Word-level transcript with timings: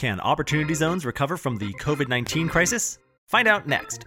Can 0.00 0.18
Opportunity 0.20 0.72
Zones 0.72 1.04
recover 1.04 1.36
from 1.36 1.58
the 1.58 1.74
COVID 1.74 2.08
19 2.08 2.48
crisis? 2.48 2.98
Find 3.26 3.46
out 3.46 3.66
next. 3.68 4.06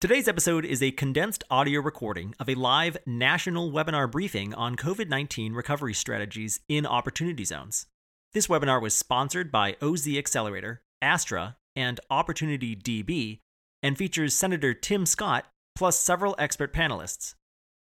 Today's 0.00 0.28
episode 0.28 0.64
is 0.64 0.82
a 0.82 0.92
condensed 0.92 1.44
audio 1.50 1.82
recording 1.82 2.34
of 2.40 2.48
a 2.48 2.54
live 2.54 2.96
national 3.04 3.70
webinar 3.70 4.10
briefing 4.10 4.54
on 4.54 4.74
COVID 4.74 5.10
19 5.10 5.52
recovery 5.52 5.92
strategies 5.92 6.60
in 6.70 6.86
Opportunity 6.86 7.44
Zones. 7.44 7.84
This 8.32 8.46
webinar 8.46 8.80
was 8.80 8.94
sponsored 8.94 9.52
by 9.52 9.76
OZ 9.82 10.08
Accelerator, 10.08 10.80
Astra, 11.02 11.58
and 11.76 12.00
Opportunity 12.08 12.74
DB, 12.74 13.40
and 13.82 13.98
features 13.98 14.32
Senator 14.32 14.72
Tim 14.72 15.04
Scott 15.04 15.44
plus 15.76 16.00
several 16.00 16.34
expert 16.38 16.72
panelists. 16.72 17.34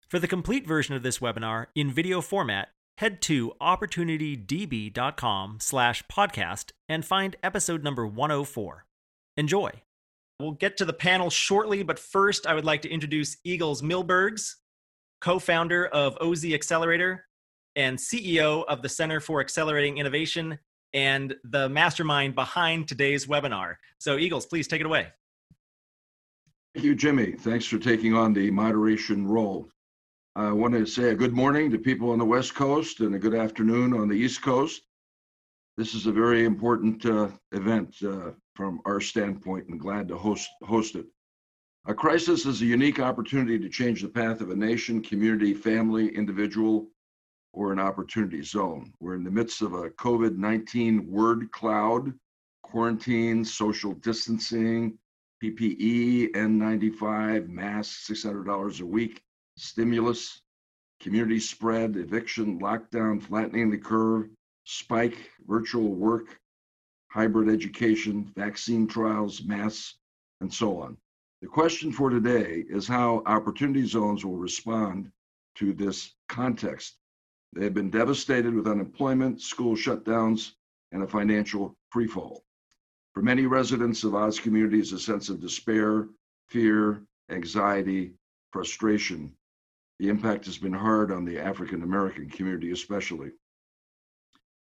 For 0.07 0.17
the 0.17 0.25
complete 0.25 0.65
version 0.65 0.95
of 0.95 1.03
this 1.03 1.19
webinar 1.19 1.65
in 1.75 1.91
video 1.91 2.21
format, 2.21 2.69
head 2.97 3.21
to 3.23 3.51
opportunitydb.com 3.59 5.57
slash 5.59 6.03
podcast 6.09 6.71
and 6.87 7.03
find 7.03 7.35
episode 7.43 7.83
number 7.83 8.07
104. 8.07 8.85
Enjoy. 9.35 9.81
We'll 10.39 10.51
get 10.51 10.75
to 10.77 10.85
the 10.85 10.93
panel 10.93 11.29
shortly, 11.29 11.81
but 11.81 11.97
first 11.97 12.45
I 12.45 12.53
would 12.55 12.65
like 12.65 12.81
to 12.81 12.89
introduce 12.89 13.37
Egils 13.47 13.81
Milbergs, 13.81 14.55
co-founder 15.21 15.87
of 15.87 16.17
OZ 16.19 16.45
Accelerator 16.45 17.25
and 17.77 17.97
CEO 17.97 18.65
of 18.67 18.81
the 18.81 18.89
Center 18.89 19.21
for 19.21 19.39
Accelerating 19.39 19.97
Innovation 19.97 20.59
and 20.93 21.35
the 21.45 21.69
mastermind 21.69 22.35
behind 22.35 22.87
today's 22.87 23.27
webinar. 23.27 23.75
So 23.97 24.17
Egils, 24.17 24.47
please 24.47 24.67
take 24.67 24.81
it 24.81 24.85
away. 24.85 25.07
Thank 26.73 26.85
you, 26.85 26.95
Jimmy. 26.95 27.31
Thanks 27.31 27.65
for 27.65 27.77
taking 27.77 28.13
on 28.13 28.33
the 28.33 28.51
moderation 28.51 29.25
role. 29.25 29.69
I 30.35 30.51
want 30.51 30.73
to 30.73 30.85
say 30.85 31.11
a 31.11 31.15
good 31.15 31.33
morning 31.33 31.71
to 31.71 31.77
people 31.77 32.11
on 32.11 32.19
the 32.19 32.25
West 32.25 32.55
Coast 32.55 32.99
and 32.99 33.15
a 33.15 33.19
good 33.19 33.35
afternoon 33.35 33.93
on 33.93 34.09
the 34.09 34.15
East 34.15 34.41
Coast. 34.41 34.81
This 35.77 35.95
is 35.95 36.07
a 36.07 36.11
very 36.11 36.43
important 36.43 37.05
uh, 37.05 37.29
event 37.53 37.95
uh, 38.05 38.31
from 38.55 38.81
our 38.85 38.99
standpoint 38.99 39.67
and 39.67 39.79
glad 39.79 40.07
to 40.07 40.17
host, 40.17 40.49
host 40.63 40.95
it. 40.95 41.05
A 41.87 41.93
crisis 41.93 42.45
is 42.45 42.61
a 42.61 42.65
unique 42.65 42.99
opportunity 42.99 43.59
to 43.59 43.69
change 43.69 44.01
the 44.01 44.07
path 44.07 44.41
of 44.41 44.49
a 44.49 44.55
nation, 44.55 45.01
community, 45.01 45.53
family, 45.53 46.07
individual, 46.15 46.87
or 47.53 47.71
an 47.71 47.79
opportunity 47.79 48.41
zone. 48.41 48.91
We're 48.99 49.15
in 49.15 49.23
the 49.23 49.31
midst 49.31 49.61
of 49.61 49.73
a 49.73 49.89
COVID 49.91 50.37
19 50.37 51.09
word 51.11 51.51
cloud, 51.51 52.13
quarantine, 52.63 53.45
social 53.45 53.93
distancing, 53.93 54.97
PPE, 55.43 56.31
N95, 56.31 57.49
masks, 57.49 58.09
$600 58.09 58.81
a 58.81 58.85
week 58.85 59.21
stimulus, 59.57 60.41
community 61.01 61.39
spread, 61.39 61.95
eviction, 61.97 62.59
lockdown, 62.59 63.21
flattening 63.21 63.69
the 63.69 63.77
curve, 63.77 64.27
spike, 64.63 65.29
virtual 65.47 65.93
work, 65.93 66.39
hybrid 67.15 67.47
education, 67.47 68.29
vaccine 68.35 68.85
trials, 68.85 69.41
masks, 69.45 69.95
and 70.41 70.53
so 70.53 70.81
on. 70.81 70.97
The 71.41 71.47
question 71.47 71.93
for 71.93 72.09
today 72.09 72.65
is 72.67 72.89
how 72.89 73.23
opportunity 73.25 73.87
zones 73.87 74.25
will 74.25 74.35
respond 74.35 75.09
to 75.55 75.71
this 75.71 76.13
context. 76.27 76.97
They 77.53 77.63
have 77.63 77.73
been 77.73 77.89
devastated 77.89 78.53
with 78.53 78.67
unemployment, 78.67 79.41
school 79.41 79.77
shutdowns, 79.77 80.51
and 80.91 81.03
a 81.03 81.07
financial 81.07 81.73
freefall. 81.93 82.41
For 83.13 83.21
many 83.21 83.45
residents 83.45 84.03
of 84.03 84.13
Oz 84.13 84.37
communities, 84.37 84.91
a 84.91 84.99
sense 84.99 85.29
of 85.29 85.39
despair, 85.39 86.09
fear, 86.49 87.01
anxiety, 87.29 88.13
frustration 88.51 89.33
the 89.99 90.09
impact 90.09 90.45
has 90.45 90.57
been 90.57 90.73
hard 90.73 91.09
on 91.09 91.23
the 91.23 91.39
African 91.39 91.81
American 91.81 92.29
community, 92.29 92.71
especially. 92.71 93.31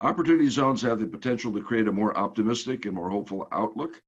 Opportunity 0.01 0.49
zones 0.49 0.81
have 0.81 0.99
the 0.99 1.07
potential 1.07 1.53
to 1.53 1.61
create 1.61 1.87
a 1.87 1.91
more 1.91 2.17
optimistic 2.17 2.85
and 2.85 2.93
more 2.93 3.09
hopeful 3.09 3.47
outlook, 3.53 4.01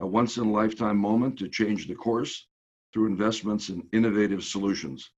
a 0.00 0.06
once 0.06 0.36
in 0.36 0.44
a 0.44 0.52
lifetime 0.52 0.98
moment 0.98 1.38
to 1.38 1.48
change 1.48 1.88
the 1.88 1.94
course 1.94 2.46
through 2.92 3.06
investments 3.06 3.70
in 3.70 3.88
innovative 3.92 4.44
solutions. 4.44 5.10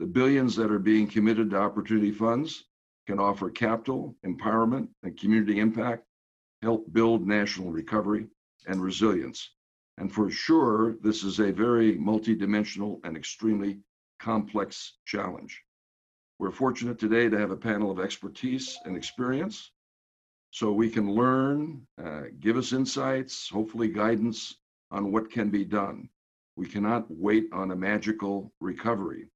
The 0.00 0.06
billions 0.06 0.54
that 0.56 0.70
are 0.70 0.78
being 0.78 1.08
committed 1.08 1.50
to 1.50 1.56
opportunity 1.56 2.12
funds 2.12 2.64
can 3.06 3.18
offer 3.18 3.48
capital, 3.48 4.14
empowerment, 4.24 4.88
and 5.02 5.18
community 5.18 5.58
impact, 5.60 6.04
help 6.60 6.92
build 6.92 7.26
national 7.26 7.72
recovery 7.72 8.26
and 8.66 8.82
resilience. 8.82 9.54
And 9.96 10.12
for 10.12 10.30
sure, 10.30 10.96
this 11.00 11.24
is 11.24 11.38
a 11.40 11.52
very 11.52 11.96
multidimensional 11.96 13.00
and 13.04 13.16
extremely 13.16 13.80
complex 14.20 14.98
challenge. 15.06 15.63
We're 16.40 16.50
fortunate 16.50 16.98
today 16.98 17.28
to 17.28 17.38
have 17.38 17.52
a 17.52 17.56
panel 17.56 17.92
of 17.92 18.00
expertise 18.00 18.76
and 18.84 18.96
experience 18.96 19.70
so 20.50 20.72
we 20.72 20.90
can 20.90 21.12
learn, 21.12 21.86
uh, 22.02 22.22
give 22.40 22.56
us 22.56 22.72
insights, 22.72 23.48
hopefully 23.48 23.88
guidance 23.88 24.56
on 24.90 25.12
what 25.12 25.30
can 25.30 25.50
be 25.50 25.64
done. 25.64 26.08
We 26.56 26.66
cannot 26.66 27.06
wait 27.08 27.46
on 27.52 27.70
a 27.70 27.76
magical 27.76 28.52
recovery. 28.60 29.28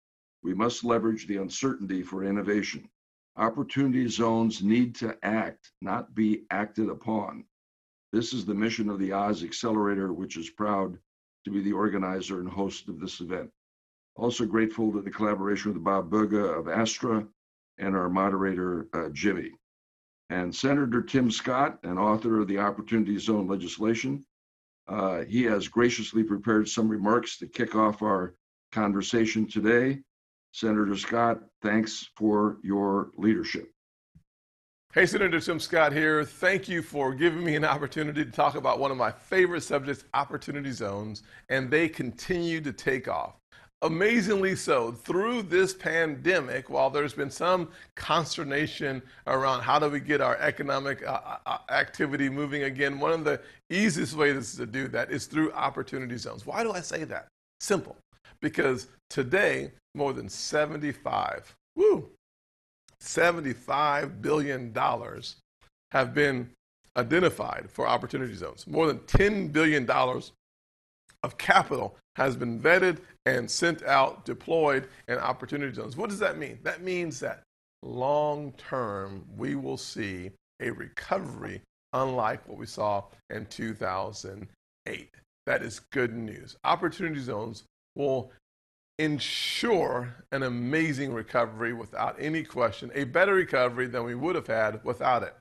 We 0.42 0.54
must 0.54 0.84
leverage 0.84 1.26
the 1.26 1.36
uncertainty 1.36 2.02
for 2.02 2.24
innovation. 2.24 2.88
Opportunity 3.36 4.08
zones 4.08 4.62
need 4.62 4.94
to 4.96 5.16
act, 5.24 5.72
not 5.80 6.14
be 6.14 6.46
acted 6.50 6.88
upon. 6.88 7.44
This 8.12 8.32
is 8.32 8.44
the 8.44 8.54
mission 8.54 8.88
of 8.88 8.98
the 8.98 9.12
Oz 9.12 9.44
Accelerator, 9.44 10.12
which 10.12 10.36
is 10.36 10.50
proud 10.50 10.98
to 11.44 11.50
be 11.50 11.62
the 11.62 11.72
organizer 11.72 12.40
and 12.40 12.48
host 12.48 12.88
of 12.88 12.98
this 12.98 13.20
event. 13.20 13.50
Also 14.18 14.44
grateful 14.44 14.92
to 14.92 15.00
the 15.00 15.10
collaboration 15.10 15.72
with 15.72 15.84
Bob 15.84 16.10
Burga 16.10 16.58
of 16.58 16.66
Astra 16.68 17.24
and 17.78 17.94
our 17.94 18.08
moderator, 18.08 18.88
uh, 18.92 19.08
Jimmy. 19.12 19.52
And 20.28 20.54
Senator 20.54 21.02
Tim 21.02 21.30
Scott, 21.30 21.78
an 21.84 21.98
author 21.98 22.40
of 22.40 22.48
the 22.48 22.58
Opportunity 22.58 23.16
Zone 23.16 23.46
legislation, 23.46 24.24
uh, 24.88 25.20
he 25.20 25.44
has 25.44 25.68
graciously 25.68 26.24
prepared 26.24 26.68
some 26.68 26.88
remarks 26.88 27.38
to 27.38 27.46
kick 27.46 27.76
off 27.76 28.02
our 28.02 28.34
conversation 28.72 29.46
today. 29.46 30.00
Senator 30.52 30.96
Scott, 30.96 31.38
thanks 31.62 32.10
for 32.16 32.58
your 32.64 33.10
leadership. 33.16 33.70
Hey, 34.94 35.06
Senator 35.06 35.38
Tim 35.38 35.60
Scott 35.60 35.92
here. 35.92 36.24
Thank 36.24 36.68
you 36.68 36.82
for 36.82 37.14
giving 37.14 37.44
me 37.44 37.54
an 37.54 37.64
opportunity 37.64 38.24
to 38.24 38.30
talk 38.32 38.56
about 38.56 38.80
one 38.80 38.90
of 38.90 38.96
my 38.96 39.12
favorite 39.12 39.60
subjects, 39.60 40.04
opportunity 40.12 40.72
zones, 40.72 41.22
and 41.50 41.70
they 41.70 41.88
continue 41.88 42.60
to 42.62 42.72
take 42.72 43.06
off 43.06 43.36
amazingly 43.82 44.56
so, 44.56 44.92
through 44.92 45.42
this 45.42 45.72
pandemic, 45.72 46.68
while 46.68 46.90
there's 46.90 47.12
been 47.12 47.30
some 47.30 47.68
consternation 47.94 49.02
around 49.26 49.62
how 49.62 49.78
do 49.78 49.88
we 49.88 50.00
get 50.00 50.20
our 50.20 50.36
economic 50.38 51.06
uh, 51.06 51.20
uh, 51.24 51.36
uh, 51.46 51.58
activity 51.70 52.28
moving 52.28 52.64
again, 52.64 52.98
one 52.98 53.12
of 53.12 53.24
the 53.24 53.40
easiest 53.70 54.14
ways 54.14 54.56
to 54.56 54.66
do 54.66 54.88
that 54.88 55.10
is 55.10 55.26
through 55.26 55.52
opportunity 55.52 56.16
zones. 56.16 56.46
Why 56.46 56.62
do 56.62 56.72
I 56.72 56.80
say 56.80 57.04
that? 57.04 57.28
Simple. 57.60 57.96
Because 58.40 58.88
today, 59.10 59.72
more 59.94 60.12
than 60.12 60.28
75, 60.28 61.54
woo, 61.76 62.08
75 63.00 64.20
billion 64.20 64.72
dollars 64.72 65.36
have 65.92 66.14
been 66.14 66.50
identified 66.96 67.68
for 67.70 67.86
opportunity 67.86 68.34
zones. 68.34 68.66
More 68.66 68.86
than 68.86 68.98
10 69.06 69.48
billion 69.48 69.86
dollars 69.86 70.32
of 71.22 71.38
capital 71.38 71.96
has 72.18 72.36
been 72.36 72.60
vetted 72.60 72.98
and 73.26 73.48
sent 73.48 73.82
out, 73.84 74.24
deployed 74.24 74.88
in 75.06 75.18
opportunity 75.18 75.72
zones. 75.72 75.96
What 75.96 76.10
does 76.10 76.18
that 76.18 76.36
mean? 76.36 76.58
That 76.64 76.82
means 76.82 77.20
that 77.20 77.42
long 77.82 78.52
term, 78.58 79.24
we 79.36 79.54
will 79.54 79.76
see 79.76 80.32
a 80.60 80.70
recovery 80.70 81.62
unlike 81.92 82.46
what 82.48 82.58
we 82.58 82.66
saw 82.66 83.04
in 83.30 83.46
2008. 83.46 85.10
That 85.46 85.62
is 85.62 85.80
good 85.92 86.14
news. 86.14 86.56
Opportunity 86.64 87.20
zones 87.20 87.62
will 87.94 88.32
ensure 88.98 90.12
an 90.32 90.42
amazing 90.42 91.12
recovery 91.12 91.72
without 91.72 92.16
any 92.18 92.42
question, 92.42 92.90
a 92.96 93.04
better 93.04 93.34
recovery 93.34 93.86
than 93.86 94.02
we 94.02 94.16
would 94.16 94.34
have 94.34 94.48
had 94.48 94.84
without 94.84 95.22
it. 95.22 95.34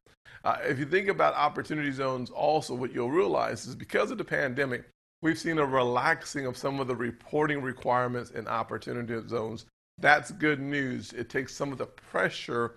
Uh, 0.44 0.58
if 0.62 0.78
you 0.78 0.86
think 0.86 1.08
about 1.08 1.34
opportunity 1.34 1.92
zones, 1.92 2.30
also, 2.30 2.76
what 2.76 2.94
you'll 2.94 3.10
realize 3.10 3.66
is 3.66 3.76
because 3.76 4.12
of 4.12 4.20
the 4.20 4.24
pandemic, 4.24 4.86
We've 5.22 5.40
seen 5.40 5.58
a 5.58 5.66
relaxing 5.66 6.46
of 6.46 6.58
some 6.58 6.80
of 6.80 6.88
the 6.88 6.96
reporting 6.96 7.62
requirements 7.62 8.32
in 8.32 8.48
opportunity 8.48 9.20
zones. 9.28 9.66
That's 9.98 10.32
good 10.32 10.60
news. 10.60 11.12
It 11.14 11.30
takes 11.30 11.56
some 11.56 11.72
of 11.72 11.80
the 11.80 11.88
pressure 11.88 12.76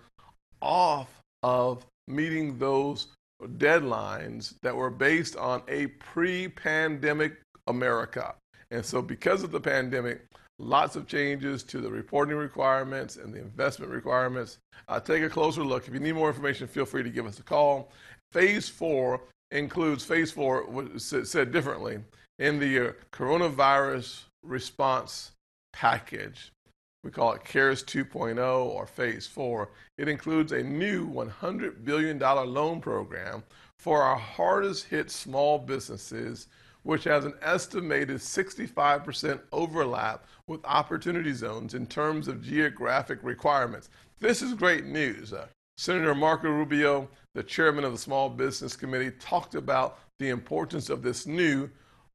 off 0.59 1.21
of 1.43 1.85
meeting 2.07 2.57
those 2.57 3.07
deadlines 3.57 4.55
that 4.63 4.75
were 4.75 4.89
based 4.89 5.35
on 5.35 5.61
a 5.67 5.87
pre 5.87 6.47
pandemic 6.47 7.37
America. 7.67 8.33
And 8.71 8.83
so, 8.83 9.01
because 9.01 9.43
of 9.43 9.51
the 9.51 9.59
pandemic, 9.59 10.21
lots 10.57 10.95
of 10.95 11.07
changes 11.07 11.63
to 11.63 11.79
the 11.79 11.89
reporting 11.89 12.37
requirements 12.37 13.17
and 13.17 13.33
the 13.33 13.39
investment 13.39 13.91
requirements. 13.91 14.57
Uh, 14.87 14.99
take 14.99 15.23
a 15.23 15.29
closer 15.29 15.63
look. 15.63 15.87
If 15.87 15.93
you 15.93 15.99
need 15.99 16.13
more 16.13 16.29
information, 16.29 16.67
feel 16.67 16.85
free 16.85 17.03
to 17.03 17.09
give 17.09 17.25
us 17.25 17.39
a 17.39 17.43
call. 17.43 17.91
Phase 18.31 18.67
four 18.67 19.21
includes 19.51 20.03
phase 20.03 20.31
four, 20.31 20.65
said 20.97 21.51
differently, 21.51 21.99
in 22.41 22.57
the 22.57 22.89
uh, 22.89 22.91
coronavirus 23.11 24.23
response 24.41 25.31
package. 25.73 26.51
We 27.03 27.11
call 27.11 27.33
it 27.33 27.43
CARES 27.43 27.83
2.0 27.83 28.65
or 28.65 28.87
Phase 28.87 29.27
4. 29.27 29.69
It 29.99 30.07
includes 30.07 30.51
a 30.51 30.63
new 30.63 31.07
$100 31.07 31.85
billion 31.85 32.17
loan 32.17 32.81
program 32.81 33.43
for 33.77 34.01
our 34.01 34.17
hardest 34.17 34.87
hit 34.87 35.11
small 35.11 35.59
businesses, 35.59 36.47
which 36.81 37.03
has 37.03 37.25
an 37.25 37.35
estimated 37.43 38.17
65% 38.17 39.39
overlap 39.51 40.25
with 40.47 40.65
opportunity 40.65 41.33
zones 41.33 41.75
in 41.75 41.85
terms 41.85 42.27
of 42.27 42.43
geographic 42.43 43.19
requirements. 43.21 43.89
This 44.19 44.41
is 44.41 44.55
great 44.55 44.85
news. 44.85 45.31
Uh, 45.31 45.45
Senator 45.77 46.15
Marco 46.15 46.49
Rubio, 46.49 47.07
the 47.35 47.43
chairman 47.43 47.83
of 47.83 47.91
the 47.91 47.97
Small 47.99 48.29
Business 48.29 48.75
Committee, 48.75 49.11
talked 49.19 49.53
about 49.53 49.99
the 50.17 50.29
importance 50.29 50.89
of 50.89 51.03
this 51.03 51.27
new 51.27 51.69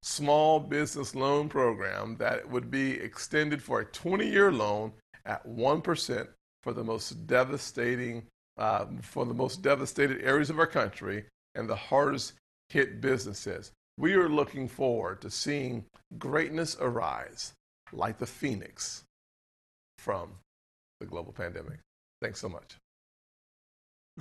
small 0.07 0.61
business 0.61 1.17
loan 1.17 1.49
program 1.49 2.17
that 2.17 2.49
would 2.49 2.71
be 2.71 2.93
extended 2.93 3.61
for 3.61 3.81
a 3.81 3.85
20 3.87 4.25
year 4.25 4.53
loan 4.53 4.93
at 5.25 5.45
1% 5.49 6.29
for 6.63 6.73
the 6.73 6.85
most 6.85 7.27
devastating 7.27 8.23
uh, 8.57 8.87
for 9.03 9.27
the 9.27 9.35
most 9.35 9.63
devastated 9.63 10.23
areas 10.23 10.49
of 10.49 10.61
our 10.61 10.67
country 10.67 11.25
and 11.57 11.69
the 11.69 11.75
hardest 11.75 12.35
hit 12.69 13.01
businesses. 13.01 13.73
We 13.99 14.15
are 14.15 14.29
looking 14.29 14.69
forward 14.69 15.21
to 15.23 15.31
seeing 15.31 15.85
greatness 16.19 16.77
arise 16.81 17.53
like 17.93 18.19
the 18.19 18.27
phoenix 18.27 19.03
from 19.99 20.31
the 21.01 21.07
global 21.07 21.33
pandemic. 21.33 21.81
Thanks 22.23 22.41
so 22.41 22.49
much. 22.49 22.77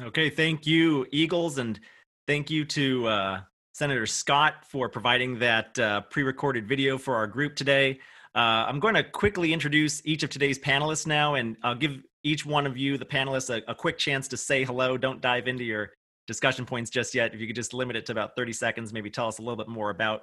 Okay, 0.01 0.31
thank 0.31 0.65
you, 0.65 1.05
Egils, 1.13 1.59
and 1.59 1.79
thank 2.27 2.49
you 2.49 2.65
to 2.65 3.07
uh, 3.07 3.41
Senator 3.75 4.05
Scott 4.05 4.63
for 4.63 4.87
providing 4.87 5.37
that 5.39 5.77
uh, 5.77 5.99
pre 6.09 6.23
recorded 6.23 6.65
video 6.65 6.97
for 6.97 7.13
our 7.13 7.27
group 7.27 7.57
today. 7.57 7.99
Uh, 8.33 8.63
I'm 8.69 8.79
going 8.79 8.95
to 8.95 9.03
quickly 9.03 9.51
introduce 9.51 10.01
each 10.05 10.23
of 10.23 10.29
today's 10.29 10.57
panelists 10.57 11.05
now, 11.05 11.35
and 11.35 11.57
I'll 11.61 11.75
give 11.75 12.01
each 12.23 12.45
one 12.45 12.65
of 12.65 12.77
you, 12.77 12.97
the 12.97 13.05
panelists, 13.05 13.49
a, 13.49 13.69
a, 13.69 13.75
quick 13.75 13.97
chance 13.97 14.29
to 14.29 14.37
say 14.37 14.63
hello. 14.63 14.97
Don't 14.97 15.19
dive 15.19 15.49
into 15.49 15.65
your 15.65 15.91
discussion 16.25 16.65
points 16.65 16.89
just 16.89 17.13
yet. 17.13 17.33
If 17.33 17.41
you 17.41 17.47
could 17.47 17.55
just 17.57 17.73
limit 17.73 17.97
it 17.97 18.05
to 18.05 18.13
about 18.13 18.37
30 18.37 18.53
seconds, 18.53 18.93
maybe 18.93 19.09
tell 19.09 19.27
us 19.27 19.39
a 19.39 19.41
little 19.41 19.57
bit 19.57 19.67
more 19.67 19.89
about 19.89 20.21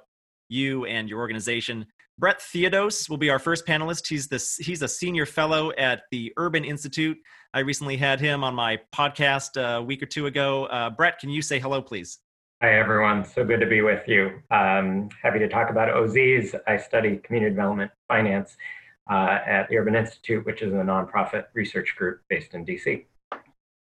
you 0.49 0.85
and 0.85 1.07
your 1.07 1.19
organization. 1.19 1.85
Brett 2.17 2.39
Theodos 2.39 3.07
will 3.07 3.17
be 3.17 3.29
our 3.29 3.39
first 3.39 3.67
panelist. 3.67 4.07
He's 4.07 4.27
the 4.27 4.43
he's 4.63 4.81
a 4.81 4.87
senior 4.87 5.27
fellow 5.27 5.71
at 5.73 6.01
the 6.09 6.33
Urban 6.37 6.65
Institute. 6.65 7.19
I 7.53 7.59
recently 7.59 7.97
had 7.97 8.19
him 8.19 8.43
on 8.43 8.55
my 8.55 8.79
podcast 8.95 9.57
uh, 9.57 9.77
a 9.77 9.83
week 9.83 10.01
or 10.01 10.07
two 10.07 10.25
ago. 10.25 10.65
Uh, 10.65 10.89
Brett, 10.89 11.19
can 11.19 11.29
you 11.29 11.43
say 11.43 11.59
hello, 11.59 11.83
please? 11.83 12.17
Hi, 12.63 12.75
everyone. 12.75 13.25
So 13.25 13.43
good 13.43 13.59
to 13.59 13.65
be 13.65 13.81
with 13.81 14.07
you. 14.07 14.41
Um, 14.49 15.09
happy 15.21 15.37
to 15.37 15.49
talk 15.49 15.69
about 15.69 15.89
OZs. 15.89 16.57
I 16.65 16.77
study 16.77 17.17
community 17.17 17.53
development 17.53 17.91
finance 18.07 18.55
uh, 19.11 19.39
at 19.45 19.67
the 19.67 19.77
Urban 19.77 19.95
Institute, 19.95 20.45
which 20.45 20.61
is 20.61 20.71
a 20.71 20.77
nonprofit 20.77 21.47
research 21.53 21.93
group 21.97 22.21
based 22.29 22.53
in 22.53 22.65
DC. 22.65 23.03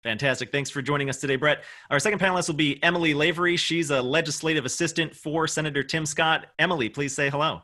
Fantastic. 0.05 0.53
Thanks 0.53 0.71
for 0.71 0.81
joining 0.81 1.09
us 1.09 1.21
today, 1.21 1.35
Brett. 1.35 1.65
Our 1.91 1.99
second 1.99 2.21
panelist 2.21 2.47
will 2.47 2.55
be 2.55 2.81
Emily 2.85 3.15
Lavery. 3.15 3.57
She's 3.57 3.91
a 3.91 4.01
legislative 4.01 4.65
assistant 4.65 5.13
for 5.13 5.49
Senator 5.49 5.83
Tim 5.83 6.07
Scott. 6.07 6.47
Emily, 6.61 6.89
please 6.89 7.13
say 7.13 7.31
hello. 7.31 7.63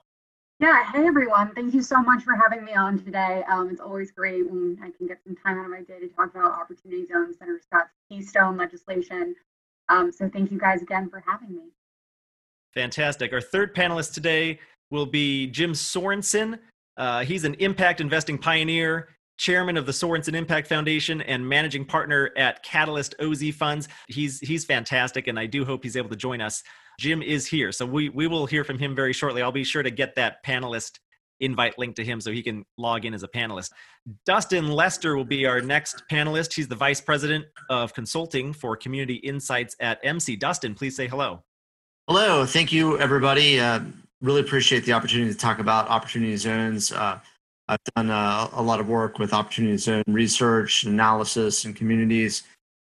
Yeah, 0.59 0.91
hey 0.91 1.07
everyone. 1.07 1.55
Thank 1.55 1.75
you 1.75 1.83
so 1.83 2.03
much 2.03 2.25
for 2.25 2.35
having 2.35 2.65
me 2.65 2.75
on 2.75 2.99
today. 2.99 3.45
Um, 3.49 3.71
it's 3.71 3.81
always 3.81 4.11
great 4.11 4.51
when 4.51 4.81
I 4.83 4.91
can 4.91 5.07
get 5.07 5.23
some 5.23 5.37
time 5.37 5.61
out 5.61 5.67
of 5.67 5.71
my 5.71 5.83
day 5.83 6.01
to 6.01 6.09
talk 6.09 6.35
about 6.35 6.59
Opportunity 6.59 7.07
Zones, 7.07 7.39
Senator 7.39 7.61
Scott's 7.65 7.91
Keystone 8.09 8.57
legislation, 8.57 9.37
um, 9.89 10.13
so 10.13 10.29
thank 10.29 10.51
you 10.51 10.59
guys 10.59 10.83
again 10.83 11.09
for 11.11 11.23
having 11.27 11.55
me. 11.55 11.63
Fantastic. 12.75 13.33
Our 13.33 13.41
third 13.41 13.75
panelist 13.75 14.15
today 14.15 14.59
will 14.91 15.07
be 15.07 15.47
Jim 15.47 15.73
Sorensen. 15.73 16.59
Uh, 16.97 17.25
he's 17.25 17.45
an 17.45 17.55
impact 17.55 18.01
investing 18.01 18.39
pioneer, 18.39 19.09
chairman 19.39 19.77
of 19.77 19.87
the 19.87 19.93
Sorensen 19.93 20.35
Impact 20.35 20.67
Foundation, 20.69 21.21
and 21.23 21.47
managing 21.47 21.85
partner 21.85 22.31
at 22.37 22.63
Catalyst 22.63 23.15
OZ 23.21 23.51
Funds. 23.55 23.89
He's 24.09 24.41
he's 24.41 24.65
fantastic, 24.65 25.27
and 25.27 25.39
I 25.39 25.47
do 25.47 25.65
hope 25.65 25.83
he's 25.83 25.97
able 25.97 26.11
to 26.11 26.17
join 26.17 26.41
us. 26.41 26.63
Jim 26.99 27.23
is 27.23 27.47
here, 27.47 27.73
so 27.73 27.85
we 27.87 28.09
we 28.09 28.27
will 28.27 28.47
hear 28.47 28.65
from 28.65 28.79
him 28.79 28.95
very 28.95 29.13
shortly. 29.13 29.43
I'll 29.43 29.53
be 29.53 29.65
sure 29.65 29.83
to 29.83 29.91
get 29.91 30.15
that 30.17 30.45
panelist 30.45 30.99
invite 31.45 31.79
link 31.79 31.97
to 31.97 32.05
him 32.05 32.21
so 32.21 32.31
he 32.31 32.43
can 32.43 32.65
log 32.79 33.05
in 33.05 33.15
as 33.15 33.23
a 33.23 33.29
panelist. 33.29 33.71
Dustin 34.27 34.69
Lester 34.69 35.17
will 35.17 35.25
be 35.25 35.47
our 35.47 35.61
next 35.61 36.03
panelist. 36.11 36.53
He's 36.53 36.69
the 36.69 36.75
Vice 36.75 37.01
President 37.01 37.45
of 37.71 37.95
Consulting 37.95 38.53
for 38.53 38.77
Community 38.77 39.15
Insights 39.17 39.77
at 39.81 39.99
MC. 40.03 40.37
Dustin, 40.37 40.75
please 40.75 40.97
say 40.97 41.07
hello. 41.07 41.43
Hello. 42.09 42.45
Thank 42.45 42.73
you, 42.73 42.99
everybody. 42.99 43.59
Uh, 43.59 43.81
really 44.21 44.41
appreciate 44.41 44.85
the 44.85 44.93
opportunity 44.93 45.33
to 45.33 45.39
talk 45.39 45.59
about 45.59 45.89
opportunity 45.89 46.37
zones. 46.37 46.93
Uh, 46.93 47.19
I've 47.69 47.79
done 47.97 48.11
uh, 48.11 48.49
a 48.53 48.63
lot 48.63 48.81
of 48.81 48.89
work 48.89 49.19
with 49.19 49.33
opportunity 49.33 49.77
zone 49.79 50.05
research, 50.07 50.85
analysis, 50.85 51.65
and 51.65 51.75
communities. 51.75 52.43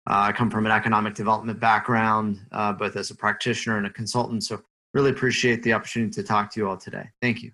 Uh, 0.10 0.28
I 0.28 0.32
come 0.32 0.50
from 0.50 0.66
an 0.66 0.72
economic 0.72 1.16
development 1.16 1.60
background, 1.60 2.40
uh, 2.52 2.72
both 2.74 2.96
as 2.96 3.12
a 3.12 3.16
practitioner 3.16 3.78
and 3.78 3.86
a 3.86 3.90
consultant. 3.90 4.44
So, 4.44 4.62
really 4.94 5.12
appreciate 5.12 5.62
the 5.64 5.74
opportunity 5.74 6.12
to 6.14 6.24
talk 6.24 6.52
to 6.54 6.60
you 6.60 6.68
all 6.68 6.78
today. 6.78 7.10
Thank 7.22 7.44
you. 7.44 7.52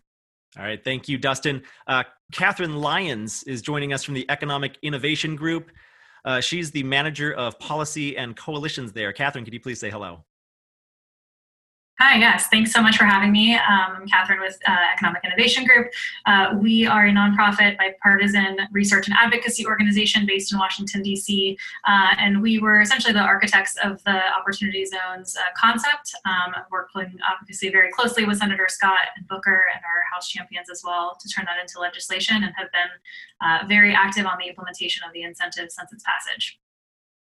All 0.57 0.63
right, 0.63 0.81
thank 0.81 1.09
you, 1.09 1.17
Dustin. 1.17 1.63
Uh, 1.85 2.03
Catherine 2.31 2.77
Lyons 2.77 3.43
is 3.43 3.61
joining 3.61 3.91
us 3.93 4.03
from 4.03 4.13
the 4.13 4.25
Economic 4.29 4.77
Innovation 4.81 5.35
Group. 5.35 5.71
Uh, 6.23 6.39
she's 6.41 6.71
the 6.71 6.83
manager 6.83 7.33
of 7.33 7.59
policy 7.59 8.17
and 8.17 8.35
coalitions 8.35 8.93
there. 8.93 9.11
Catherine, 9.13 9.43
could 9.43 9.53
you 9.53 9.59
please 9.59 9.79
say 9.79 9.89
hello? 9.89 10.23
Hi, 11.97 12.17
yes. 12.17 12.47
Thanks 12.49 12.73
so 12.73 12.81
much 12.81 12.97
for 12.97 13.05
having 13.05 13.31
me. 13.31 13.55
Um, 13.55 13.61
I'm 13.95 14.07
Catherine 14.09 14.41
with 14.41 14.59
uh, 14.67 14.75
Economic 14.93 15.23
Innovation 15.23 15.63
Group. 15.63 15.87
Uh, 16.25 16.53
we 16.59 16.85
are 16.85 17.05
a 17.05 17.09
nonprofit 17.09 17.77
bipartisan 17.77 18.57
research 18.73 19.07
and 19.07 19.15
advocacy 19.17 19.65
organization 19.65 20.25
based 20.25 20.51
in 20.51 20.59
Washington, 20.59 21.01
D.C. 21.03 21.57
Uh, 21.87 22.15
and 22.17 22.41
we 22.41 22.59
were 22.59 22.81
essentially 22.81 23.13
the 23.13 23.21
architects 23.21 23.77
of 23.81 24.03
the 24.03 24.19
Opportunity 24.37 24.85
Zones 24.85 25.37
uh, 25.37 25.43
concept, 25.57 26.13
um, 26.25 26.53
working 26.69 27.17
obviously 27.31 27.69
very 27.69 27.89
closely 27.93 28.25
with 28.25 28.39
Senator 28.39 28.67
Scott 28.67 29.07
and 29.15 29.25
Booker 29.29 29.67
and 29.73 29.81
our 29.85 30.03
House 30.13 30.27
champions 30.27 30.69
as 30.69 30.81
well 30.85 31.17
to 31.21 31.29
turn 31.29 31.45
that 31.45 31.61
into 31.61 31.79
legislation 31.79 32.43
and 32.43 32.51
have 32.57 32.69
been 32.73 32.91
uh, 33.39 33.65
very 33.69 33.93
active 33.93 34.25
on 34.25 34.37
the 34.37 34.49
implementation 34.49 35.07
of 35.07 35.13
the 35.13 35.23
incentive 35.23 35.71
since 35.71 35.93
its 35.93 36.03
passage. 36.03 36.59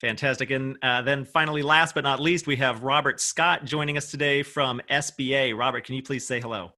Fantastic. 0.01 0.51
And 0.51 0.77
uh, 0.83 1.01
then 1.01 1.25
finally, 1.25 1.63
last 1.63 1.95
but 1.95 2.03
not 2.03 2.19
least, 2.19 2.45
we 2.45 2.55
have 2.57 2.83
Robert 2.83 3.19
Scott 3.19 3.65
joining 3.65 3.97
us 3.97 4.11
today 4.11 4.43
from 4.43 4.79
SBA. 4.91 5.57
Robert, 5.57 5.85
can 5.85 5.95
you 5.95 6.03
please 6.03 6.25
say 6.25 6.39
hello? 6.39 6.71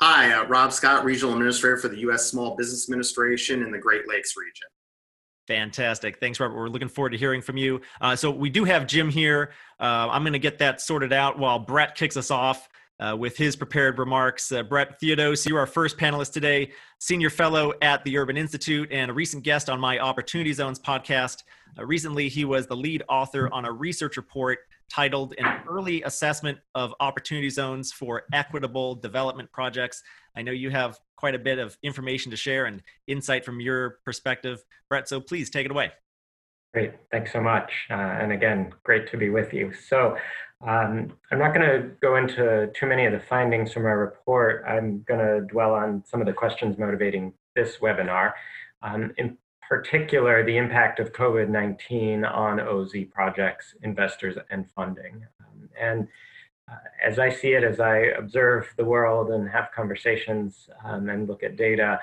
Hi, 0.00 0.32
uh, 0.32 0.44
Rob 0.46 0.72
Scott, 0.72 1.04
Regional 1.04 1.32
Administrator 1.32 1.78
for 1.78 1.88
the 1.88 1.98
U.S. 2.00 2.26
Small 2.26 2.56
Business 2.56 2.88
Administration 2.88 3.62
in 3.62 3.70
the 3.70 3.78
Great 3.78 4.08
Lakes 4.08 4.34
region. 4.36 4.66
Fantastic. 5.46 6.18
Thanks, 6.20 6.38
Robert. 6.38 6.56
We're 6.56 6.68
looking 6.68 6.88
forward 6.88 7.10
to 7.10 7.16
hearing 7.16 7.40
from 7.40 7.56
you. 7.56 7.80
Uh, 8.00 8.14
so, 8.14 8.30
we 8.30 8.50
do 8.50 8.64
have 8.64 8.86
Jim 8.86 9.08
here. 9.08 9.52
Uh, 9.80 10.08
I'm 10.10 10.22
going 10.22 10.32
to 10.34 10.38
get 10.38 10.58
that 10.58 10.82
sorted 10.82 11.12
out 11.12 11.38
while 11.38 11.58
Brett 11.58 11.94
kicks 11.94 12.16
us 12.16 12.30
off. 12.30 12.68
Uh, 13.00 13.14
with 13.14 13.36
his 13.36 13.54
prepared 13.54 13.96
remarks. 13.96 14.50
Uh, 14.50 14.60
Brett 14.60 15.00
Theodos, 15.00 15.48
you're 15.48 15.60
our 15.60 15.68
first 15.68 15.96
panelist 15.96 16.32
today, 16.32 16.72
senior 16.98 17.30
fellow 17.30 17.72
at 17.80 18.02
the 18.02 18.18
Urban 18.18 18.36
Institute 18.36 18.90
and 18.90 19.08
a 19.08 19.14
recent 19.14 19.44
guest 19.44 19.70
on 19.70 19.78
my 19.78 20.00
Opportunity 20.00 20.52
Zones 20.52 20.80
podcast. 20.80 21.44
Uh, 21.76 21.84
recently, 21.84 22.28
he 22.28 22.44
was 22.44 22.66
the 22.66 22.76
lead 22.76 23.02
author 23.08 23.52
on 23.52 23.64
a 23.64 23.72
research 23.72 24.16
report 24.16 24.60
titled 24.90 25.34
An 25.38 25.62
Early 25.68 26.02
Assessment 26.02 26.58
of 26.74 26.94
Opportunity 27.00 27.50
Zones 27.50 27.92
for 27.92 28.22
Equitable 28.32 28.94
Development 28.94 29.50
Projects. 29.52 30.02
I 30.36 30.42
know 30.42 30.52
you 30.52 30.70
have 30.70 30.98
quite 31.16 31.34
a 31.34 31.38
bit 31.38 31.58
of 31.58 31.76
information 31.82 32.30
to 32.30 32.36
share 32.36 32.66
and 32.66 32.82
insight 33.06 33.44
from 33.44 33.60
your 33.60 33.98
perspective, 34.04 34.64
Brett, 34.88 35.08
so 35.08 35.20
please 35.20 35.50
take 35.50 35.64
it 35.64 35.70
away. 35.70 35.92
Great, 36.72 36.92
thanks 37.10 37.32
so 37.32 37.40
much. 37.40 37.72
Uh, 37.90 37.94
and 37.94 38.32
again, 38.32 38.72
great 38.84 39.10
to 39.10 39.16
be 39.16 39.30
with 39.30 39.52
you. 39.52 39.72
So, 39.88 40.16
um, 40.66 41.12
I'm 41.30 41.38
not 41.38 41.54
going 41.54 41.68
to 41.68 41.90
go 42.02 42.16
into 42.16 42.70
too 42.74 42.86
many 42.86 43.06
of 43.06 43.12
the 43.12 43.20
findings 43.20 43.72
from 43.72 43.86
our 43.86 43.98
report. 43.98 44.64
I'm 44.66 45.04
going 45.06 45.20
to 45.20 45.46
dwell 45.46 45.72
on 45.74 46.02
some 46.04 46.20
of 46.20 46.26
the 46.26 46.32
questions 46.32 46.76
motivating 46.78 47.32
this 47.54 47.76
webinar. 47.76 48.32
Um, 48.82 49.12
in 49.16 49.38
particular 49.68 50.44
the 50.44 50.56
impact 50.56 50.98
of 50.98 51.12
COVID 51.12 51.48
19 51.48 52.24
on 52.24 52.58
OZ 52.60 52.94
projects, 53.12 53.74
investors, 53.82 54.36
and 54.50 54.68
funding. 54.70 55.26
Um, 55.40 55.68
and 55.78 56.08
uh, 56.70 56.76
as 57.04 57.18
I 57.18 57.28
see 57.28 57.48
it, 57.48 57.64
as 57.64 57.78
I 57.80 57.98
observe 58.18 58.72
the 58.76 58.84
world 58.84 59.30
and 59.30 59.48
have 59.48 59.68
conversations 59.74 60.68
um, 60.84 61.08
and 61.08 61.28
look 61.28 61.42
at 61.42 61.56
data, 61.56 61.98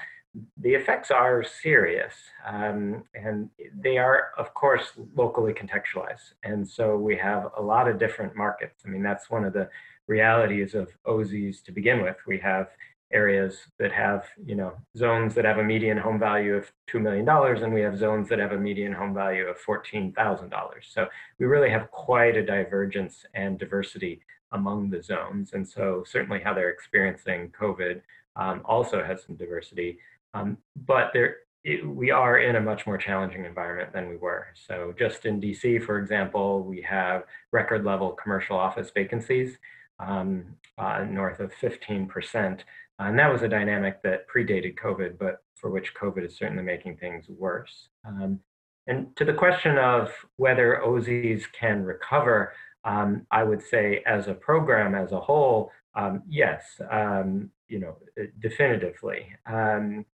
the 0.58 0.74
effects 0.74 1.12
are 1.12 1.44
serious 1.44 2.14
um, 2.46 3.04
and 3.14 3.50
they 3.80 3.98
are, 3.98 4.32
of 4.38 4.54
course, 4.54 4.92
locally 5.16 5.54
contextualized. 5.54 6.34
And 6.44 6.68
so 6.68 6.98
we 6.98 7.16
have 7.18 7.52
a 7.58 7.62
lot 7.62 7.88
of 7.88 7.98
different 7.98 8.36
markets. 8.36 8.84
I 8.86 8.90
mean, 8.90 9.04
that's 9.04 9.30
one 9.30 9.46
of 9.46 9.54
the 9.54 9.70
realities 10.08 10.76
of 10.76 10.90
OZs 11.06 11.64
to 11.64 11.72
begin 11.72 12.04
with. 12.04 12.18
We 12.28 12.38
have 12.40 12.70
areas 13.12 13.58
that 13.80 13.92
have, 13.92 14.26
you 14.44 14.56
know, 14.56 14.74
zones 14.98 15.36
that 15.36 15.46
have 15.46 15.58
a 15.58 15.64
median 15.64 15.98
home 15.98 16.20
value 16.20 16.56
of 16.56 16.72
$2 16.92 17.02
million, 17.02 17.28
and 17.64 17.74
we 17.74 17.82
have 17.82 17.98
zones 17.98 18.28
that 18.30 18.40
have 18.40 18.52
a 18.52 18.58
median 18.58 18.94
home 18.94 19.14
value 19.14 19.46
of 19.46 19.58
$14,000. 19.60 20.52
So 20.82 21.08
we 21.40 21.46
really 21.46 21.70
have 21.70 21.92
quite 21.92 22.36
a 22.36 22.46
divergence 22.46 23.26
and 23.34 23.58
diversity 23.58 24.22
among 24.52 24.90
the 24.90 25.02
zones. 25.02 25.54
And 25.54 25.68
so 25.68 26.04
certainly 26.06 26.40
how 26.42 26.54
they're 26.54 26.70
experiencing 26.70 27.52
COVID 27.60 28.02
um, 28.36 28.62
also 28.66 29.04
has 29.04 29.24
some 29.24 29.36
diversity. 29.36 30.00
Um, 30.34 30.58
but 30.86 31.12
there, 31.14 31.38
it, 31.64 31.88
we 31.88 32.12
are 32.12 32.40
in 32.40 32.56
a 32.58 32.62
much 32.62 32.86
more 32.86 32.98
challenging 32.98 33.46
environment 33.46 33.94
than 33.94 34.10
we 34.10 34.18
were. 34.18 34.48
So 34.68 34.94
just 34.98 35.26
in 35.26 35.42
DC, 35.42 35.84
for 35.84 35.98
example, 35.98 36.64
we 36.64 36.82
have 36.82 37.24
record 37.52 37.86
level 37.86 38.12
commercial 38.12 38.58
office 38.58 38.92
vacancies 38.94 39.58
um, 40.00 40.46
uh, 40.78 41.06
north 41.10 41.40
of 41.40 41.52
15%. 41.54 42.60
And 43.00 43.20
that 43.20 43.32
was 43.32 43.42
a 43.42 43.50
dynamic 43.50 44.02
that 44.04 44.28
predated 44.30 44.78
COVID, 44.78 45.18
but 45.18 45.44
for 45.56 45.70
which 45.70 45.94
COVID 45.96 46.26
is 46.26 46.38
certainly 46.38 46.64
making 46.64 46.98
things 46.98 47.26
worse. 47.30 47.90
Um, 48.06 48.40
and 48.88 49.16
to 49.16 49.26
the 49.26 49.34
question 49.34 49.78
of 49.78 50.12
whether 50.38 50.82
OZs 50.86 51.44
can 51.52 51.84
recover, 51.84 52.54
um, 52.84 53.26
I 53.32 53.44
would 53.44 53.62
say 53.62 54.04
as 54.06 54.28
a 54.28 54.34
program 54.34 54.96
as 54.96 55.12
a 55.12 55.20
whole, 55.20 55.72
um, 55.96 56.24
yes, 56.28 56.64
um, 56.92 57.50
you 57.68 57.80
know, 57.80 57.98
definitively. 58.40 59.28
Um, 59.46 60.06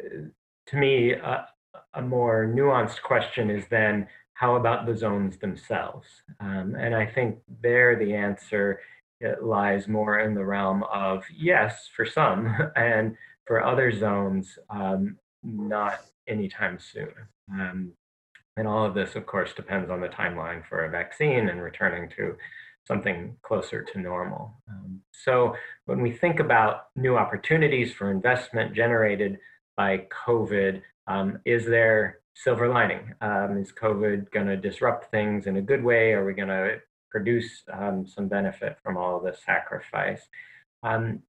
to 0.00 0.76
me, 0.76 1.14
uh, 1.14 1.42
a 1.94 2.02
more 2.02 2.46
nuanced 2.46 3.02
question 3.02 3.50
is 3.50 3.64
then 3.70 4.06
how 4.34 4.56
about 4.56 4.86
the 4.86 4.96
zones 4.96 5.38
themselves? 5.38 6.06
Um, 6.40 6.74
and 6.78 6.94
I 6.94 7.06
think 7.06 7.38
there 7.62 7.96
the 7.96 8.14
answer 8.14 8.80
it 9.20 9.42
lies 9.42 9.86
more 9.86 10.18
in 10.18 10.34
the 10.34 10.44
realm 10.44 10.82
of 10.84 11.24
yes 11.34 11.88
for 11.94 12.06
some, 12.06 12.54
and 12.76 13.16
for 13.46 13.64
other 13.64 13.90
zones, 13.92 14.58
um, 14.70 15.16
not 15.42 16.00
anytime 16.26 16.78
soon. 16.78 17.12
Um, 17.52 17.92
and 18.56 18.66
all 18.68 18.84
of 18.84 18.94
this, 18.94 19.16
of 19.16 19.26
course, 19.26 19.52
depends 19.54 19.90
on 19.90 20.00
the 20.00 20.08
timeline 20.08 20.66
for 20.68 20.84
a 20.84 20.90
vaccine 20.90 21.48
and 21.48 21.62
returning 21.62 22.10
to 22.16 22.36
something 22.86 23.36
closer 23.42 23.82
to 23.82 23.98
normal. 23.98 24.54
Um, 24.68 25.00
so 25.12 25.54
when 25.86 26.00
we 26.00 26.12
think 26.12 26.40
about 26.40 26.86
new 26.96 27.16
opportunities 27.16 27.92
for 27.92 28.10
investment 28.10 28.74
generated 28.74 29.38
by 29.76 30.06
COVID, 30.26 30.82
um, 31.06 31.38
is 31.44 31.64
there 31.66 32.20
silver 32.34 32.68
lining? 32.68 33.14
Um, 33.20 33.58
is 33.58 33.72
COVID 33.72 34.30
going 34.30 34.46
to 34.46 34.56
disrupt 34.56 35.10
things 35.10 35.46
in 35.46 35.56
a 35.56 35.62
good 35.62 35.82
way? 35.82 36.12
Are 36.12 36.24
we 36.24 36.34
going 36.34 36.48
to 36.48 36.80
produce 37.10 37.62
um, 37.72 38.06
some 38.06 38.28
benefit 38.28 38.78
from 38.82 38.96
all 38.96 39.20
the 39.20 39.34
sacrifice. 39.44 40.22
Um, 40.82 41.22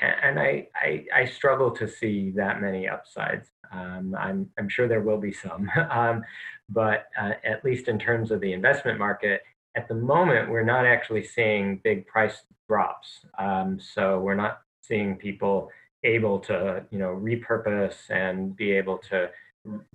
and 0.00 0.38
I, 0.38 0.68
I, 0.74 1.04
I, 1.14 1.24
struggle 1.26 1.70
to 1.72 1.88
see 1.88 2.30
that 2.36 2.60
many 2.60 2.88
upsides. 2.88 3.48
Um, 3.72 4.14
I'm, 4.18 4.48
I'm 4.58 4.68
sure 4.68 4.88
there 4.88 5.02
will 5.02 5.18
be 5.18 5.32
some, 5.32 5.70
um, 5.90 6.22
but 6.68 7.06
uh, 7.20 7.32
at 7.44 7.64
least 7.64 7.88
in 7.88 7.98
terms 7.98 8.30
of 8.30 8.40
the 8.40 8.52
investment 8.52 8.98
market, 8.98 9.42
at 9.76 9.88
the 9.88 9.94
moment, 9.94 10.50
we're 10.50 10.64
not 10.64 10.86
actually 10.86 11.22
seeing 11.22 11.80
big 11.84 12.06
price 12.06 12.42
drops. 12.68 13.26
Um, 13.38 13.78
so 13.80 14.20
we're 14.20 14.34
not 14.34 14.60
seeing 14.80 15.16
people 15.16 15.70
able 16.04 16.38
to, 16.40 16.84
you 16.90 16.98
know, 16.98 17.08
repurpose 17.08 18.10
and 18.10 18.56
be 18.56 18.72
able 18.72 18.98
to 19.10 19.30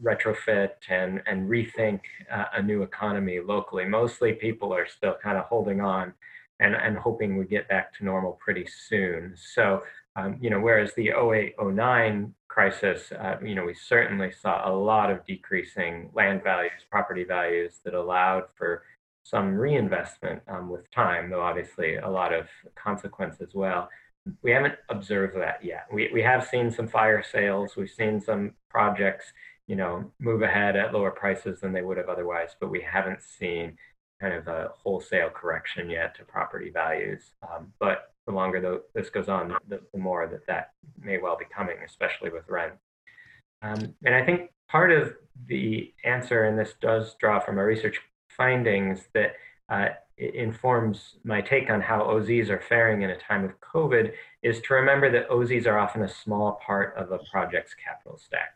retrofit 0.01 0.72
and, 0.89 1.22
and 1.25 1.50
rethink 1.50 2.01
uh, 2.32 2.46
a 2.53 2.62
new 2.62 2.84
economy 2.84 3.39
locally. 3.39 3.86
Mostly 3.86 4.34
people 4.34 4.74
are 4.74 4.88
still 4.88 5.15
kind 5.22 5.38
of 5.38 5.46
holding 5.46 5.82
on 5.82 6.13
and, 6.60 6.75
and 6.75 6.98
hoping 6.98 7.38
we 7.38 7.46
get 7.46 7.68
back 7.68 7.94
to 7.98 8.06
normal 8.06 8.39
pretty 8.44 8.65
soon. 8.65 9.36
So, 9.36 9.84
um, 10.15 10.38
you 10.39 10.50
know, 10.50 10.60
whereas 10.60 10.94
the 10.96 11.10
08, 11.10 11.56
09 11.60 12.34
crisis, 12.48 13.12
uh, 13.12 13.36
you 13.44 13.56
know, 13.56 13.65
we 13.65 13.74
certainly 13.74 14.32
saw 14.32 14.70
a 14.70 14.74
lot 14.74 15.10
of 15.10 15.25
decreasing 15.25 16.10
land 16.13 16.44
values, 16.44 16.72
property 16.89 17.24
values 17.24 17.80
that 17.84 17.94
allowed 17.94 18.44
for 18.56 18.84
some 19.24 19.56
reinvestment 19.56 20.42
um, 20.48 20.70
with 20.70 20.89
time, 20.92 21.30
though 21.30 21.42
obviously 21.42 21.96
a 21.96 22.10
lot 22.10 22.34
of 22.34 22.48
consequence 22.75 23.38
as 23.42 23.53
well. 23.53 23.89
We 24.42 24.51
haven't 24.51 24.75
observed 24.89 25.36
that 25.38 25.63
yet. 25.63 25.88
We, 25.92 26.10
we 26.13 26.22
have 26.22 26.48
seen 26.48 26.72
some 26.72 26.88
fire 26.88 27.24
sales. 27.24 27.75
We've 27.75 27.89
seen 27.89 28.22
some 28.22 28.53
projects 28.70 29.25
you 29.67 29.75
know, 29.75 30.12
move 30.20 30.41
ahead 30.41 30.75
at 30.75 30.93
lower 30.93 31.12
prices 31.12 31.62
than 31.62 31.74
they 31.74 31.82
would 31.82 31.98
have 31.98 32.10
otherwise, 32.10 32.55
but 32.60 32.70
we 32.70 32.82
haven't 32.82 33.22
seen 33.22 33.77
kind 34.20 34.34
of 34.34 34.48
a 34.48 34.72
wholesale 34.75 35.29
correction 35.29 35.89
yet 35.89 36.15
to 36.15 36.24
property 36.24 36.70
values. 36.70 37.32
Um, 37.41 37.74
but 37.79 38.13
the 38.25 38.34
longer 38.34 38.62
the, 38.62 38.84
this 38.93 39.10
goes 39.10 39.29
on, 39.29 39.55
the, 39.67 39.82
the, 39.91 40.00
more 40.00 40.27
that 40.27 40.46
that 40.48 40.72
may 41.01 41.17
well 41.17 41.38
be 41.38 41.46
coming, 41.53 41.77
especially 41.86 42.29
with 42.29 42.48
rent. 42.48 42.74
Um, 43.62 43.96
and 44.05 44.15
I 44.15 44.25
think 44.25 44.51
part 44.70 44.91
of 44.91 45.13
the 45.48 45.93
answer, 46.05 46.46
and 46.46 46.58
this 46.58 46.74
does 46.82 47.15
draw 47.20 47.39
from 47.39 47.58
our 47.58 47.65
research 47.65 48.00
findings, 48.29 49.08
that 49.13 49.34
uh, 49.70 49.89
informs 50.17 51.15
my 51.24 51.41
take 51.41 51.70
on 51.70 51.82
how 51.82 52.01
OZs 52.01 52.50
are 52.50 52.62
faring 52.70 53.01
in 53.01 53.10
a 53.10 53.17
time 53.17 53.43
of 53.43 53.60
COVID, 53.62 54.13
is 54.41 54.62
to 54.62 54.74
remember 54.74 55.12
that 55.12 55.29
OZs 55.29 55.65
are 55.65 55.79
often 55.79 56.03
a 56.03 56.10
small 56.10 56.60
part 56.65 56.96
of 56.96 57.12
a 57.12 57.20
project's 57.32 57.74
capital 57.74 58.17
stack. 58.17 58.53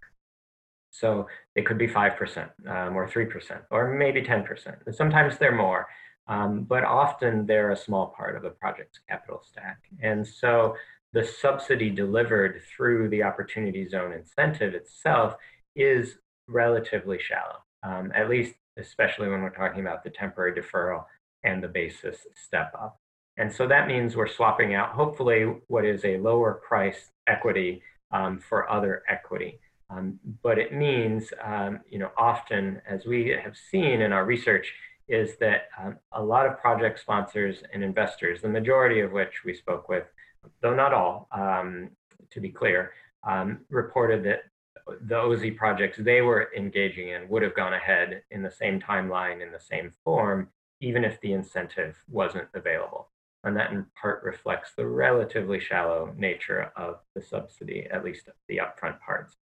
So 0.99 1.27
it 1.55 1.65
could 1.65 1.77
be 1.77 1.87
5% 1.87 2.49
um, 2.67 2.95
or 2.95 3.07
3% 3.07 3.61
or 3.71 3.93
maybe 3.93 4.21
10%. 4.21 4.95
Sometimes 4.95 5.37
they're 5.37 5.55
more, 5.55 5.87
um, 6.27 6.63
but 6.63 6.83
often 6.83 7.45
they're 7.45 7.71
a 7.71 7.77
small 7.77 8.07
part 8.07 8.35
of 8.35 8.45
a 8.45 8.49
project's 8.49 8.99
capital 9.07 9.41
stack. 9.47 9.79
And 10.01 10.25
so 10.25 10.75
the 11.13 11.23
subsidy 11.23 11.89
delivered 11.89 12.61
through 12.75 13.09
the 13.09 13.23
opportunity 13.23 13.87
zone 13.87 14.11
incentive 14.11 14.73
itself 14.73 15.35
is 15.75 16.17
relatively 16.47 17.19
shallow, 17.19 17.59
um, 17.83 18.11
at 18.15 18.29
least 18.29 18.55
especially 18.77 19.29
when 19.29 19.41
we're 19.41 19.49
talking 19.49 19.81
about 19.81 20.03
the 20.03 20.09
temporary 20.09 20.53
deferral 20.53 21.05
and 21.43 21.63
the 21.63 21.67
basis 21.67 22.17
step 22.35 22.71
up. 22.79 22.99
And 23.37 23.53
so 23.53 23.67
that 23.67 23.87
means 23.87 24.15
we're 24.15 24.27
swapping 24.27 24.73
out 24.73 24.89
hopefully 24.89 25.55
what 25.67 25.85
is 25.85 26.03
a 26.03 26.17
lower 26.17 26.55
price 26.67 27.11
equity 27.27 27.83
um, 28.11 28.39
for 28.39 28.69
other 28.69 29.03
equity. 29.07 29.59
Um, 29.89 30.19
but 30.43 30.57
it 30.57 30.73
means, 30.73 31.31
um, 31.43 31.79
you 31.89 31.99
know, 31.99 32.11
often, 32.17 32.81
as 32.87 33.05
we 33.05 33.29
have 33.29 33.55
seen 33.55 34.01
in 34.01 34.11
our 34.11 34.25
research, 34.25 34.73
is 35.07 35.37
that 35.37 35.69
um, 35.81 35.97
a 36.11 36.21
lot 36.21 36.45
of 36.45 36.59
project 36.59 36.99
sponsors 36.99 37.63
and 37.73 37.83
investors, 37.83 38.41
the 38.41 38.49
majority 38.49 38.99
of 38.99 39.11
which 39.11 39.43
we 39.45 39.53
spoke 39.53 39.87
with, 39.87 40.03
though 40.61 40.75
not 40.75 40.93
all, 40.93 41.27
um, 41.31 41.89
to 42.29 42.41
be 42.41 42.49
clear, 42.49 42.91
um, 43.27 43.59
reported 43.69 44.23
that 44.25 44.41
the 45.01 45.17
OZ 45.17 45.43
projects 45.57 45.97
they 45.97 46.21
were 46.21 46.49
engaging 46.55 47.09
in 47.09 47.27
would 47.29 47.41
have 47.41 47.55
gone 47.55 47.73
ahead 47.73 48.23
in 48.31 48.41
the 48.41 48.51
same 48.51 48.79
timeline, 48.79 49.41
in 49.41 49.51
the 49.51 49.59
same 49.59 49.91
form, 50.03 50.49
even 50.81 51.03
if 51.03 51.19
the 51.21 51.33
incentive 51.33 51.97
wasn't 52.09 52.47
available. 52.53 53.09
And 53.43 53.55
that 53.55 53.71
in 53.71 53.85
part 53.99 54.23
reflects 54.23 54.71
the 54.75 54.87
relatively 54.87 55.59
shallow 55.59 56.13
nature 56.17 56.71
of 56.75 56.99
the 57.15 57.21
subsidy, 57.21 57.87
at 57.91 58.03
least 58.03 58.29
the 58.47 58.57
upfront 58.57 58.99
parts. 58.99 59.37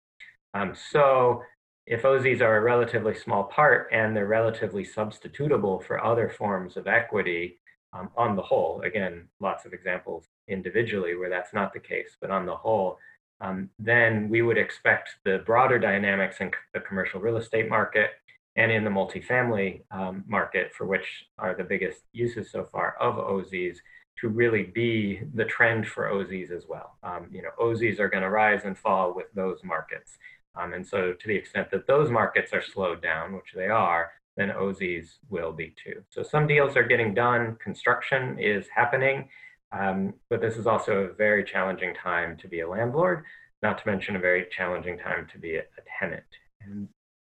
Um, 0.53 0.73
so 0.91 1.41
if 1.85 2.03
OZs 2.03 2.41
are 2.41 2.57
a 2.57 2.61
relatively 2.61 3.15
small 3.15 3.45
part 3.45 3.89
and 3.91 4.15
they're 4.15 4.27
relatively 4.27 4.85
substitutable 4.85 5.83
for 5.83 6.03
other 6.03 6.29
forms 6.29 6.77
of 6.77 6.87
equity 6.87 7.59
um, 7.93 8.09
on 8.15 8.35
the 8.35 8.41
whole, 8.41 8.81
again, 8.81 9.27
lots 9.39 9.65
of 9.65 9.73
examples 9.73 10.25
individually 10.47 11.15
where 11.15 11.29
that's 11.29 11.53
not 11.53 11.73
the 11.73 11.79
case, 11.79 12.17
but 12.21 12.31
on 12.31 12.45
the 12.45 12.55
whole, 12.55 12.97
um, 13.41 13.69
then 13.79 14.29
we 14.29 14.41
would 14.41 14.57
expect 14.57 15.15
the 15.25 15.39
broader 15.45 15.79
dynamics 15.79 16.37
in 16.39 16.51
the 16.73 16.79
commercial 16.79 17.19
real 17.19 17.37
estate 17.37 17.67
market 17.67 18.11
and 18.55 18.71
in 18.71 18.83
the 18.83 18.89
multifamily 18.89 19.81
um, 19.91 20.23
market, 20.27 20.73
for 20.73 20.85
which 20.85 21.25
are 21.39 21.55
the 21.55 21.63
biggest 21.63 22.01
uses 22.11 22.51
so 22.51 22.65
far 22.65 22.95
of 22.99 23.15
OZs, 23.15 23.77
to 24.19 24.27
really 24.27 24.63
be 24.63 25.21
the 25.33 25.45
trend 25.45 25.87
for 25.87 26.09
OZs 26.09 26.51
as 26.51 26.65
well. 26.67 26.97
Um, 27.01 27.27
you 27.31 27.41
know, 27.41 27.49
OZs 27.59 27.99
are 27.99 28.09
going 28.09 28.23
to 28.23 28.29
rise 28.29 28.65
and 28.65 28.77
fall 28.77 29.15
with 29.15 29.27
those 29.33 29.59
markets. 29.63 30.17
Um, 30.55 30.73
and 30.73 30.85
so 30.85 31.13
to 31.13 31.27
the 31.27 31.35
extent 31.35 31.71
that 31.71 31.87
those 31.87 32.09
markets 32.09 32.53
are 32.53 32.61
slowed 32.61 33.01
down, 33.01 33.33
which 33.33 33.53
they 33.55 33.67
are, 33.67 34.11
then 34.37 34.49
OZs 34.49 35.17
will 35.29 35.51
be 35.51 35.73
too. 35.83 36.03
So 36.09 36.23
some 36.23 36.47
deals 36.47 36.75
are 36.75 36.83
getting 36.83 37.13
done, 37.13 37.57
construction 37.61 38.37
is 38.39 38.67
happening, 38.73 39.29
um, 39.71 40.13
but 40.29 40.41
this 40.41 40.57
is 40.57 40.67
also 40.67 40.97
a 40.97 41.13
very 41.13 41.43
challenging 41.43 41.93
time 41.93 42.37
to 42.37 42.47
be 42.47 42.61
a 42.61 42.69
landlord, 42.69 43.23
not 43.61 43.77
to 43.77 43.87
mention 43.89 44.15
a 44.15 44.19
very 44.19 44.47
challenging 44.51 44.97
time 44.97 45.27
to 45.31 45.37
be 45.37 45.57
a, 45.57 45.63
tenant. 45.99 46.23
And 46.61 46.87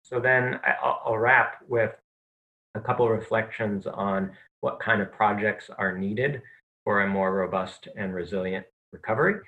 so 0.03 0.19
then 0.19 0.59
I'll, 0.83 1.01
I'll 1.05 1.17
wrap 1.17 1.57
with 1.67 1.91
a 2.75 2.79
couple 2.79 3.09
reflections 3.09 3.87
on 3.87 4.31
what 4.61 4.79
kind 4.79 5.01
of 5.01 5.11
projects 5.11 5.69
are 5.77 5.97
needed 5.97 6.41
for 6.83 7.01
a 7.01 7.07
more 7.07 7.33
robust 7.33 7.87
and 7.95 8.13
resilient 8.13 8.65
recovery. 8.91 9.41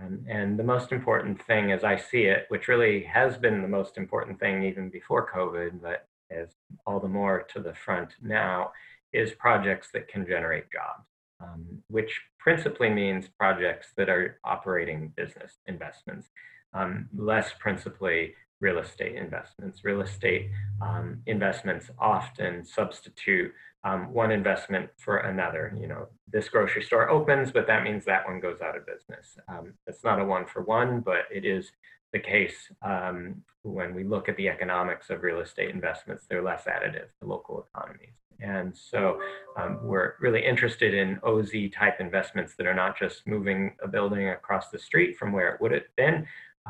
Um, 0.00 0.24
and 0.28 0.58
the 0.58 0.64
most 0.64 0.92
important 0.92 1.42
thing, 1.44 1.72
as 1.72 1.84
I 1.84 1.96
see 1.96 2.22
it, 2.22 2.46
which 2.48 2.68
really 2.68 3.02
has 3.04 3.36
been 3.36 3.62
the 3.62 3.68
most 3.68 3.96
important 3.96 4.38
thing 4.40 4.62
even 4.62 4.88
before 4.88 5.30
COVID, 5.30 5.82
but 5.82 6.06
is 6.30 6.50
all 6.86 7.00
the 7.00 7.08
more 7.08 7.42
to 7.52 7.60
the 7.60 7.74
front 7.74 8.14
now, 8.22 8.72
is 9.12 9.32
projects 9.32 9.88
that 9.92 10.08
can 10.08 10.26
generate 10.26 10.70
jobs, 10.70 11.06
um, 11.40 11.82
which 11.88 12.22
principally 12.38 12.88
means 12.88 13.28
projects 13.38 13.88
that 13.96 14.08
are 14.08 14.38
operating 14.44 15.12
business 15.16 15.58
investments, 15.66 16.28
um, 16.72 17.08
less 17.14 17.50
principally 17.58 18.34
real 18.62 18.78
estate 18.78 19.16
investments. 19.16 19.84
Real 19.84 20.00
estate 20.00 20.48
um, 20.80 21.18
investments 21.26 21.90
often 21.98 22.64
substitute 22.64 23.52
um, 23.84 24.12
one 24.12 24.30
investment 24.30 24.88
for 24.96 25.18
another. 25.18 25.76
You 25.78 25.88
know, 25.88 26.06
this 26.32 26.48
grocery 26.48 26.82
store 26.82 27.10
opens, 27.10 27.50
but 27.50 27.66
that 27.66 27.82
means 27.82 28.04
that 28.04 28.24
one 28.24 28.40
goes 28.40 28.60
out 28.62 28.76
of 28.76 28.86
business. 28.86 29.36
Um, 29.48 29.74
it's 29.86 30.04
not 30.04 30.20
a 30.20 30.24
one 30.24 30.46
for 30.46 30.62
one, 30.62 31.00
but 31.00 31.24
it 31.30 31.44
is 31.44 31.72
the 32.12 32.20
case 32.20 32.70
um, 32.82 33.42
when 33.62 33.94
we 33.94 34.04
look 34.04 34.28
at 34.28 34.36
the 34.36 34.48
economics 34.48 35.10
of 35.10 35.22
real 35.22 35.40
estate 35.40 35.70
investments, 35.70 36.26
they're 36.28 36.42
less 36.42 36.64
additive 36.64 37.08
to 37.20 37.26
local 37.26 37.66
economies. 37.74 38.14
And 38.40 38.76
so 38.76 39.20
um, 39.56 39.78
we're 39.82 40.14
really 40.20 40.44
interested 40.44 40.94
in 40.94 41.20
OZ 41.22 41.52
type 41.72 42.00
investments 42.00 42.54
that 42.56 42.66
are 42.66 42.74
not 42.74 42.98
just 42.98 43.26
moving 43.26 43.76
a 43.82 43.88
building 43.88 44.28
across 44.28 44.68
the 44.70 44.78
street 44.78 45.16
from 45.16 45.32
where 45.32 45.54
it 45.54 45.60
would 45.60 45.72
have 45.72 45.82
been, 45.96 46.26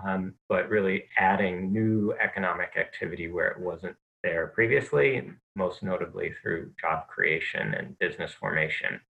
um, 0.07 0.35
but 0.49 0.69
really 0.69 1.05
adding 1.19 1.73
new 1.73 2.15
economic 2.23 2.71
activity 2.77 3.31
where 3.31 3.49
it 3.49 3.61
wasn't 3.61 3.97
there 4.23 4.49
previously, 4.49 5.31
most 5.57 5.83
notably 5.83 6.33
through 6.41 6.73
job 6.81 7.09
creation 7.09 7.75
and 7.75 7.99
business 7.99 8.33
formation. 8.33 9.01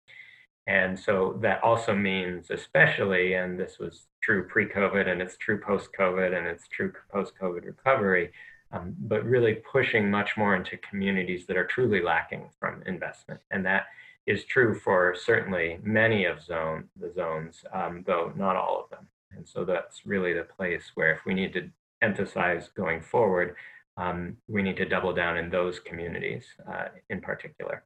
And 0.66 0.98
so 0.98 1.38
that 1.42 1.62
also 1.62 1.94
means, 1.94 2.50
especially, 2.50 3.34
and 3.34 3.58
this 3.58 3.78
was 3.78 4.06
true 4.22 4.46
pre 4.46 4.66
COVID 4.66 5.08
and 5.08 5.20
it's 5.20 5.36
true 5.36 5.60
post 5.60 5.88
COVID 5.98 6.36
and 6.36 6.46
it's 6.46 6.68
true 6.68 6.92
post 7.12 7.32
COVID 7.40 7.64
recovery, 7.64 8.30
um, 8.72 8.94
but 9.00 9.24
really 9.24 9.54
pushing 9.54 10.10
much 10.10 10.36
more 10.36 10.54
into 10.54 10.76
communities 10.78 11.46
that 11.46 11.56
are 11.56 11.66
truly 11.66 12.00
lacking 12.00 12.48
from 12.60 12.82
investment. 12.86 13.40
And 13.50 13.66
that 13.66 13.86
is 14.26 14.44
true 14.44 14.78
for 14.78 15.16
certainly 15.18 15.80
many 15.82 16.26
of 16.26 16.40
zone 16.40 16.84
the 16.98 17.12
zones, 17.12 17.64
um, 17.72 18.04
though 18.06 18.32
not 18.36 18.54
all 18.54 18.84
of 18.84 18.90
them. 18.90 19.08
And 19.36 19.46
so 19.46 19.64
that's 19.64 20.06
really 20.06 20.32
the 20.32 20.44
place 20.44 20.92
where 20.94 21.12
if 21.12 21.20
we 21.26 21.34
need 21.34 21.52
to 21.54 21.70
emphasize 22.02 22.68
going 22.76 23.00
forward, 23.00 23.56
um, 23.96 24.36
we 24.48 24.62
need 24.62 24.76
to 24.78 24.84
double 24.84 25.12
down 25.12 25.36
in 25.36 25.50
those 25.50 25.78
communities 25.80 26.44
uh, 26.70 26.86
in 27.10 27.20
particular. 27.20 27.84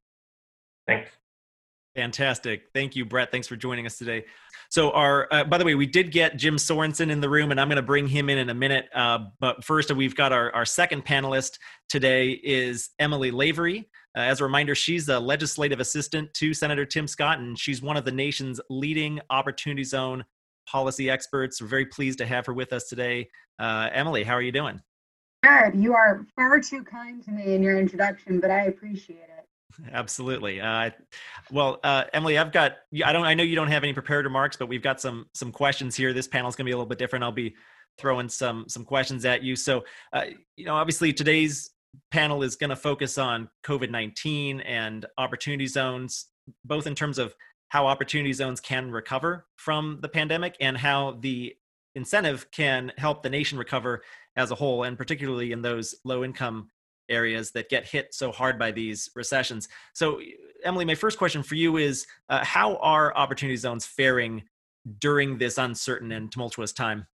Thanks. 0.87 1.11
Fantastic. 1.97 2.65
Thank 2.75 2.95
you, 2.95 3.07
Brett. 3.07 3.33
Thanks 3.33 3.49
for 3.49 3.57
joining 3.57 3.87
us 3.87 3.97
today. 3.97 4.26
So, 4.69 4.91
our 4.91 5.29
uh, 5.31 5.45
by 5.45 5.57
the 5.57 5.65
way, 5.65 5.75
we 5.75 5.87
did 5.87 6.12
get 6.12 6.37
Jim 6.37 6.57
Sorensen 6.57 7.11
in 7.11 7.23
the 7.23 7.29
room, 7.29 7.50
and 7.50 7.59
I'm 7.59 7.69
going 7.69 7.76
to 7.76 7.83
bring 7.83 8.07
him 8.07 8.29
in 8.29 8.37
in 8.37 8.50
a 8.50 8.55
minute. 8.55 8.91
Uh, 8.95 9.21
but 9.41 9.65
first, 9.65 9.91
we've 9.91 10.15
got 10.15 10.31
our, 10.31 10.55
our 10.55 10.67
second 10.67 11.07
panelist 11.07 11.59
today 11.88 12.33
is 12.33 12.91
Emily 12.99 13.31
Lavery. 13.31 13.88
Uh, 14.15 14.21
as 14.21 14.43
a 14.43 14.45
reminder, 14.45 14.75
she's 14.75 15.09
a 15.09 15.19
legislative 15.19 15.81
assistant 15.81 16.33
to 16.35 16.53
Senator 16.53 16.85
Tim 16.85 17.09
Scott, 17.09 17.38
and 17.38 17.59
she's 17.59 17.81
one 17.81 17.97
of 17.97 18.05
the 18.05 18.12
nation's 18.12 18.61
leading 18.69 19.19
Opportunity 19.31 19.85
Zone 19.85 20.23
policy 20.66 21.08
experts. 21.11 21.61
We're 21.61 21.68
very 21.68 21.87
pleased 21.87 22.18
to 22.18 22.26
have 22.26 22.46
her 22.46 22.52
with 22.52 22.73
us 22.73 22.88
today. 22.88 23.28
Uh, 23.58 23.88
Emily, 23.92 24.25
how 24.25 24.35
are 24.35 24.42
you 24.42 24.52
doing? 24.52 24.80
Good. 25.42 25.75
You 25.75 25.94
are 25.94 26.26
far 26.35 26.61
too 26.61 26.82
kind 26.82 27.23
to 27.25 27.30
me 27.30 27.54
in 27.54 27.62
your 27.62 27.78
introduction, 27.78 28.40
but 28.40 28.50
I 28.50 28.64
appreciate 28.64 29.18
it. 29.18 29.44
Absolutely. 29.92 30.61
Uh, 30.61 30.90
well, 31.50 31.80
uh, 31.85 32.04
Emily, 32.12 32.38
I've 32.38 32.52
got. 32.52 32.76
I 33.04 33.12
don't. 33.12 33.25
I 33.25 33.35
know 33.35 33.42
you 33.42 33.56
don't 33.56 33.68
have 33.68 33.82
any 33.82 33.92
prepared 33.92 34.25
remarks, 34.25 34.56
but 34.56 34.68
we've 34.68 34.82
got 34.82 35.00
some 35.00 35.26
some 35.35 35.52
questions 35.52 35.94
here. 35.94 36.12
This 36.12 36.26
panel 36.26 36.49
is 36.49 36.56
going 36.56 36.64
to 36.64 36.68
be 36.68 36.73
a 36.73 36.76
little 36.76 36.88
bit 36.88 36.99
different. 36.99 37.25
I'll 37.25 37.32
be 37.32 37.54
throwing 37.99 38.28
some 38.28 38.68
some 38.68 38.85
questions 38.85 39.25
at 39.25 39.42
you. 39.42 39.54
So, 39.56 39.85
uh, 40.12 40.26
you 40.56 40.64
know, 40.64 40.75
obviously 40.75 41.12
today's 41.12 41.70
panel 42.11 42.42
is 42.42 42.56
going 42.56 42.70
to 42.70 42.76
focus 42.76 43.18
on 43.18 43.49
COVID 43.64 43.90
nineteen 43.90 44.61
and 44.61 45.04
opportunity 45.18 45.66
zones, 45.66 46.26
both 46.64 46.87
in 46.87 46.94
terms 46.94 47.18
of 47.18 47.35
how 47.68 47.87
opportunity 47.87 48.32
zones 48.32 48.61
can 48.61 48.90
recover 48.90 49.46
from 49.56 49.99
the 50.02 50.08
pandemic 50.08 50.56
and 50.61 50.76
how 50.76 51.18
the 51.20 51.55
incentive 51.94 52.50
can 52.50 52.92
help 52.98 53.22
the 53.22 53.31
nation 53.31 53.59
recover 53.59 54.02
as 54.37 54.50
a 54.50 54.55
whole, 54.55 54.85
and 54.85 54.96
particularly 54.98 55.52
in 55.52 55.62
those 55.62 55.94
low 56.05 56.22
income 56.24 56.68
areas 57.09 57.52
that 57.52 57.68
get 57.68 57.87
hit 57.87 58.12
so 58.14 58.31
hard 58.31 58.59
by 58.59 58.70
these 58.70 59.09
recessions. 59.14 59.68
So, 59.94 60.20
Emily, 60.64 60.85
my 60.85 60.94
first 60.94 61.18
question 61.18 61.42
for 61.42 61.55
you 61.55 61.76
is 61.76 62.07
uh, 62.29 62.44
how 62.44 62.76
are 62.76 63.16
opportunity 63.16 63.57
zones 63.57 63.87
faring 63.87 64.42
during 65.00 65.38
this 65.38 65.59
uncertain 65.59 66.12
and 66.12 66.31
tumultuous 66.31 66.72
time? 66.72 67.07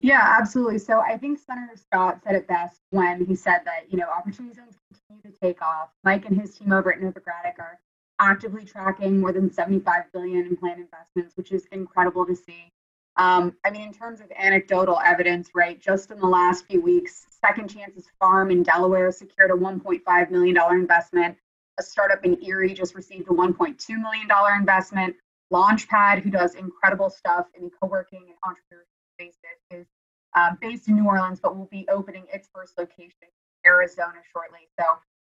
Yeah, 0.00 0.36
absolutely. 0.40 0.78
So 0.78 1.00
I 1.00 1.16
think 1.16 1.38
Senator 1.38 1.76
Scott 1.76 2.20
said 2.24 2.34
it 2.34 2.48
best 2.48 2.80
when 2.90 3.24
he 3.24 3.36
said 3.36 3.60
that, 3.64 3.84
you 3.88 3.98
know, 3.98 4.06
opportunity 4.06 4.54
zones 4.54 4.76
continue 5.08 5.22
to 5.32 5.40
take 5.40 5.62
off. 5.62 5.90
Mike 6.02 6.24
and 6.26 6.38
his 6.38 6.58
team 6.58 6.72
over 6.72 6.92
at 6.92 7.00
Novogradac 7.00 7.60
are 7.60 7.78
actively 8.22 8.64
tracking 8.64 9.20
more 9.20 9.32
than 9.32 9.52
75 9.52 10.04
billion 10.12 10.46
in 10.46 10.56
planned 10.56 10.80
investments, 10.80 11.36
which 11.36 11.52
is 11.52 11.66
incredible 11.72 12.24
to 12.24 12.34
see. 12.34 12.72
Um, 13.16 13.54
I 13.64 13.70
mean, 13.70 13.82
in 13.82 13.92
terms 13.92 14.20
of 14.20 14.32
anecdotal 14.36 14.98
evidence, 15.04 15.50
right, 15.54 15.78
just 15.78 16.10
in 16.10 16.18
the 16.18 16.26
last 16.26 16.66
few 16.66 16.80
weeks, 16.80 17.26
Second 17.44 17.68
Chances 17.68 18.06
Farm 18.18 18.50
in 18.50 18.62
Delaware 18.62 19.12
secured 19.12 19.50
a 19.50 19.54
$1.5 19.54 20.30
million 20.30 20.56
investment. 20.70 21.36
A 21.78 21.82
startup 21.82 22.24
in 22.24 22.42
Erie 22.42 22.72
just 22.72 22.94
received 22.94 23.28
a 23.28 23.32
$1.2 23.32 23.88
million 24.00 24.28
investment. 24.58 25.16
Launchpad, 25.52 26.22
who 26.22 26.30
does 26.30 26.54
incredible 26.54 27.10
stuff 27.10 27.46
in 27.54 27.64
the 27.64 27.70
co-working 27.70 28.24
and 28.28 28.36
entrepreneurship 28.46 28.86
spaces, 29.18 29.58
is 29.70 29.86
uh, 30.34 30.52
based 30.60 30.88
in 30.88 30.94
New 30.94 31.06
Orleans, 31.06 31.40
but 31.40 31.56
will 31.56 31.68
be 31.70 31.86
opening 31.90 32.24
its 32.32 32.48
first 32.54 32.78
location 32.78 33.12
in 33.22 33.70
Arizona 33.70 34.20
shortly. 34.32 34.68
So, 34.78 34.86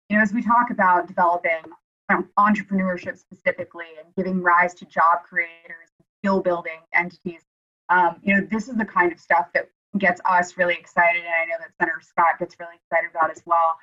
you 0.09 0.15
know, 0.15 0.23
as 0.23 0.31
we 0.31 0.41
talk 0.41 0.69
about 0.69 1.07
developing 1.07 1.63
entrepreneurship 2.11 3.17
specifically 3.17 3.85
and 4.03 4.13
giving 4.15 4.41
rise 4.41 4.73
to 4.75 4.85
job 4.85 5.23
creators, 5.27 5.89
skill 6.19 6.41
building 6.41 6.79
entities, 6.93 7.41
um, 7.89 8.17
you 8.23 8.35
know, 8.35 8.47
this 8.49 8.67
is 8.67 8.75
the 8.75 8.85
kind 8.85 9.11
of 9.11 9.19
stuff 9.19 9.47
that 9.53 9.69
gets 9.97 10.21
us 10.25 10.57
really 10.57 10.73
excited. 10.73 11.21
And 11.23 11.33
I 11.33 11.45
know 11.45 11.55
that 11.59 11.71
Senator 11.79 12.01
Scott 12.01 12.39
gets 12.39 12.55
really 12.59 12.75
excited 12.75 13.09
about 13.11 13.31
as 13.31 13.43
well. 13.45 13.75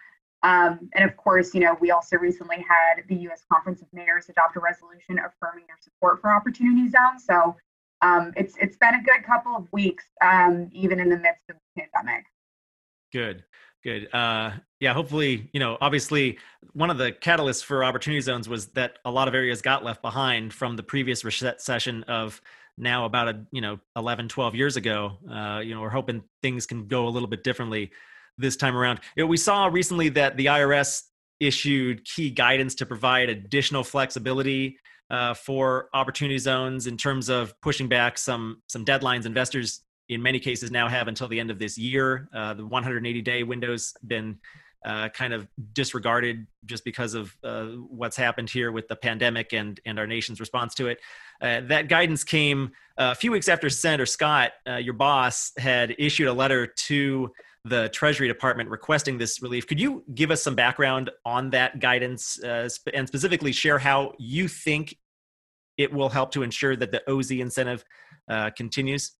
Um, 0.42 0.88
and 0.94 1.08
of 1.08 1.16
course, 1.16 1.54
you 1.54 1.60
know, 1.60 1.76
we 1.80 1.90
also 1.90 2.16
recently 2.16 2.64
had 2.66 3.04
the 3.08 3.14
U.S. 3.16 3.44
Conference 3.52 3.82
of 3.82 3.88
Mayors 3.92 4.28
adopt 4.28 4.56
a 4.56 4.60
resolution 4.60 5.18
affirming 5.18 5.66
their 5.66 5.76
support 5.80 6.20
for 6.20 6.34
Opportunity 6.34 6.88
Zones. 6.88 7.24
So 7.26 7.56
um, 8.02 8.32
it's 8.36 8.54
it's 8.58 8.76
been 8.78 8.94
a 8.94 9.02
good 9.02 9.22
couple 9.24 9.54
of 9.54 9.70
weeks, 9.70 10.04
um, 10.22 10.70
even 10.72 10.98
in 10.98 11.10
the 11.10 11.18
midst 11.18 11.42
of 11.50 11.56
the 11.56 11.82
pandemic. 11.82 12.24
Good, 13.12 13.44
good. 13.82 14.12
Uh, 14.12 14.52
yeah, 14.80 14.92
hopefully, 14.92 15.48
you 15.52 15.60
know, 15.60 15.76
obviously, 15.80 16.38
one 16.72 16.90
of 16.90 16.98
the 16.98 17.12
catalysts 17.12 17.64
for 17.64 17.84
Opportunity 17.84 18.20
Zones 18.20 18.48
was 18.48 18.68
that 18.68 18.98
a 19.04 19.10
lot 19.10 19.28
of 19.28 19.34
areas 19.34 19.62
got 19.62 19.84
left 19.84 20.02
behind 20.02 20.52
from 20.52 20.76
the 20.76 20.82
previous 20.82 21.24
recession 21.24 22.04
of 22.04 22.40
now 22.80 23.04
about 23.04 23.28
a 23.28 23.44
you 23.52 23.60
know 23.60 23.78
11 23.96 24.28
12 24.28 24.54
years 24.54 24.76
ago 24.76 25.18
uh, 25.30 25.60
you 25.62 25.74
know 25.74 25.80
we're 25.80 25.90
hoping 25.90 26.22
things 26.42 26.66
can 26.66 26.86
go 26.86 27.06
a 27.06 27.10
little 27.10 27.28
bit 27.28 27.44
differently 27.44 27.90
this 28.38 28.56
time 28.56 28.76
around 28.76 29.00
you 29.16 29.22
know, 29.22 29.26
we 29.26 29.36
saw 29.36 29.66
recently 29.66 30.08
that 30.08 30.36
the 30.36 30.46
irs 30.46 31.02
issued 31.40 32.04
key 32.04 32.30
guidance 32.30 32.74
to 32.74 32.86
provide 32.86 33.28
additional 33.28 33.84
flexibility 33.84 34.78
uh, 35.10 35.34
for 35.34 35.88
opportunity 35.92 36.38
zones 36.38 36.86
in 36.86 36.96
terms 36.96 37.28
of 37.28 37.52
pushing 37.60 37.88
back 37.88 38.16
some 38.16 38.62
some 38.68 38.84
deadlines 38.84 39.26
investors 39.26 39.82
in 40.10 40.22
many 40.22 40.38
cases 40.38 40.70
now 40.70 40.88
have 40.88 41.08
until 41.08 41.28
the 41.28 41.40
end 41.40 41.50
of 41.50 41.58
this 41.58 41.78
year 41.78 42.28
uh, 42.34 42.52
the 42.52 42.66
180 42.66 43.22
day 43.22 43.42
window's 43.42 43.94
been 44.06 44.38
uh, 44.84 45.08
kind 45.10 45.32
of 45.32 45.46
disregarded 45.72 46.46
just 46.64 46.84
because 46.84 47.14
of 47.14 47.36
uh, 47.44 47.66
what's 47.88 48.16
happened 48.16 48.48
here 48.48 48.72
with 48.72 48.88
the 48.88 48.96
pandemic 48.96 49.52
and 49.52 49.80
and 49.84 49.98
our 49.98 50.06
nation's 50.06 50.40
response 50.40 50.74
to 50.74 50.88
it. 50.88 50.98
Uh, 51.42 51.60
that 51.62 51.88
guidance 51.88 52.24
came 52.24 52.70
uh, 52.98 53.10
a 53.12 53.14
few 53.14 53.30
weeks 53.30 53.48
after 53.48 53.68
Senator 53.68 54.06
Scott, 54.06 54.52
uh, 54.66 54.76
your 54.76 54.94
boss, 54.94 55.52
had 55.58 55.94
issued 55.98 56.28
a 56.28 56.32
letter 56.32 56.66
to 56.66 57.30
the 57.66 57.90
Treasury 57.90 58.26
Department 58.26 58.70
requesting 58.70 59.18
this 59.18 59.42
relief. 59.42 59.66
Could 59.66 59.78
you 59.78 60.02
give 60.14 60.30
us 60.30 60.42
some 60.42 60.54
background 60.54 61.10
on 61.26 61.50
that 61.50 61.78
guidance 61.78 62.42
uh, 62.42 62.68
and 62.94 63.06
specifically 63.06 63.52
share 63.52 63.78
how 63.78 64.14
you 64.18 64.48
think 64.48 64.96
it 65.76 65.92
will 65.92 66.08
help 66.08 66.32
to 66.32 66.42
ensure 66.42 66.74
that 66.76 66.90
the 66.90 67.02
OZ 67.10 67.32
incentive 67.32 67.84
continues? 68.56 69.12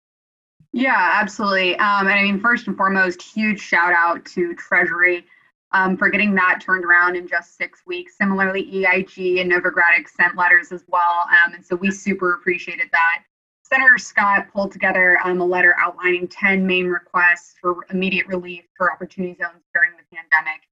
Yeah, 0.73 1.11
absolutely. 1.14 1.77
Um, 1.77 2.07
and 2.07 2.11
I 2.11 2.23
mean, 2.23 2.40
first 2.40 2.66
and 2.66 2.77
foremost, 2.77 3.23
huge 3.23 3.61
shout 3.61 3.92
out 3.92 4.25
to 4.27 4.55
Treasury 4.55 5.27
um, 5.73 5.96
for 5.96 6.09
getting 6.09 6.35
that 6.35 6.61
turned 6.61 6.85
around 6.85 7.16
in 7.16 7.27
just 7.27 7.57
six 7.57 7.83
weeks. 7.87 8.16
Similarly, 8.16 8.62
EIG 8.62 9.40
and 9.40 9.51
Novogradac 9.51 10.09
sent 10.09 10.37
letters 10.37 10.73
as 10.73 10.85
well. 10.88 11.27
Um, 11.31 11.55
and 11.55 11.64
so 11.64 11.77
we 11.77 11.90
super 11.90 12.35
appreciated 12.35 12.88
that. 12.92 13.23
Senator 13.62 13.99
Scott 13.99 14.49
pulled 14.53 14.73
together 14.73 15.18
um, 15.25 15.40
a 15.40 15.44
letter 15.44 15.77
outlining 15.79 16.27
10 16.27 16.66
main 16.66 16.87
requests 16.87 17.55
for 17.61 17.87
immediate 17.90 18.27
relief 18.27 18.64
for 18.77 18.92
opportunity 18.92 19.37
zones 19.40 19.62
during 19.73 19.92
the 19.92 20.16
pandemic. 20.16 20.62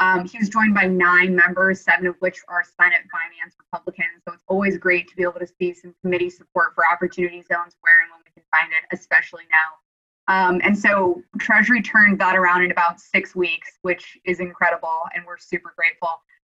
Um, 0.00 0.26
he 0.26 0.38
was 0.38 0.48
joined 0.48 0.74
by 0.74 0.86
nine 0.86 1.34
members, 1.34 1.80
seven 1.80 2.06
of 2.06 2.16
which 2.20 2.40
are 2.48 2.64
Senate 2.64 3.02
Finance 3.10 3.54
Republicans. 3.58 4.22
So 4.26 4.34
it's 4.34 4.44
always 4.46 4.78
great 4.78 5.08
to 5.08 5.16
be 5.16 5.22
able 5.22 5.40
to 5.40 5.46
see 5.46 5.74
some 5.74 5.94
committee 6.02 6.30
support 6.30 6.74
for 6.74 6.84
opportunity 6.90 7.42
zones 7.42 7.74
where 7.80 8.02
and 8.02 8.10
when 8.10 8.22
find 8.50 8.72
it, 8.72 8.96
especially 8.96 9.44
now. 9.50 9.78
Um, 10.28 10.60
and 10.62 10.78
so 10.78 11.22
Treasury 11.38 11.80
turned 11.80 12.18
that 12.20 12.36
around 12.36 12.62
in 12.62 12.70
about 12.70 13.00
six 13.00 13.34
weeks, 13.34 13.78
which 13.82 14.18
is 14.26 14.40
incredible, 14.40 15.00
and 15.14 15.24
we're 15.26 15.38
super 15.38 15.72
grateful. 15.76 16.10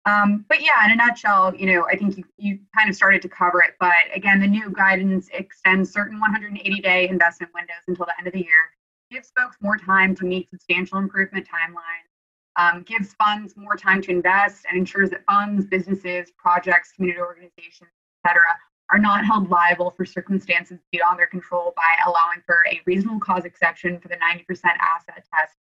Um, 0.05 0.45
but 0.49 0.61
yeah, 0.61 0.85
in 0.85 0.91
a 0.91 0.95
nutshell, 0.95 1.55
you 1.55 1.65
know, 1.65 1.85
I 1.87 1.95
think 1.95 2.17
you, 2.17 2.23
you 2.37 2.59
kind 2.77 2.89
of 2.89 2.95
started 2.95 3.21
to 3.21 3.29
cover 3.29 3.61
it. 3.61 3.75
But 3.79 3.93
again, 4.13 4.39
the 4.39 4.47
new 4.47 4.69
guidance 4.69 5.29
extends 5.33 5.91
certain 5.91 6.19
180 6.19 6.81
day 6.81 7.07
investment 7.09 7.51
windows 7.55 7.83
until 7.87 8.05
the 8.05 8.13
end 8.19 8.27
of 8.27 8.33
the 8.33 8.39
year, 8.39 8.71
gives 9.09 9.31
folks 9.37 9.57
more 9.61 9.77
time 9.77 10.15
to 10.15 10.25
meet 10.25 10.49
substantial 10.49 10.97
improvement 10.97 11.47
timelines, 11.47 12.09
um, 12.57 12.83
gives 12.83 13.13
funds 13.13 13.55
more 13.55 13.75
time 13.75 14.01
to 14.01 14.11
invest, 14.11 14.65
and 14.69 14.77
ensures 14.77 15.09
that 15.11 15.23
funds, 15.25 15.65
businesses, 15.65 16.31
projects, 16.37 16.91
community 16.91 17.21
organizations, 17.21 17.89
et 18.25 18.29
cetera, 18.29 18.57
are 18.93 18.99
not 18.99 19.25
held 19.25 19.49
liable 19.49 19.89
for 19.89 20.05
circumstances 20.05 20.79
beyond 20.91 21.17
their 21.17 21.25
control 21.25 21.73
by 21.75 21.81
allowing 22.05 22.43
for 22.45 22.63
a 22.71 22.79
reasonable 22.85 23.19
cause 23.19 23.43
exception 23.43 23.99
for 23.99 24.07
the 24.07 24.15
90% 24.17 24.45
asset 24.79 25.25
test 25.33 25.55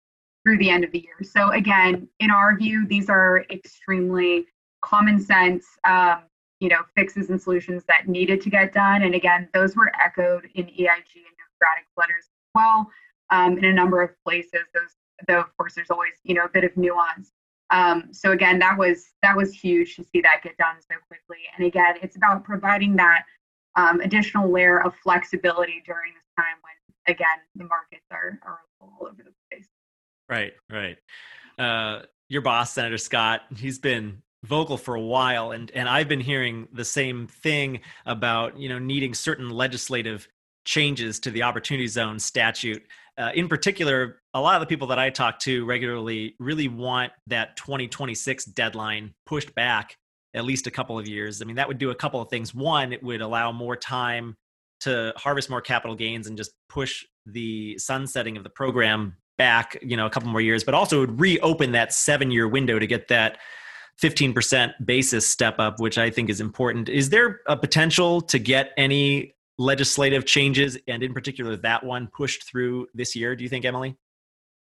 through 0.42 0.56
the 0.56 0.70
end 0.70 0.82
of 0.82 0.90
the 0.92 1.00
year. 1.00 1.22
So 1.22 1.50
again, 1.50 2.08
in 2.20 2.30
our 2.30 2.56
view, 2.56 2.86
these 2.88 3.10
are 3.10 3.44
extremely 3.50 4.46
common 4.80 5.20
sense, 5.20 5.66
um, 5.84 6.22
you 6.60 6.70
know, 6.70 6.80
fixes 6.96 7.28
and 7.28 7.40
solutions 7.40 7.84
that 7.86 8.08
needed 8.08 8.40
to 8.40 8.50
get 8.50 8.72
done. 8.72 9.02
And 9.02 9.14
again, 9.14 9.46
those 9.52 9.76
were 9.76 9.92
echoed 10.02 10.48
in 10.54 10.64
EIG 10.64 10.88
and 10.88 11.34
Novogradac 11.36 11.84
letters 11.98 12.24
as 12.24 12.50
well 12.54 12.90
um, 13.28 13.58
in 13.58 13.66
a 13.66 13.72
number 13.74 14.00
of 14.00 14.10
places. 14.24 14.64
Those, 14.72 14.96
though, 15.26 15.40
of 15.40 15.54
course, 15.58 15.74
there's 15.74 15.90
always 15.90 16.14
you 16.22 16.34
know 16.34 16.44
a 16.44 16.48
bit 16.48 16.64
of 16.64 16.74
nuance. 16.78 17.32
Um, 17.70 18.08
so 18.12 18.32
again, 18.32 18.58
that 18.60 18.78
was 18.78 19.10
that 19.22 19.36
was 19.36 19.52
huge 19.52 19.96
to 19.96 20.04
see 20.04 20.20
that 20.22 20.42
get 20.42 20.56
done 20.56 20.76
so 20.80 20.96
quickly. 21.06 21.38
And 21.56 21.66
again, 21.66 21.96
it's 22.02 22.16
about 22.16 22.44
providing 22.44 22.96
that 22.96 23.24
um, 23.76 24.00
additional 24.00 24.50
layer 24.50 24.82
of 24.82 24.94
flexibility 24.96 25.82
during 25.84 26.12
this 26.14 26.24
time 26.36 26.56
when 26.62 27.14
again 27.14 27.38
the 27.56 27.64
markets 27.64 28.06
are, 28.10 28.38
are 28.44 28.60
all 28.80 29.06
over 29.06 29.22
the 29.22 29.32
place. 29.50 29.66
Right, 30.28 30.52
right. 30.70 30.96
Uh, 31.58 32.02
your 32.28 32.42
boss, 32.42 32.72
Senator 32.72 32.98
Scott, 32.98 33.42
he's 33.56 33.78
been 33.78 34.22
vocal 34.44 34.76
for 34.76 34.94
a 34.94 35.00
while, 35.00 35.52
and 35.52 35.70
and 35.72 35.88
I've 35.88 36.08
been 36.08 36.20
hearing 36.20 36.68
the 36.72 36.84
same 36.84 37.26
thing 37.26 37.80
about 38.06 38.58
you 38.58 38.68
know 38.68 38.78
needing 38.78 39.14
certain 39.14 39.50
legislative 39.50 40.28
changes 40.64 41.18
to 41.20 41.30
the 41.30 41.42
Opportunity 41.42 41.86
Zone 41.86 42.18
statute 42.18 42.84
uh, 43.18 43.30
in 43.34 43.48
particular, 43.48 44.20
a 44.32 44.40
lot 44.40 44.54
of 44.54 44.60
the 44.60 44.66
people 44.66 44.88
that 44.88 44.98
I 44.98 45.10
talk 45.10 45.40
to 45.40 45.64
regularly 45.64 46.36
really 46.38 46.68
want 46.68 47.12
that 47.26 47.56
2026 47.56 48.44
deadline 48.46 49.12
pushed 49.26 49.54
back 49.54 49.96
at 50.34 50.44
least 50.44 50.66
a 50.66 50.70
couple 50.70 50.98
of 50.98 51.08
years. 51.08 51.42
I 51.42 51.44
mean, 51.44 51.56
that 51.56 51.66
would 51.66 51.78
do 51.78 51.90
a 51.90 51.94
couple 51.94 52.20
of 52.20 52.28
things. 52.28 52.54
One, 52.54 52.92
it 52.92 53.02
would 53.02 53.20
allow 53.20 53.50
more 53.50 53.76
time 53.76 54.36
to 54.80 55.12
harvest 55.16 55.50
more 55.50 55.60
capital 55.60 55.96
gains 55.96 56.28
and 56.28 56.36
just 56.36 56.52
push 56.68 57.04
the 57.26 57.76
sunsetting 57.78 58.36
of 58.36 58.44
the 58.44 58.50
program 58.50 59.16
back, 59.36 59.76
you 59.82 59.96
know, 59.96 60.06
a 60.06 60.10
couple 60.10 60.28
more 60.28 60.40
years, 60.40 60.62
but 60.62 60.74
also 60.74 61.00
would 61.00 61.20
reopen 61.20 61.72
that 61.72 61.92
seven 61.92 62.30
year 62.30 62.46
window 62.46 62.78
to 62.78 62.86
get 62.86 63.08
that 63.08 63.38
15% 64.02 64.72
basis 64.84 65.28
step 65.28 65.56
up, 65.58 65.80
which 65.80 65.98
I 65.98 66.10
think 66.10 66.30
is 66.30 66.40
important. 66.40 66.88
Is 66.88 67.10
there 67.10 67.40
a 67.46 67.56
potential 67.56 68.20
to 68.22 68.38
get 68.38 68.70
any 68.76 69.34
legislative 69.58 70.24
changes, 70.24 70.78
and 70.86 71.02
in 71.02 71.12
particular 71.12 71.56
that 71.56 71.84
one 71.84 72.08
pushed 72.08 72.48
through 72.48 72.86
this 72.94 73.14
year? 73.14 73.36
Do 73.36 73.42
you 73.42 73.50
think, 73.50 73.64
Emily? 73.64 73.96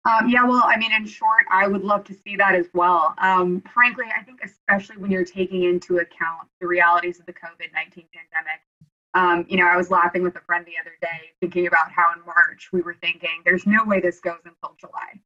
Um, 0.06 0.28
yeah, 0.28 0.44
well, 0.46 0.64
I 0.66 0.76
mean, 0.76 0.92
in 0.92 1.06
short, 1.06 1.46
I 1.50 1.68
would 1.68 1.84
love 1.84 2.04
to 2.06 2.14
see 2.14 2.36
that 2.36 2.56
as 2.56 2.68
well. 2.74 3.14
Um, 3.20 3.64
frankly, 3.74 4.06
I 4.18 4.22
think 4.22 4.42
especially 4.44 4.98
when 4.98 5.12
you're 5.12 5.24
taking 5.24 5.64
into 5.64 6.00
account 6.00 6.50
the 6.60 6.68
realities 6.68 7.20
of 7.20 7.26
the 7.26 7.34
COVID 7.34 7.72
19 7.74 8.06
pandemic. 8.14 8.62
Um, 9.16 9.46
you 9.48 9.58
know, 9.58 9.68
I 9.68 9.78
was 9.78 9.92
laughing 9.92 10.24
with 10.24 10.36
a 10.36 10.42
friend 10.42 10.66
the 10.66 10.74
other 10.82 10.96
day, 11.02 11.30
thinking 11.40 11.68
about 11.68 11.92
how 11.92 12.12
in 12.18 12.26
March 12.26 12.70
we 12.74 12.82
were 12.82 12.96
thinking, 12.96 13.42
there's 13.46 13.66
no 13.66 13.84
way 13.86 14.00
this 14.00 14.20
goes 14.20 14.40
until 14.44 14.76
July. 14.80 15.22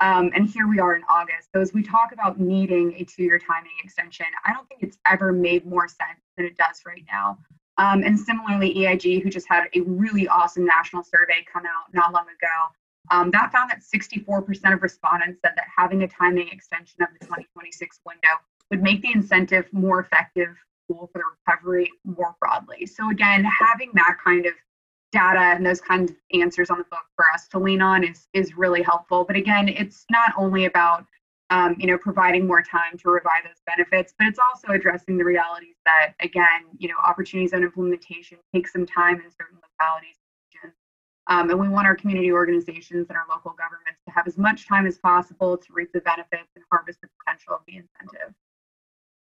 Um, 0.00 0.30
and 0.34 0.48
here 0.48 0.68
we 0.68 0.78
are 0.78 0.96
in 0.96 1.02
August. 1.08 1.48
So 1.54 1.60
as 1.60 1.74
we 1.74 1.82
talk 1.82 2.12
about 2.12 2.40
needing 2.40 2.94
a 2.94 3.04
two 3.04 3.24
year 3.24 3.38
timing 3.38 3.72
extension, 3.84 4.26
I 4.44 4.52
don't 4.52 4.68
think 4.68 4.82
it's 4.82 4.98
ever 5.06 5.32
made 5.32 5.66
more 5.66 5.88
sense 5.88 6.20
than 6.36 6.46
it 6.46 6.56
does 6.56 6.80
right 6.86 7.04
now. 7.10 7.38
Um, 7.78 8.02
and 8.02 8.18
similarly, 8.18 8.74
EIG, 8.74 9.22
who 9.22 9.30
just 9.30 9.48
had 9.48 9.64
a 9.74 9.80
really 9.80 10.28
awesome 10.28 10.64
national 10.64 11.02
survey 11.02 11.44
come 11.50 11.64
out 11.64 11.92
not 11.92 12.12
long 12.12 12.24
ago, 12.24 12.74
um, 13.10 13.30
that 13.30 13.50
found 13.52 13.70
that 13.70 13.80
64% 13.82 14.72
of 14.72 14.82
respondents 14.82 15.40
said 15.44 15.52
that 15.56 15.66
having 15.74 16.02
a 16.02 16.08
timing 16.08 16.48
extension 16.48 17.02
of 17.02 17.08
the 17.18 17.24
2026 17.26 18.00
window 18.06 18.40
would 18.70 18.82
make 18.82 19.02
the 19.02 19.12
incentive 19.12 19.66
more 19.72 20.00
effective 20.00 20.56
tool 20.88 21.10
for 21.12 21.18
the 21.18 21.24
recovery 21.46 21.90
more 22.04 22.34
broadly. 22.40 22.86
So 22.86 23.10
again, 23.10 23.44
having 23.44 23.90
that 23.94 24.18
kind 24.22 24.46
of 24.46 24.54
data 25.12 25.38
and 25.38 25.64
those 25.64 25.80
kinds 25.80 26.10
of 26.10 26.16
answers 26.32 26.70
on 26.70 26.78
the 26.78 26.84
book 26.84 27.04
for 27.16 27.26
us 27.34 27.46
to 27.48 27.58
lean 27.58 27.82
on 27.82 28.02
is 28.02 28.26
is 28.32 28.56
really 28.56 28.82
helpful. 28.82 29.24
But 29.24 29.36
again, 29.36 29.68
it's 29.68 30.06
not 30.10 30.32
only 30.38 30.64
about 30.64 31.04
um, 31.52 31.76
you 31.78 31.86
know, 31.86 31.98
providing 31.98 32.46
more 32.46 32.62
time 32.62 32.96
to 32.96 33.10
revive 33.10 33.44
those 33.44 33.60
benefits, 33.66 34.14
but 34.18 34.26
it's 34.26 34.38
also 34.38 34.72
addressing 34.72 35.18
the 35.18 35.24
realities 35.24 35.76
that, 35.84 36.14
again, 36.20 36.64
you 36.78 36.88
know, 36.88 36.94
opportunities 37.04 37.50
zone 37.50 37.62
implementation 37.62 38.38
takes 38.54 38.72
some 38.72 38.86
time 38.86 39.16
in 39.16 39.30
certain 39.30 39.58
localities. 39.60 40.16
Um, 41.28 41.50
and 41.50 41.60
we 41.60 41.68
want 41.68 41.86
our 41.86 41.94
community 41.94 42.32
organizations 42.32 43.06
and 43.08 43.16
our 43.16 43.24
local 43.30 43.52
governments 43.52 44.00
to 44.06 44.12
have 44.12 44.26
as 44.26 44.36
much 44.36 44.66
time 44.66 44.86
as 44.86 44.98
possible 44.98 45.56
to 45.56 45.72
reap 45.72 45.92
the 45.92 46.00
benefits 46.00 46.50
and 46.56 46.64
harvest 46.72 47.00
the 47.00 47.08
potential 47.20 47.54
of 47.54 47.60
the 47.68 47.76
incentive. 47.76 48.34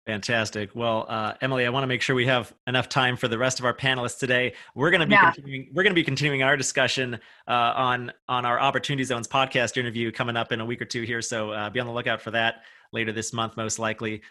Fantastic. 0.06 0.70
Well, 0.74 1.06
uh, 1.08 1.34
Emily, 1.40 1.64
I 1.64 1.68
want 1.70 1.84
to 1.84 1.86
make 1.86 2.02
sure 2.02 2.16
we 2.16 2.26
have 2.26 2.52
enough 2.66 2.88
time 2.88 3.16
for 3.16 3.28
the 3.28 3.38
rest 3.38 3.60
of 3.60 3.64
our 3.64 3.74
panelists 3.74 4.18
today. 4.18 4.52
We're 4.74 4.90
going 4.90 5.00
to 5.02 5.06
be 5.06 5.12
Yeah. 5.12 5.30
continuing. 5.30 5.68
We're 5.72 5.84
going 5.84 5.92
to 5.92 6.00
be 6.00 6.02
continuing 6.02 6.42
our 6.42 6.56
discussion 6.56 7.20
uh, 7.46 7.50
on 7.76 8.12
on 8.28 8.44
our 8.44 8.58
Opportunity 8.58 9.04
Zones 9.04 9.28
podcast 9.28 9.76
interview 9.76 10.10
coming 10.10 10.36
up 10.36 10.50
in 10.50 10.60
a 10.60 10.64
week 10.64 10.82
or 10.82 10.86
two 10.86 11.02
here. 11.02 11.22
So 11.22 11.52
uh, 11.52 11.70
be 11.70 11.78
on 11.78 11.86
the 11.86 11.92
lookout 11.92 12.20
for 12.20 12.32
that 12.32 12.62
later 12.92 13.12
this 13.12 13.32
month, 13.32 13.56
most 13.56 13.78
likely. 13.78 14.22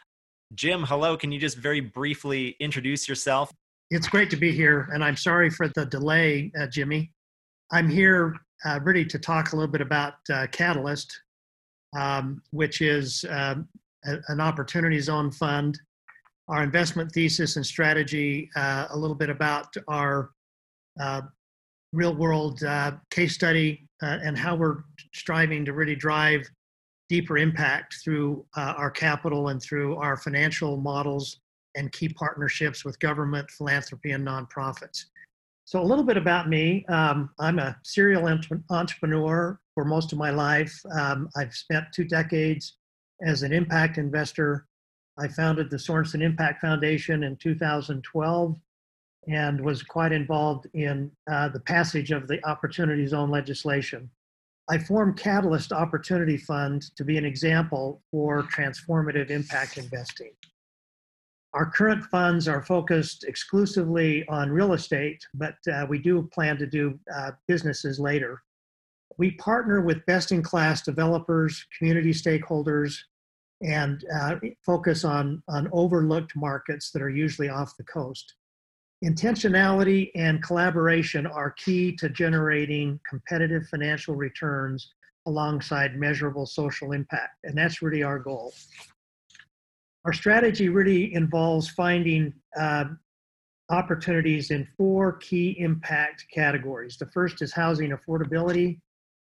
Jim, 0.55 0.83
hello. 0.83 1.15
Can 1.15 1.31
you 1.31 1.39
just 1.39 1.57
very 1.57 1.79
briefly 1.79 2.57
introduce 2.59 3.07
yourself? 3.07 3.49
It's 3.91 4.09
great 4.09 4.29
to 4.31 4.37
be 4.37 4.51
here, 4.51 4.89
and 4.93 5.01
I'm 5.03 5.15
sorry 5.15 5.49
for 5.49 5.69
the 5.69 5.85
delay, 5.85 6.51
uh, 6.59 6.67
Jimmy. 6.67 7.11
I'm 7.71 7.87
here 7.87 8.35
uh, 8.65 8.81
really 8.83 9.05
to 9.05 9.17
talk 9.17 9.53
a 9.53 9.55
little 9.55 9.71
bit 9.71 9.79
about 9.81 10.15
uh, 10.29 10.47
Catalyst, 10.51 11.17
um, 11.97 12.41
which 12.51 12.81
is 12.81 13.23
um, 13.29 13.69
an 14.03 14.39
opportunity 14.39 14.99
zone 14.99 15.31
fund, 15.31 15.79
our 16.47 16.63
investment 16.63 17.11
thesis 17.11 17.55
and 17.55 17.65
strategy, 17.65 18.49
uh, 18.55 18.87
a 18.89 18.97
little 18.97 19.15
bit 19.15 19.29
about 19.29 19.73
our 19.87 20.31
uh, 20.99 21.21
real 21.93 22.15
world 22.15 22.63
uh, 22.63 22.91
case 23.09 23.33
study, 23.33 23.87
uh, 24.03 24.19
and 24.23 24.37
how 24.37 24.55
we're 24.55 24.83
striving 25.13 25.63
to 25.65 25.73
really 25.73 25.95
drive 25.95 26.49
deeper 27.09 27.37
impact 27.37 27.97
through 28.03 28.45
uh, 28.55 28.73
our 28.77 28.89
capital 28.89 29.49
and 29.49 29.61
through 29.61 29.95
our 29.97 30.17
financial 30.17 30.77
models 30.77 31.39
and 31.75 31.91
key 31.91 32.09
partnerships 32.09 32.83
with 32.83 32.99
government, 32.99 33.49
philanthropy, 33.51 34.11
and 34.11 34.25
nonprofits. 34.25 35.05
So, 35.65 35.81
a 35.81 35.83
little 35.83 36.03
bit 36.03 36.17
about 36.17 36.49
me. 36.49 36.85
Um, 36.89 37.29
I'm 37.39 37.59
a 37.59 37.77
serial 37.83 38.27
entre- 38.27 38.63
entrepreneur 38.69 39.59
for 39.73 39.85
most 39.85 40.11
of 40.11 40.17
my 40.17 40.31
life. 40.31 40.77
Um, 40.93 41.29
I've 41.37 41.53
spent 41.53 41.85
two 41.93 42.03
decades 42.03 42.77
as 43.25 43.43
an 43.43 43.53
impact 43.53 43.97
investor. 43.97 44.65
I 45.17 45.27
founded 45.27 45.69
the 45.69 45.77
Sorensen 45.77 46.21
Impact 46.21 46.61
Foundation 46.61 47.23
in 47.23 47.35
2012 47.37 48.55
and 49.27 49.61
was 49.61 49.83
quite 49.83 50.11
involved 50.11 50.67
in 50.73 51.11
uh, 51.31 51.49
the 51.49 51.59
passage 51.59 52.11
of 52.11 52.27
the 52.27 52.43
Opportunity 52.47 53.05
Zone 53.05 53.29
legislation. 53.29 54.09
I 54.69 54.77
formed 54.77 55.17
Catalyst 55.17 55.73
Opportunity 55.73 56.37
Fund 56.37 56.95
to 56.95 57.03
be 57.03 57.17
an 57.17 57.25
example 57.25 58.01
for 58.09 58.43
transformative 58.43 59.29
impact 59.29 59.77
investing. 59.77 60.31
Our 61.53 61.69
current 61.69 62.05
funds 62.05 62.47
are 62.47 62.61
focused 62.61 63.25
exclusively 63.25 64.25
on 64.29 64.49
real 64.49 64.71
estate, 64.73 65.25
but 65.33 65.55
uh, 65.71 65.85
we 65.89 65.99
do 65.99 66.29
plan 66.33 66.57
to 66.57 66.65
do 66.65 66.97
uh, 67.13 67.31
businesses 67.47 67.99
later. 67.99 68.41
We 69.17 69.31
partner 69.31 69.81
with 69.81 70.05
best 70.05 70.31
in 70.31 70.41
class 70.41 70.81
developers, 70.81 71.65
community 71.77 72.11
stakeholders, 72.11 72.97
and 73.61 74.03
uh, 74.13 74.35
focus 74.65 75.03
on, 75.03 75.41
on 75.47 75.69
overlooked 75.71 76.35
markets 76.35 76.91
that 76.91 77.01
are 77.01 77.09
usually 77.09 77.49
off 77.49 77.77
the 77.77 77.83
coast. 77.83 78.33
Intentionality 79.03 80.11
and 80.15 80.43
collaboration 80.43 81.25
are 81.25 81.51
key 81.51 81.95
to 81.95 82.09
generating 82.09 82.99
competitive 83.07 83.67
financial 83.67 84.15
returns 84.15 84.93
alongside 85.25 85.95
measurable 85.95 86.45
social 86.45 86.91
impact, 86.91 87.37
and 87.43 87.57
that's 87.57 87.81
really 87.81 88.03
our 88.03 88.19
goal. 88.19 88.53
Our 90.05 90.13
strategy 90.13 90.69
really 90.69 91.13
involves 91.13 91.69
finding 91.69 92.33
uh, 92.59 92.85
opportunities 93.69 94.51
in 94.51 94.67
four 94.77 95.13
key 95.13 95.55
impact 95.59 96.25
categories. 96.33 96.97
The 96.97 97.05
first 97.07 97.41
is 97.41 97.53
housing 97.53 97.91
affordability, 97.91 98.79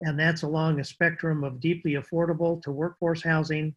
and 0.03 0.19
that's 0.19 0.43
along 0.43 0.81
a 0.81 0.85
spectrum 0.85 1.43
of 1.43 1.61
deeply 1.61 1.95
affordable 1.95 2.63
to 2.63 2.71
workforce 2.71 3.23
housing. 3.23 3.75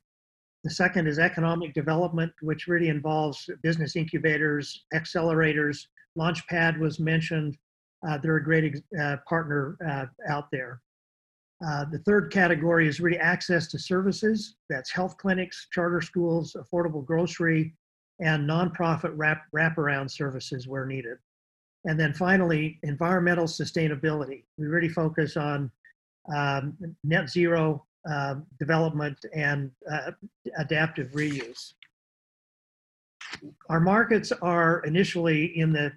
The 0.63 0.69
second 0.69 1.07
is 1.07 1.17
economic 1.17 1.73
development, 1.73 2.31
which 2.41 2.67
really 2.67 2.89
involves 2.89 3.49
business 3.63 3.95
incubators, 3.95 4.85
accelerators. 4.93 5.87
Launchpad 6.17 6.79
was 6.79 6.99
mentioned, 6.99 7.57
uh, 8.07 8.17
they're 8.17 8.37
a 8.37 8.43
great 8.43 8.83
uh, 8.99 9.17
partner 9.27 9.77
uh, 9.87 10.05
out 10.31 10.49
there. 10.51 10.81
Uh, 11.65 11.85
the 11.85 11.99
third 11.99 12.31
category 12.31 12.87
is 12.87 12.99
really 12.99 13.19
access 13.19 13.67
to 13.67 13.77
services. 13.77 14.55
That's 14.69 14.91
health 14.91 15.17
clinics, 15.17 15.67
charter 15.71 16.01
schools, 16.01 16.55
affordable 16.59 17.05
grocery, 17.05 17.73
and 18.19 18.49
nonprofit 18.49 19.13
wrap, 19.15 19.43
wraparound 19.55 20.09
services 20.09 20.67
where 20.67 20.85
needed. 20.85 21.17
And 21.85 21.99
then 21.99 22.13
finally, 22.13 22.79
environmental 22.83 23.45
sustainability. 23.45 24.43
We 24.57 24.67
really 24.67 24.89
focus 24.89 25.37
on 25.37 25.71
um, 26.33 26.77
net 27.03 27.29
zero 27.29 27.85
uh, 28.09 28.35
development 28.59 29.17
and 29.33 29.71
uh, 29.91 30.11
adaptive 30.57 31.11
reuse. 31.11 31.73
Our 33.69 33.79
markets 33.79 34.31
are 34.41 34.79
initially 34.81 35.57
in 35.57 35.71
the 35.71 35.91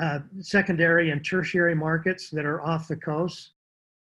uh, 0.00 0.20
secondary 0.40 1.10
and 1.10 1.24
tertiary 1.24 1.74
markets 1.74 2.30
that 2.30 2.44
are 2.44 2.62
off 2.62 2.88
the 2.88 2.96
coast. 2.96 3.52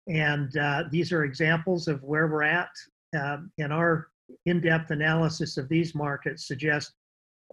And 0.09 0.57
uh, 0.57 0.85
these 0.91 1.13
are 1.13 1.25
examples 1.25 1.89
of 1.89 2.03
where 2.03 2.27
we're 2.27 2.43
at. 2.43 2.71
Um, 3.17 3.53
and 3.59 3.73
our 3.73 4.09
in-depth 4.47 4.91
analysis 4.91 5.57
of 5.57 5.69
these 5.69 5.95
markets 5.95 6.49
suggests 6.49 6.95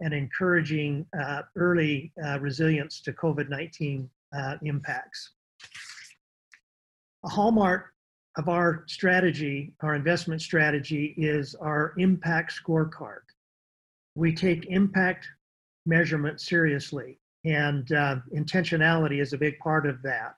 an 0.00 0.12
encouraging 0.12 1.04
uh, 1.20 1.42
early 1.56 2.12
resilience 2.40 3.00
to 3.02 3.12
COVID-19 3.12 4.08
uh, 4.36 4.56
impacts. 4.62 5.32
A 7.24 7.28
hallmark 7.28 7.92
of 8.38 8.48
our 8.48 8.84
strategy, 8.86 9.74
our 9.82 9.96
investment 9.96 10.40
strategy, 10.40 11.12
is 11.18 11.56
our 11.56 11.92
impact 11.98 12.54
scorecard. 12.64 13.26
We 14.14 14.32
take 14.32 14.66
impact 14.66 15.26
measurement 15.86 16.40
seriously, 16.40 17.18
and 17.44 17.90
uh, 17.92 18.16
intentionality 18.32 19.20
is 19.20 19.32
a 19.32 19.38
big 19.38 19.58
part 19.58 19.86
of 19.86 20.00
that. 20.02 20.36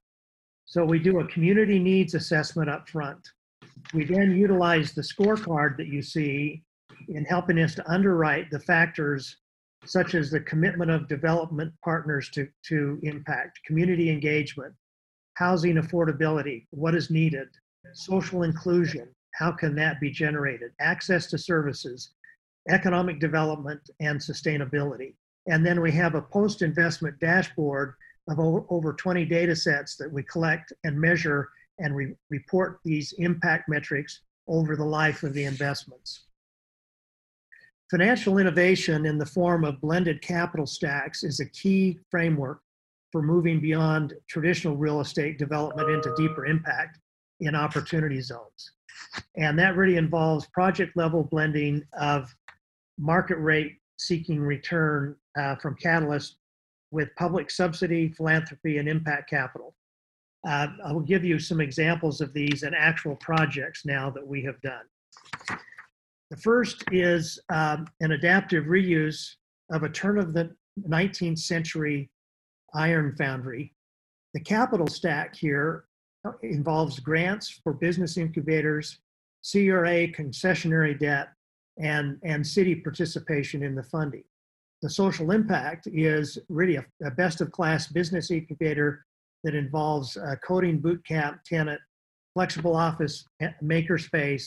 So 0.65 0.83
we 0.83 0.99
do 0.99 1.21
a 1.21 1.29
community 1.29 1.79
needs 1.79 2.15
assessment 2.15 2.71
up 2.71 2.89
front. 2.89 3.21
We 3.93 4.05
then 4.05 4.35
utilize 4.35 4.93
the 4.93 5.03
scorecard 5.03 5.77
that 5.77 5.89
you 5.89 6.01
see 6.01 6.63
in 7.09 7.25
helping 7.27 7.59
us 7.59 7.75
to 7.75 7.91
underwrite 7.91 8.51
the 8.51 8.61
factors 8.61 9.37
such 9.85 10.15
as 10.15 10.31
the 10.31 10.41
commitment 10.41 10.91
of 10.91 11.09
development 11.09 11.73
partners 11.85 12.31
to, 12.31 12.49
to 12.69 12.99
impact, 13.03 13.61
community 13.67 14.11
engagement, 14.11 14.75
housing 15.35 15.77
affordability, 15.77 16.67
what 16.71 16.95
is 16.95 17.11
needed, 17.11 17.49
social 17.95 18.43
inclusion, 18.43 19.09
how 19.35 19.53
can 19.53 19.75
that 19.77 20.01
be 20.01 20.11
generated, 20.11 20.73
access 20.81 21.27
to 21.27 21.38
services, 21.38 22.11
economic 22.69 23.21
development, 23.21 23.90
and 24.01 24.19
sustainability. 24.19 25.14
And 25.47 25.64
then 25.64 25.81
we 25.81 25.90
have 25.93 26.14
a 26.14 26.23
post 26.23 26.62
investment 26.62 27.19
dashboard 27.21 27.95
of 28.29 28.38
over 28.38 28.93
20 28.93 29.25
data 29.25 29.57
sets 29.57 29.97
that 29.97 30.12
we 30.12 30.23
collect 30.25 30.73
and 30.85 31.01
measure 31.01 31.49
and 31.79 31.97
re- 31.97 32.14
report 32.29 32.81
these 32.85 33.12
impact 33.19 33.69
metrics 33.69 34.21
over 34.47 34.77
the 34.77 34.85
life 34.85 35.23
of 35.23 35.33
the 35.33 35.45
investments. 35.45 36.27
Financial 37.90 38.38
innovation 38.38 39.07
in 39.07 39.19
the 39.19 39.27
form 39.27 39.64
of 39.64 39.81
blended 39.81 40.23
capital 40.23 40.66
stacks 40.66 41.25
is 41.25 41.40
a 41.40 41.47
key 41.47 41.99
framework 42.11 42.61
for 43.11 43.23
moving 43.23 43.59
beyond 43.61 44.14
traditional 44.29 44.77
real 44.77 45.01
estate 45.01 45.38
development 45.38 45.90
into 45.90 46.14
deeper 46.16 46.47
impact 46.47 46.99
in 47.40 47.55
opportunity 47.55 48.20
zones. 48.20 48.72
And 49.37 49.59
that 49.59 49.76
really 49.76 49.96
involves 49.96 50.46
project 50.48 50.96
level 50.96 51.24
blending 51.24 51.83
of 51.98 52.35
market 52.98 53.38
rate 53.38 53.79
seeking 53.98 54.40
return 54.40 55.16
uh, 55.38 55.57
from 55.57 55.74
Catalyst 55.76 56.37
with 56.90 57.09
public 57.16 57.50
subsidy, 57.50 58.09
philanthropy, 58.09 58.79
and 58.79 58.88
impact 58.88 59.31
capital. 59.31 59.74
Uh, 60.46 60.68
I 60.85 60.92
will 60.92 61.00
give 61.00 61.24
you 61.24 61.38
some 61.38 61.61
examples 61.61 62.20
of 62.20 62.33
these 62.33 62.62
and 62.62 62.74
actual 62.74 63.16
projects 63.16 63.85
now 63.85 64.11
that 64.11 64.26
we 64.26 64.42
have 64.44 64.61
done. 64.62 64.85
The 66.31 66.37
first 66.37 66.85
is 66.92 67.38
um, 67.53 67.87
an 68.00 68.12
adaptive 68.12 68.64
reuse 68.64 69.35
of 69.70 69.83
a 69.83 69.88
turn 69.88 70.18
of 70.18 70.33
the 70.33 70.55
19th 70.88 71.38
century 71.38 72.11
iron 72.74 73.14
foundry. 73.16 73.74
The 74.33 74.40
capital 74.40 74.87
stack 74.87 75.37
here 75.37 75.85
involves 76.42 77.00
grants 77.00 77.61
for 77.62 77.72
business 77.72 78.16
incubators, 78.16 78.98
CRA 79.50 80.09
concessionary 80.09 80.98
debt, 80.98 81.28
and, 81.78 82.18
and 82.22 82.46
city 82.46 82.74
participation 82.74 83.62
in 83.62 83.74
the 83.74 83.83
funding. 83.83 84.24
The 84.83 84.90
social 84.90 85.30
impact 85.30 85.88
is 85.92 86.38
really 86.48 86.76
a, 86.76 86.87
a 87.04 87.11
best 87.11 87.40
of 87.40 87.52
class 87.52 87.87
business 87.87 88.30
incubator 88.30 89.04
that 89.44 89.54
involves 89.54 90.16
a 90.16 90.37
coding 90.37 90.78
boot 90.78 91.04
camp 91.06 91.40
tenant, 91.44 91.80
flexible 92.35 92.76
office 92.76 93.24
makerspace, 93.62 94.44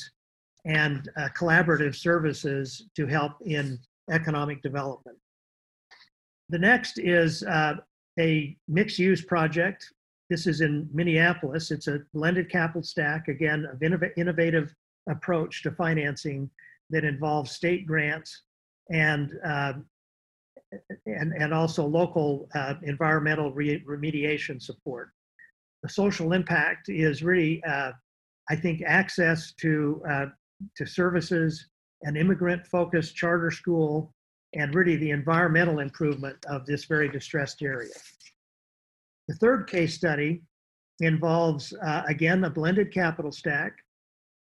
and 0.65 1.09
uh, 1.17 1.27
collaborative 1.37 1.95
services 1.95 2.85
to 2.95 3.05
help 3.05 3.33
in 3.45 3.77
economic 4.11 4.61
development. 4.61 5.17
The 6.49 6.59
next 6.59 6.99
is 6.99 7.43
uh, 7.43 7.75
a 8.19 8.55
mixed 8.67 8.99
use 8.99 9.23
project. 9.23 9.91
This 10.33 10.47
is 10.47 10.61
in 10.61 10.89
Minneapolis. 10.91 11.69
It's 11.69 11.87
a 11.87 11.99
blended 12.11 12.49
capital 12.49 12.81
stack, 12.81 13.27
again, 13.27 13.67
of 13.71 13.77
innov- 13.81 14.17
innovative 14.17 14.73
approach 15.07 15.61
to 15.61 15.69
financing 15.69 16.49
that 16.89 17.03
involves 17.03 17.51
state 17.51 17.85
grants 17.85 18.41
and 18.89 19.29
uh, 19.45 19.73
and, 21.05 21.33
and 21.33 21.53
also 21.53 21.85
local 21.85 22.49
uh, 22.55 22.73
environmental 22.81 23.53
re- 23.53 23.83
remediation 23.87 24.59
support. 24.59 25.11
The 25.83 25.89
social 25.89 26.33
impact 26.33 26.89
is 26.89 27.21
really, 27.21 27.63
uh, 27.63 27.91
I 28.49 28.55
think, 28.55 28.81
access 28.87 29.53
to 29.61 30.01
uh, 30.09 30.25
to 30.77 30.85
services, 30.87 31.67
an 32.01 32.17
immigrant 32.17 32.65
focused 32.65 33.15
charter 33.15 33.51
school, 33.51 34.15
and 34.55 34.73
really 34.73 34.95
the 34.95 35.11
environmental 35.11 35.77
improvement 35.77 36.43
of 36.47 36.65
this 36.65 36.85
very 36.85 37.07
distressed 37.07 37.61
area. 37.61 37.93
The 39.27 39.35
third 39.35 39.67
case 39.67 39.93
study 39.93 40.41
involves, 40.99 41.73
uh, 41.73 42.03
again, 42.07 42.43
a 42.43 42.49
blended 42.49 42.93
capital 42.93 43.31
stack. 43.31 43.73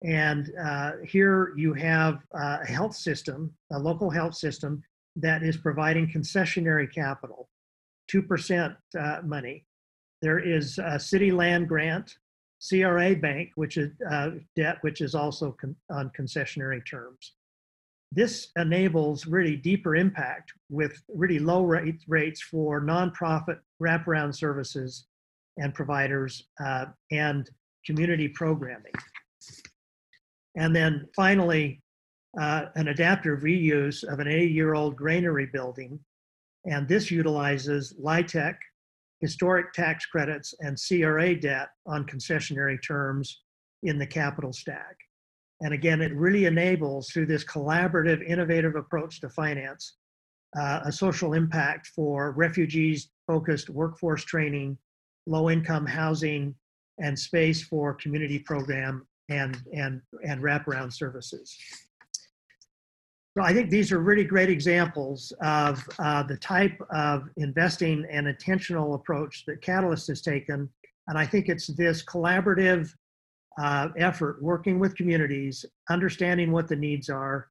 And 0.03 0.51
uh, 0.59 0.93
here 1.05 1.53
you 1.55 1.73
have 1.73 2.23
uh, 2.33 2.59
a 2.61 2.65
health 2.65 2.95
system, 2.95 3.53
a 3.71 3.77
local 3.79 4.09
health 4.09 4.35
system 4.35 4.81
that 5.17 5.43
is 5.43 5.57
providing 5.57 6.07
concessionary 6.07 6.91
capital, 6.91 7.49
2% 8.11 8.75
uh, 8.99 9.19
money. 9.23 9.65
There 10.21 10.39
is 10.39 10.79
a 10.79 10.99
city 10.99 11.31
land 11.31 11.67
grant 11.67 12.15
CRA 12.67 13.15
Bank, 13.15 13.49
which 13.55 13.77
is 13.77 13.91
uh, 14.09 14.31
debt, 14.55 14.77
which 14.81 15.01
is 15.01 15.15
also 15.15 15.55
con- 15.59 15.75
on 15.89 16.11
concessionary 16.17 16.85
terms. 16.85 17.33
This 18.11 18.49
enables 18.57 19.25
really 19.25 19.55
deeper 19.55 19.95
impact 19.95 20.53
with 20.69 21.01
really 21.07 21.39
low 21.39 21.63
rate, 21.63 22.01
rates 22.07 22.41
for 22.41 22.81
nonprofit 22.81 23.59
wraparound 23.81 24.35
services 24.35 25.05
and 25.57 25.73
providers 25.73 26.47
uh, 26.63 26.85
and 27.11 27.49
community 27.85 28.27
programming. 28.27 28.93
And 30.55 30.75
then 30.75 31.07
finally, 31.15 31.81
uh, 32.39 32.65
an 32.75 32.87
adaptive 32.87 33.39
reuse 33.39 34.03
of 34.03 34.19
an 34.19 34.27
80 34.27 34.51
year 34.51 34.73
old 34.73 34.95
granary 34.95 35.47
building. 35.51 35.99
And 36.65 36.87
this 36.87 37.09
utilizes 37.11 37.93
LIHTC 38.01 38.55
historic 39.19 39.71
tax 39.73 40.05
credits 40.05 40.53
and 40.59 40.77
CRA 40.79 41.35
debt 41.35 41.69
on 41.85 42.05
concessionary 42.05 42.77
terms 42.85 43.41
in 43.83 43.99
the 43.99 44.07
capital 44.07 44.51
stack. 44.51 44.95
And 45.61 45.73
again, 45.73 46.01
it 46.01 46.13
really 46.15 46.45
enables 46.45 47.09
through 47.09 47.27
this 47.27 47.43
collaborative, 47.45 48.27
innovative 48.27 48.75
approach 48.75 49.21
to 49.21 49.29
finance 49.29 49.95
uh, 50.59 50.81
a 50.85 50.91
social 50.91 51.33
impact 51.33 51.87
for 51.95 52.31
refugees 52.31 53.09
focused 53.31 53.69
workforce 53.69 54.23
training, 54.33 54.77
low 55.25 55.49
income 55.49 55.85
housing, 55.85 56.43
and 57.05 57.17
space 57.17 57.59
for 57.63 57.93
community 58.03 58.39
program 58.51 58.93
and, 59.29 59.53
and, 59.73 60.01
and 60.27 60.41
wraparound 60.41 60.91
services. 60.91 61.47
So 63.33 63.41
I 63.49 63.53
think 63.53 63.69
these 63.69 63.93
are 63.93 63.99
really 63.99 64.25
great 64.25 64.49
examples 64.49 65.31
of 65.41 65.81
uh, 65.99 66.23
the 66.23 66.35
type 66.55 66.77
of 66.93 67.17
investing 67.37 68.05
and 68.11 68.27
intentional 68.27 68.95
approach 68.95 69.45
that 69.47 69.61
Catalyst 69.61 70.07
has 70.07 70.21
taken. 70.21 70.69
And 71.07 71.17
I 71.17 71.25
think 71.25 71.47
it's 71.47 71.67
this 71.67 72.03
collaborative 72.03 72.83
uh, 73.63 73.87
effort, 74.07 74.43
working 74.51 74.77
with 74.77 74.99
communities, 75.01 75.65
understanding 75.89 76.51
what 76.51 76.67
the 76.67 76.75
needs 76.75 77.09
are, 77.09 77.47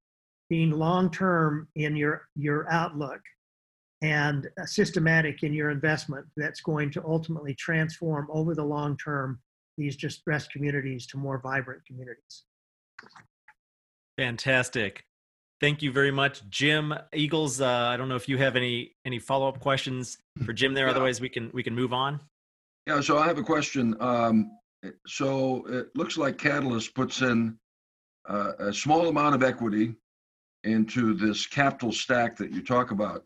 being 0.50 0.70
long-term 0.72 1.68
in 1.76 1.96
your, 1.96 2.28
your 2.36 2.70
outlook, 2.70 3.20
and 4.02 4.48
systematic 4.64 5.42
in 5.42 5.52
your 5.52 5.70
investment 5.70 6.26
that's 6.36 6.60
going 6.60 6.90
to 6.92 7.04
ultimately 7.04 7.54
transform 7.54 8.26
over 8.30 8.54
the 8.54 8.64
long 8.64 8.96
term 8.96 9.38
these 9.76 9.96
distressed 9.96 10.50
communities 10.52 11.06
to 11.06 11.16
more 11.16 11.38
vibrant 11.38 11.84
communities. 11.86 12.44
Fantastic. 14.18 15.04
Thank 15.60 15.82
you 15.82 15.92
very 15.92 16.10
much, 16.10 16.48
Jim 16.48 16.94
Egils. 17.14 17.60
Uh, 17.60 17.88
I 17.88 17.96
don't 17.96 18.08
know 18.08 18.16
if 18.16 18.28
you 18.28 18.38
have 18.38 18.56
any 18.56 18.92
any 19.04 19.18
follow 19.18 19.48
up 19.48 19.60
questions 19.60 20.16
for 20.44 20.54
Jim 20.54 20.72
there. 20.72 20.86
Yeah. 20.86 20.92
Otherwise, 20.92 21.20
we 21.20 21.28
can 21.28 21.50
we 21.52 21.62
can 21.62 21.74
move 21.74 21.92
on. 21.92 22.20
Yeah, 22.86 23.00
so 23.02 23.18
I 23.18 23.26
have 23.26 23.38
a 23.38 23.42
question. 23.42 23.94
Um, 24.00 24.52
so 25.06 25.64
it 25.68 25.88
looks 25.94 26.16
like 26.16 26.38
Catalyst 26.38 26.94
puts 26.94 27.20
in 27.20 27.58
uh, 28.28 28.52
a 28.58 28.72
small 28.72 29.08
amount 29.08 29.34
of 29.34 29.42
equity 29.42 29.94
into 30.64 31.14
this 31.14 31.46
capital 31.46 31.92
stack 31.92 32.36
that 32.36 32.52
you 32.52 32.62
talk 32.62 32.90
about. 32.90 33.24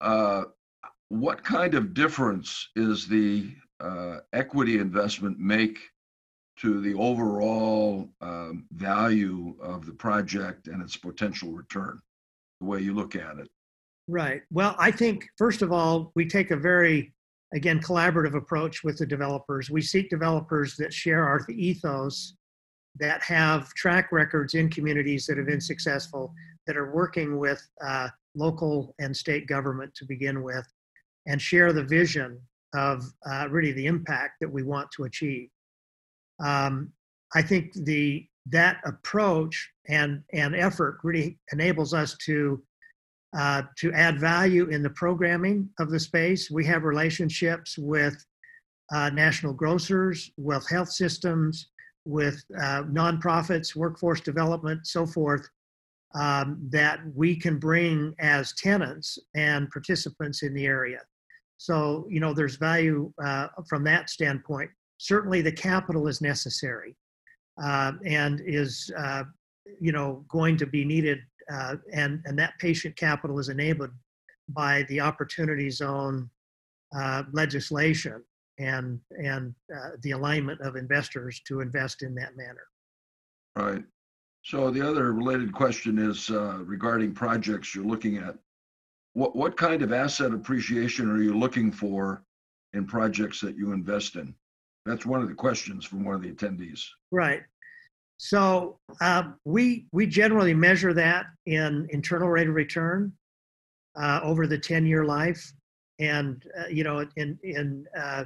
Uh, 0.00 0.44
what 1.08 1.42
kind 1.42 1.74
of 1.74 1.92
difference 1.94 2.68
is 2.76 3.08
the 3.08 3.52
uh, 3.80 4.18
equity 4.32 4.78
investment 4.78 5.38
make 5.38 5.78
to 6.58 6.80
the 6.80 6.94
overall 6.94 8.08
um, 8.20 8.66
value 8.72 9.56
of 9.60 9.86
the 9.86 9.92
project 9.92 10.68
and 10.68 10.82
its 10.82 10.96
potential 10.96 11.52
return, 11.52 11.98
the 12.60 12.66
way 12.66 12.80
you 12.80 12.94
look 12.94 13.16
at 13.16 13.38
it? 13.38 13.48
Right. 14.08 14.42
Well, 14.50 14.76
I 14.78 14.90
think, 14.90 15.26
first 15.38 15.62
of 15.62 15.72
all, 15.72 16.12
we 16.14 16.26
take 16.26 16.50
a 16.50 16.56
very, 16.56 17.14
again, 17.54 17.80
collaborative 17.80 18.34
approach 18.34 18.84
with 18.84 18.98
the 18.98 19.06
developers. 19.06 19.70
We 19.70 19.82
seek 19.82 20.10
developers 20.10 20.76
that 20.76 20.92
share 20.92 21.26
our 21.26 21.40
ethos, 21.48 22.34
that 22.98 23.22
have 23.22 23.72
track 23.74 24.12
records 24.12 24.54
in 24.54 24.68
communities 24.68 25.26
that 25.26 25.38
have 25.38 25.46
been 25.46 25.60
successful, 25.60 26.34
that 26.66 26.76
are 26.76 26.92
working 26.92 27.38
with 27.38 27.66
uh, 27.84 28.08
local 28.34 28.94
and 28.98 29.16
state 29.16 29.46
government 29.46 29.94
to 29.96 30.04
begin 30.04 30.42
with, 30.42 30.66
and 31.26 31.40
share 31.40 31.72
the 31.72 31.84
vision 31.84 32.40
of 32.74 33.04
uh, 33.30 33.48
really 33.50 33.72
the 33.72 33.86
impact 33.86 34.34
that 34.40 34.52
we 34.52 34.62
want 34.62 34.88
to 34.92 35.04
achieve. 35.04 35.48
Um, 36.42 36.92
I 37.34 37.42
think 37.42 37.72
the 37.74 38.26
that 38.46 38.78
approach 38.84 39.70
and 39.88 40.22
and 40.32 40.54
effort 40.54 40.98
really 41.02 41.38
enables 41.52 41.92
us 41.92 42.16
to 42.26 42.62
uh, 43.36 43.62
to 43.78 43.92
add 43.92 44.18
value 44.18 44.68
in 44.70 44.82
the 44.82 44.90
programming 44.90 45.68
of 45.78 45.90
the 45.90 46.00
space. 46.00 46.50
We 46.50 46.64
have 46.66 46.82
relationships 46.82 47.78
with 47.78 48.16
uh, 48.92 49.10
national 49.10 49.52
grocers, 49.52 50.30
with 50.36 50.68
health 50.68 50.90
systems, 50.90 51.68
with 52.04 52.42
uh, 52.58 52.82
nonprofits, 52.84 53.76
workforce 53.76 54.20
development, 54.20 54.86
so 54.86 55.06
forth, 55.06 55.48
um, 56.14 56.58
that 56.70 57.00
we 57.14 57.36
can 57.36 57.58
bring 57.58 58.14
as 58.18 58.52
tenants 58.54 59.18
and 59.34 59.70
participants 59.70 60.42
in 60.42 60.54
the 60.54 60.66
area. 60.66 61.00
So, 61.56 62.06
you 62.08 62.20
know, 62.20 62.32
there's 62.32 62.56
value 62.56 63.12
uh, 63.22 63.48
from 63.68 63.84
that 63.84 64.10
standpoint. 64.10 64.70
Certainly, 64.98 65.42
the 65.42 65.52
capital 65.52 66.08
is 66.08 66.20
necessary 66.20 66.96
uh, 67.62 67.92
and 68.04 68.40
is, 68.44 68.90
uh, 68.98 69.24
you 69.80 69.92
know, 69.92 70.24
going 70.28 70.56
to 70.56 70.66
be 70.66 70.84
needed, 70.84 71.18
uh, 71.52 71.76
and 71.92 72.22
and 72.24 72.38
that 72.38 72.54
patient 72.58 72.96
capital 72.96 73.38
is 73.38 73.48
enabled 73.48 73.90
by 74.48 74.84
the 74.88 75.00
opportunity 75.00 75.70
zone 75.70 76.28
uh, 76.96 77.22
legislation 77.32 78.22
and 78.58 79.00
and 79.22 79.54
uh, 79.74 79.90
the 80.02 80.10
alignment 80.12 80.60
of 80.60 80.76
investors 80.76 81.40
to 81.46 81.60
invest 81.60 82.02
in 82.02 82.14
that 82.14 82.36
manner. 82.36 82.66
Right. 83.56 83.84
So 84.42 84.70
the 84.70 84.86
other 84.86 85.12
related 85.12 85.52
question 85.52 85.98
is 85.98 86.30
regarding 86.30 87.14
projects 87.14 87.74
you're 87.74 87.84
looking 87.84 88.16
at 88.16 88.36
what 89.14 89.34
what 89.34 89.56
kind 89.56 89.82
of 89.82 89.92
asset 89.92 90.32
appreciation 90.32 91.10
are 91.10 91.22
you 91.22 91.36
looking 91.36 91.72
for 91.72 92.22
in 92.72 92.86
projects 92.86 93.40
that 93.40 93.56
you 93.56 93.72
invest 93.72 94.16
in? 94.16 94.34
That's 94.86 95.04
one 95.04 95.20
of 95.20 95.28
the 95.28 95.34
questions 95.34 95.84
from 95.84 96.04
one 96.04 96.14
of 96.14 96.22
the 96.22 96.32
attendees. 96.32 96.84
Right. 97.10 97.42
So 98.16 98.78
uh, 99.00 99.32
we 99.44 99.86
we 99.92 100.06
generally 100.06 100.54
measure 100.54 100.92
that 100.94 101.26
in 101.46 101.86
internal 101.90 102.28
rate 102.28 102.48
of 102.48 102.54
return 102.54 103.12
uh, 103.96 104.20
over 104.22 104.46
the 104.46 104.58
10 104.58 104.86
year 104.86 105.04
life, 105.04 105.52
and 105.98 106.42
uh, 106.58 106.68
you 106.68 106.84
know 106.84 107.06
in 107.16 107.38
in 107.42 107.86
uh, 107.98 108.24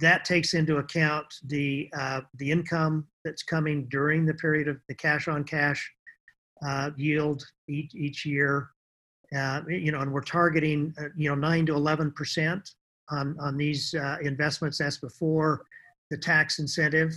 that 0.00 0.24
takes 0.24 0.54
into 0.54 0.78
account 0.78 1.26
the 1.46 1.88
uh, 1.96 2.20
the 2.38 2.50
income 2.50 3.06
that's 3.24 3.42
coming 3.42 3.86
during 3.90 4.26
the 4.26 4.34
period 4.34 4.68
of 4.68 4.78
the 4.88 4.94
cash 4.94 5.28
on 5.28 5.44
cash 5.44 5.90
uh, 6.66 6.90
yield 6.96 7.44
each 7.68 7.94
each 7.94 8.26
year 8.26 8.70
uh, 9.34 9.62
you 9.68 9.90
know, 9.90 10.00
and 10.00 10.12
we're 10.12 10.20
targeting, 10.20 10.94
uh, 11.00 11.08
you 11.16 11.28
know, 11.28 11.34
nine 11.34 11.66
to 11.66 11.74
11 11.74 12.12
percent 12.12 12.70
on 13.10 13.36
on 13.40 13.56
these 13.56 13.94
uh, 13.94 14.18
investments. 14.22 14.78
That's 14.78 14.98
before 14.98 15.64
the 16.10 16.16
tax 16.16 16.58
incentive, 16.58 17.12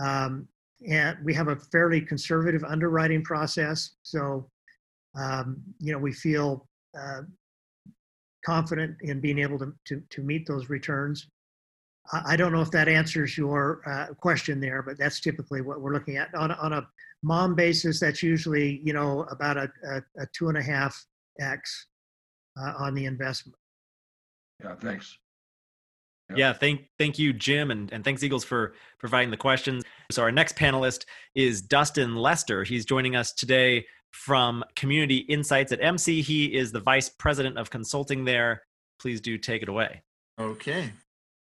um, 0.00 0.48
and 0.88 1.18
we 1.24 1.34
have 1.34 1.48
a 1.48 1.56
fairly 1.56 2.00
conservative 2.00 2.64
underwriting 2.64 3.22
process. 3.22 3.96
So, 4.02 4.48
um, 5.18 5.62
you 5.80 5.92
know, 5.92 5.98
we 5.98 6.12
feel 6.12 6.66
uh, 6.98 7.22
confident 8.44 8.96
in 9.02 9.20
being 9.20 9.38
able 9.38 9.58
to 9.58 9.72
to, 9.88 10.02
to 10.08 10.22
meet 10.22 10.46
those 10.46 10.70
returns. 10.70 11.28
I, 12.12 12.32
I 12.32 12.36
don't 12.36 12.52
know 12.52 12.62
if 12.62 12.70
that 12.72 12.88
answers 12.88 13.36
your 13.36 13.82
uh, 13.86 14.14
question 14.14 14.60
there, 14.60 14.82
but 14.82 14.98
that's 14.98 15.20
typically 15.20 15.60
what 15.60 15.80
we're 15.80 15.92
looking 15.92 16.16
at 16.16 16.34
on 16.34 16.50
a, 16.50 16.54
on 16.54 16.72
a 16.72 16.86
mom 17.22 17.54
basis. 17.54 18.00
That's 18.00 18.22
usually, 18.22 18.80
you 18.84 18.92
know, 18.92 19.22
about 19.30 19.56
a, 19.56 19.70
a, 19.86 19.96
a 20.22 20.26
two 20.32 20.48
and 20.48 20.58
a 20.58 20.62
half 20.62 21.04
X 21.40 21.86
uh, 22.60 22.74
on 22.78 22.94
the 22.94 23.06
investment. 23.06 23.56
Yeah, 24.62 24.74
thanks. 24.76 25.18
Yep. 26.30 26.38
Yeah, 26.38 26.52
thank 26.52 26.82
thank 26.98 27.18
you, 27.18 27.32
Jim, 27.32 27.70
and, 27.70 27.90
and 27.90 28.04
thanks 28.04 28.22
Egils 28.22 28.44
for 28.44 28.74
providing 28.98 29.30
the 29.30 29.36
questions. 29.36 29.82
So 30.10 30.22
our 30.22 30.30
next 30.30 30.56
panelist 30.56 31.06
is 31.34 31.62
Dustin 31.62 32.16
Lester. 32.16 32.64
He's 32.64 32.84
joining 32.84 33.16
us 33.16 33.32
today 33.32 33.86
from 34.10 34.62
Community 34.76 35.18
Insights 35.18 35.72
at 35.72 35.80
Emsi. 35.80 36.22
He 36.22 36.54
is 36.54 36.70
the 36.70 36.80
vice 36.80 37.08
president 37.08 37.56
of 37.56 37.70
consulting 37.70 38.26
there. 38.26 38.62
Please 39.00 39.22
do 39.22 39.38
take 39.38 39.62
it 39.62 39.68
away. 39.68 40.02
Okay. 40.38 40.90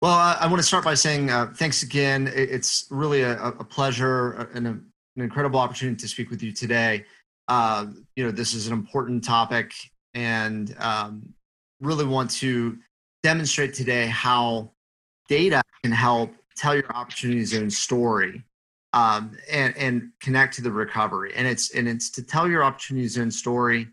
Well, 0.03 0.13
I, 0.13 0.39
I 0.41 0.47
want 0.47 0.59
to 0.59 0.67
start 0.67 0.85
by 0.85 0.95
saying 0.95 1.31
uh, 1.31 1.53
thanks 1.55 1.83
again. 1.83 2.31
It's 2.35 2.87
really 2.91 3.23
a, 3.23 3.39
a 3.39 3.65
pleasure 3.65 4.39
uh, 4.39 4.47
and 4.55 4.67
a, 4.67 4.71
an 4.71 4.83
incredible 5.17 5.59
opportunity 5.59 5.97
to 5.97 6.09
speak 6.09 6.31
with 6.31 6.43
you 6.43 6.53
today 6.53 7.05
uh, 7.49 7.87
you 8.15 8.25
know, 8.25 8.31
this 8.31 8.55
is 8.55 8.67
an 8.67 8.73
important 8.73 9.23
topic 9.25 9.73
and 10.15 10.75
um, 10.79 11.35
really 11.81 12.05
want 12.05 12.31
to 12.31 12.79
demonstrate 13.23 13.75
today 13.75 14.07
how 14.07 14.71
data 15.29 15.63
can 15.83 15.93
help 15.93 16.33
tell 16.57 16.75
your 16.75 16.91
opportunity 16.95 17.45
zone 17.45 17.71
story 17.71 18.43
um, 18.93 19.37
and, 19.51 19.77
and 19.77 20.11
connect 20.21 20.55
to 20.55 20.63
the 20.63 20.71
recovery. 20.71 21.33
And 21.37 21.47
it's, 21.47 21.75
and 21.75 21.87
it's 21.87 22.11
to 22.11 22.23
tell 22.23 22.49
your 22.49 22.65
opportunity 22.65 23.07
zone 23.09 23.31
story 23.31 23.89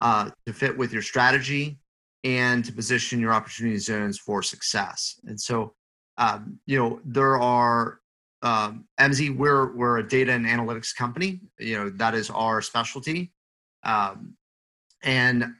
uh, 0.00 0.30
to 0.46 0.52
fit 0.52 0.76
with 0.76 0.92
your 0.92 1.02
strategy 1.02 1.78
and 2.26 2.64
to 2.64 2.72
position 2.72 3.20
your 3.20 3.32
opportunity 3.32 3.78
zones 3.78 4.18
for 4.18 4.42
success. 4.42 5.20
And 5.26 5.40
so, 5.40 5.74
um, 6.18 6.58
you 6.66 6.76
know, 6.76 7.00
there 7.04 7.38
are 7.38 8.00
um, 8.42 8.84
Emsi, 9.00 9.34
we're 9.34 9.74
we're 9.74 9.98
a 9.98 10.06
data 10.06 10.32
and 10.32 10.44
analytics 10.44 10.94
company. 10.94 11.40
You 11.58 11.78
know 11.78 11.90
that 11.90 12.14
is 12.14 12.28
our 12.30 12.60
specialty, 12.60 13.32
um, 13.84 14.34
and 15.02 15.54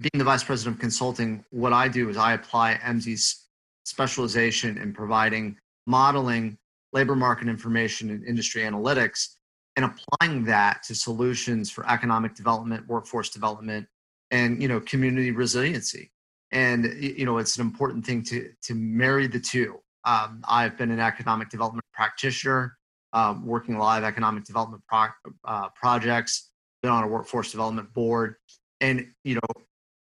being 0.00 0.18
the 0.18 0.24
vice 0.24 0.42
president 0.42 0.76
of 0.76 0.80
consulting, 0.80 1.44
what 1.50 1.72
I 1.72 1.86
do 1.88 2.08
is 2.08 2.16
I 2.16 2.32
apply 2.32 2.78
Emsi's 2.84 3.46
specialization 3.84 4.76
in 4.78 4.92
providing 4.92 5.56
modeling, 5.86 6.58
labor 6.92 7.14
market 7.14 7.48
information, 7.48 8.10
and 8.10 8.24
industry 8.24 8.62
analytics, 8.62 9.36
and 9.76 9.84
applying 9.84 10.44
that 10.44 10.82
to 10.84 10.94
solutions 10.94 11.70
for 11.70 11.88
economic 11.88 12.34
development, 12.34 12.86
workforce 12.88 13.30
development, 13.30 13.86
and 14.32 14.60
you 14.60 14.66
know 14.66 14.80
community 14.80 15.30
resiliency. 15.30 16.10
And 16.50 16.84
you 17.00 17.24
know 17.24 17.38
it's 17.38 17.56
an 17.56 17.62
important 17.62 18.04
thing 18.04 18.24
to 18.24 18.50
to 18.62 18.74
marry 18.74 19.28
the 19.28 19.40
two. 19.40 19.78
Um, 20.04 20.42
I've 20.48 20.76
been 20.76 20.90
an 20.90 20.98
economic 20.98 21.48
development 21.48 21.84
practitioner, 21.94 22.76
um, 23.12 23.46
working 23.46 23.78
live 23.78 24.02
economic 24.02 24.44
development 24.44 24.82
pro- 24.88 25.08
uh, 25.44 25.68
projects, 25.76 26.50
been 26.82 26.90
on 26.90 27.04
a 27.04 27.06
workforce 27.06 27.50
development 27.50 27.92
board. 27.94 28.36
And, 28.80 29.06
you 29.24 29.36
know, 29.36 29.62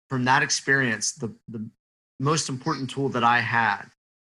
from 0.10 0.26
that 0.26 0.42
experience, 0.42 1.14
the, 1.14 1.34
the 1.48 1.70
most 2.20 2.50
important 2.50 2.90
tool 2.90 3.10
that 3.10 3.24
I 3.24 3.40
had 3.40 3.84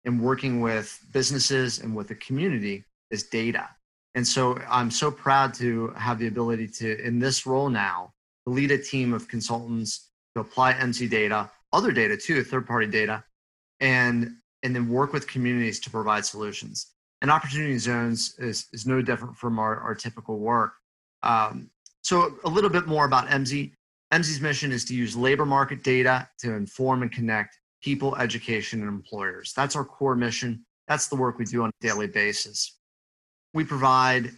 in 0.04 0.20
working 0.20 0.60
with 0.62 1.00
businesses 1.12 1.80
and 1.80 1.96
with 1.96 2.10
the 2.10 2.16
community 2.16 2.84
is 3.12 3.24
data. 3.24 3.70
And 4.14 4.28
so 4.28 4.58
I'm 4.70 4.92
so 4.92 5.10
proud 5.10 5.54
to 5.56 5.90
have 5.96 6.20
the 6.20 6.28
ability 6.28 6.68
to, 6.80 7.02
in 7.04 7.20
this 7.20 7.46
role 7.46 7.70
now, 7.70 8.14
lead 8.46 8.72
a 8.72 8.78
team 8.78 9.14
of 9.14 9.28
consultants 9.28 10.12
to 10.36 10.42
apply 10.42 10.74
Emsi 10.74 11.10
data, 11.10 11.50
other 11.74 11.92
data 11.92 12.18
too, 12.18 12.44
third 12.44 12.68
party 12.68 12.88
data, 12.88 13.24
and 13.80 14.36
and 14.64 14.76
then 14.76 14.90
work 14.90 15.14
with 15.14 15.28
communities 15.28 15.80
to 15.82 15.92
provide 15.92 16.26
solutions. 16.26 16.92
And 17.22 17.30
opportunity 17.30 17.78
zones 17.78 18.36
is, 18.40 18.68
is 18.74 18.86
no 18.86 19.02
different 19.02 19.38
from 19.38 19.60
our, 19.60 19.80
our 19.80 19.94
typical 19.94 20.40
work. 20.40 20.74
Um, 21.22 21.70
so 22.04 22.36
a 22.44 22.50
little 22.50 22.70
bit 22.70 22.88
more 22.88 23.06
about 23.06 23.28
Emsi. 23.28 23.74
Emsi's 24.12 24.42
mission 24.42 24.72
is 24.72 24.86
to 24.86 24.96
use 24.96 25.16
labor 25.16 25.46
market 25.46 25.84
data 25.84 26.28
to 26.40 26.54
inform 26.54 27.04
and 27.04 27.12
connect 27.12 27.58
people, 27.84 28.16
education, 28.16 28.82
and 28.82 28.90
employers. 28.90 29.54
That's 29.56 29.76
our 29.76 29.86
core 29.86 30.16
mission. 30.16 30.66
That's 30.88 31.08
the 31.08 31.16
work 31.16 31.38
we 31.38 31.46
do 31.46 31.64
on 31.64 31.70
a 31.70 31.86
daily 31.86 32.08
basis. 32.08 32.78
We 33.54 33.64
provide 33.64 34.32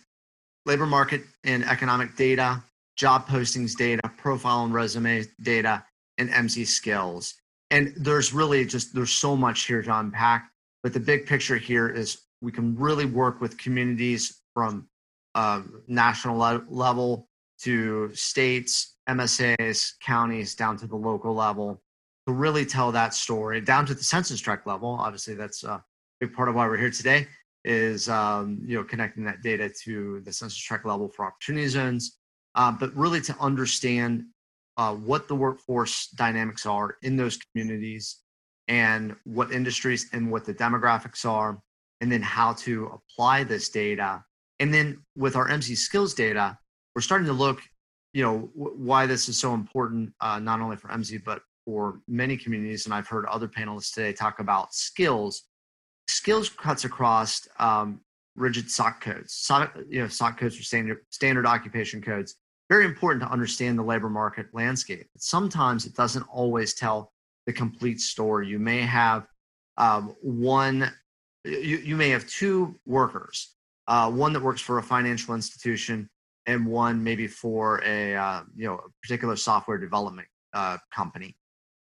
labor 0.66 0.86
market 0.86 1.22
and 1.43 1.64
economic 1.66 2.16
data, 2.16 2.62
job 2.98 3.28
postings 3.28 3.76
data, 3.76 4.02
profile 4.18 4.66
and 4.66 4.74
resume 4.74 5.24
data, 5.41 5.84
and 6.18 6.30
Emsi 6.30 6.66
skills. 6.66 7.36
and 7.70 7.93
there's 7.98 8.34
really 8.34 8.66
just 8.66 8.93
there's 8.95 9.12
so 9.12 9.36
much 9.36 9.66
here 9.66 9.82
to 9.82 10.00
unpack. 10.00 10.50
But 10.84 10.93
the 10.93 11.00
big 11.00 11.26
picture 11.26 11.58
here 11.58 11.89
is 11.89 12.22
we 12.41 12.52
can 12.52 12.76
really 12.76 13.06
work 13.06 13.41
with 13.41 13.58
communities 13.58 14.41
from 14.54 14.88
uh, 15.36 15.62
national 15.88 16.38
le- 16.38 16.66
level 16.70 17.28
to 17.60 18.10
states, 18.14 18.95
MSAs, 19.10 19.93
counties, 20.00 20.56
down 20.56 20.78
to 20.78 20.88
the 20.88 20.95
local 20.95 21.34
level 21.34 21.82
to 22.28 22.34
really 22.34 22.66
tell 22.66 22.91
that 22.91 23.14
story, 23.14 23.62
down 23.62 23.86
to 23.86 23.93
the 23.93 24.04
census 24.04 24.39
tract 24.39 24.68
level. 24.68 24.98
Obviously, 25.00 25.34
that's 25.34 25.64
a 25.64 25.84
big 26.20 26.34
part 26.34 26.50
of 26.50 26.56
why 26.56 26.68
we're 26.68 26.78
here 26.78 26.91
today 26.91 27.28
is 27.64 28.08
um, 28.08 28.60
you 28.64 28.78
know 28.78 28.84
connecting 28.84 29.26
that 29.26 29.41
data 29.41 29.70
to 29.84 30.22
the 30.22 30.32
census 30.32 30.58
tract 30.58 30.86
level 30.86 31.10
for 31.10 31.26
opportunity 31.26 31.68
zones, 31.68 32.16
uh, 32.58 32.72
but 32.72 32.93
really 32.95 33.22
to 33.22 33.36
understand 33.39 34.26
uh, 34.78 34.93
what 34.93 35.28
the 35.28 35.36
workforce 35.36 36.08
dynamics 36.08 36.66
are 36.66 36.97
in 37.03 37.16
those 37.16 37.38
communities 37.38 38.18
and 38.68 39.16
what 39.24 39.51
industries 39.51 40.08
and 40.12 40.30
what 40.30 40.43
the 40.43 40.53
demographics 40.53 41.24
are, 41.24 41.60
and 42.01 42.12
then 42.12 42.22
how 42.22 42.53
to 42.53 42.91
apply 42.93 43.43
this 43.43 43.70
data. 43.70 44.24
And 44.60 44.74
then 44.74 45.03
with 45.16 45.36
our 45.36 45.47
Emsi 45.47 45.78
skills 45.78 46.14
data, 46.14 46.58
we're 46.95 47.01
starting 47.01 47.28
to 47.28 47.34
look, 47.34 47.62
you 48.14 48.24
know, 48.24 48.51
w- 48.58 48.76
why 48.78 49.05
this 49.05 49.30
is 49.30 49.39
so 49.39 49.53
important, 49.53 50.12
uh, 50.20 50.39
not 50.39 50.60
only 50.60 50.76
for 50.76 50.89
Emsi, 50.89 51.24
but 51.24 51.41
for 51.64 52.01
many 52.08 52.36
communities. 52.36 52.86
And 52.86 52.93
I've 52.93 53.08
heard 53.08 53.26
other 53.28 53.47
panelists 53.47 53.93
today 53.93 54.14
talk 54.14 54.39
about 54.39 54.74
skills. 54.74 55.43
Skills 56.10 56.49
cuts 56.49 56.86
across 56.86 57.47
um, 57.60 58.01
rigid 58.36 58.70
SOC 58.70 59.01
codes. 59.01 59.34
SOC, 59.34 59.78
you 59.89 60.01
know, 60.01 60.08
SOC 60.08 60.39
codes 60.39 60.60
are 60.60 60.64
standard, 60.64 60.99
standard 61.12 61.45
occupation 61.45 62.01
codes. 62.01 62.36
Very 62.70 62.86
important 62.86 63.24
to 63.24 63.32
understand 63.32 63.78
the 63.78 63.84
labor 63.84 64.09
market 64.09 64.47
landscape. 64.53 65.07
Sometimes 65.18 65.86
it 65.86 65.95
doesn't 65.95 66.24
always 66.24 66.74
tell 66.74 67.13
the 67.45 67.53
complete 67.53 68.01
story. 68.01 68.47
You 68.47 68.59
may 68.59 68.82
have 68.82 69.28
um, 69.78 70.15
one, 70.22 70.91
you, 71.45 71.78
you 71.78 71.95
may 71.95 72.09
have 72.09 72.28
two 72.28 72.76
workers, 72.86 73.55
uh, 73.88 74.11
one 74.11 74.34
that 74.34 74.41
works 74.41 74.59
for 74.59 74.80
a 74.80 74.84
financial 74.84 75.34
institution 75.34 76.09
and 76.45 76.65
one 76.65 77.03
maybe 77.03 77.28
for 77.28 77.82
a 77.86 78.15
uh, 78.15 78.41
you 78.55 78.65
know 78.65 78.76
a 78.76 78.89
particular 79.01 79.36
software 79.36 79.78
development 79.78 80.28
uh, 80.53 80.78
company, 80.93 81.36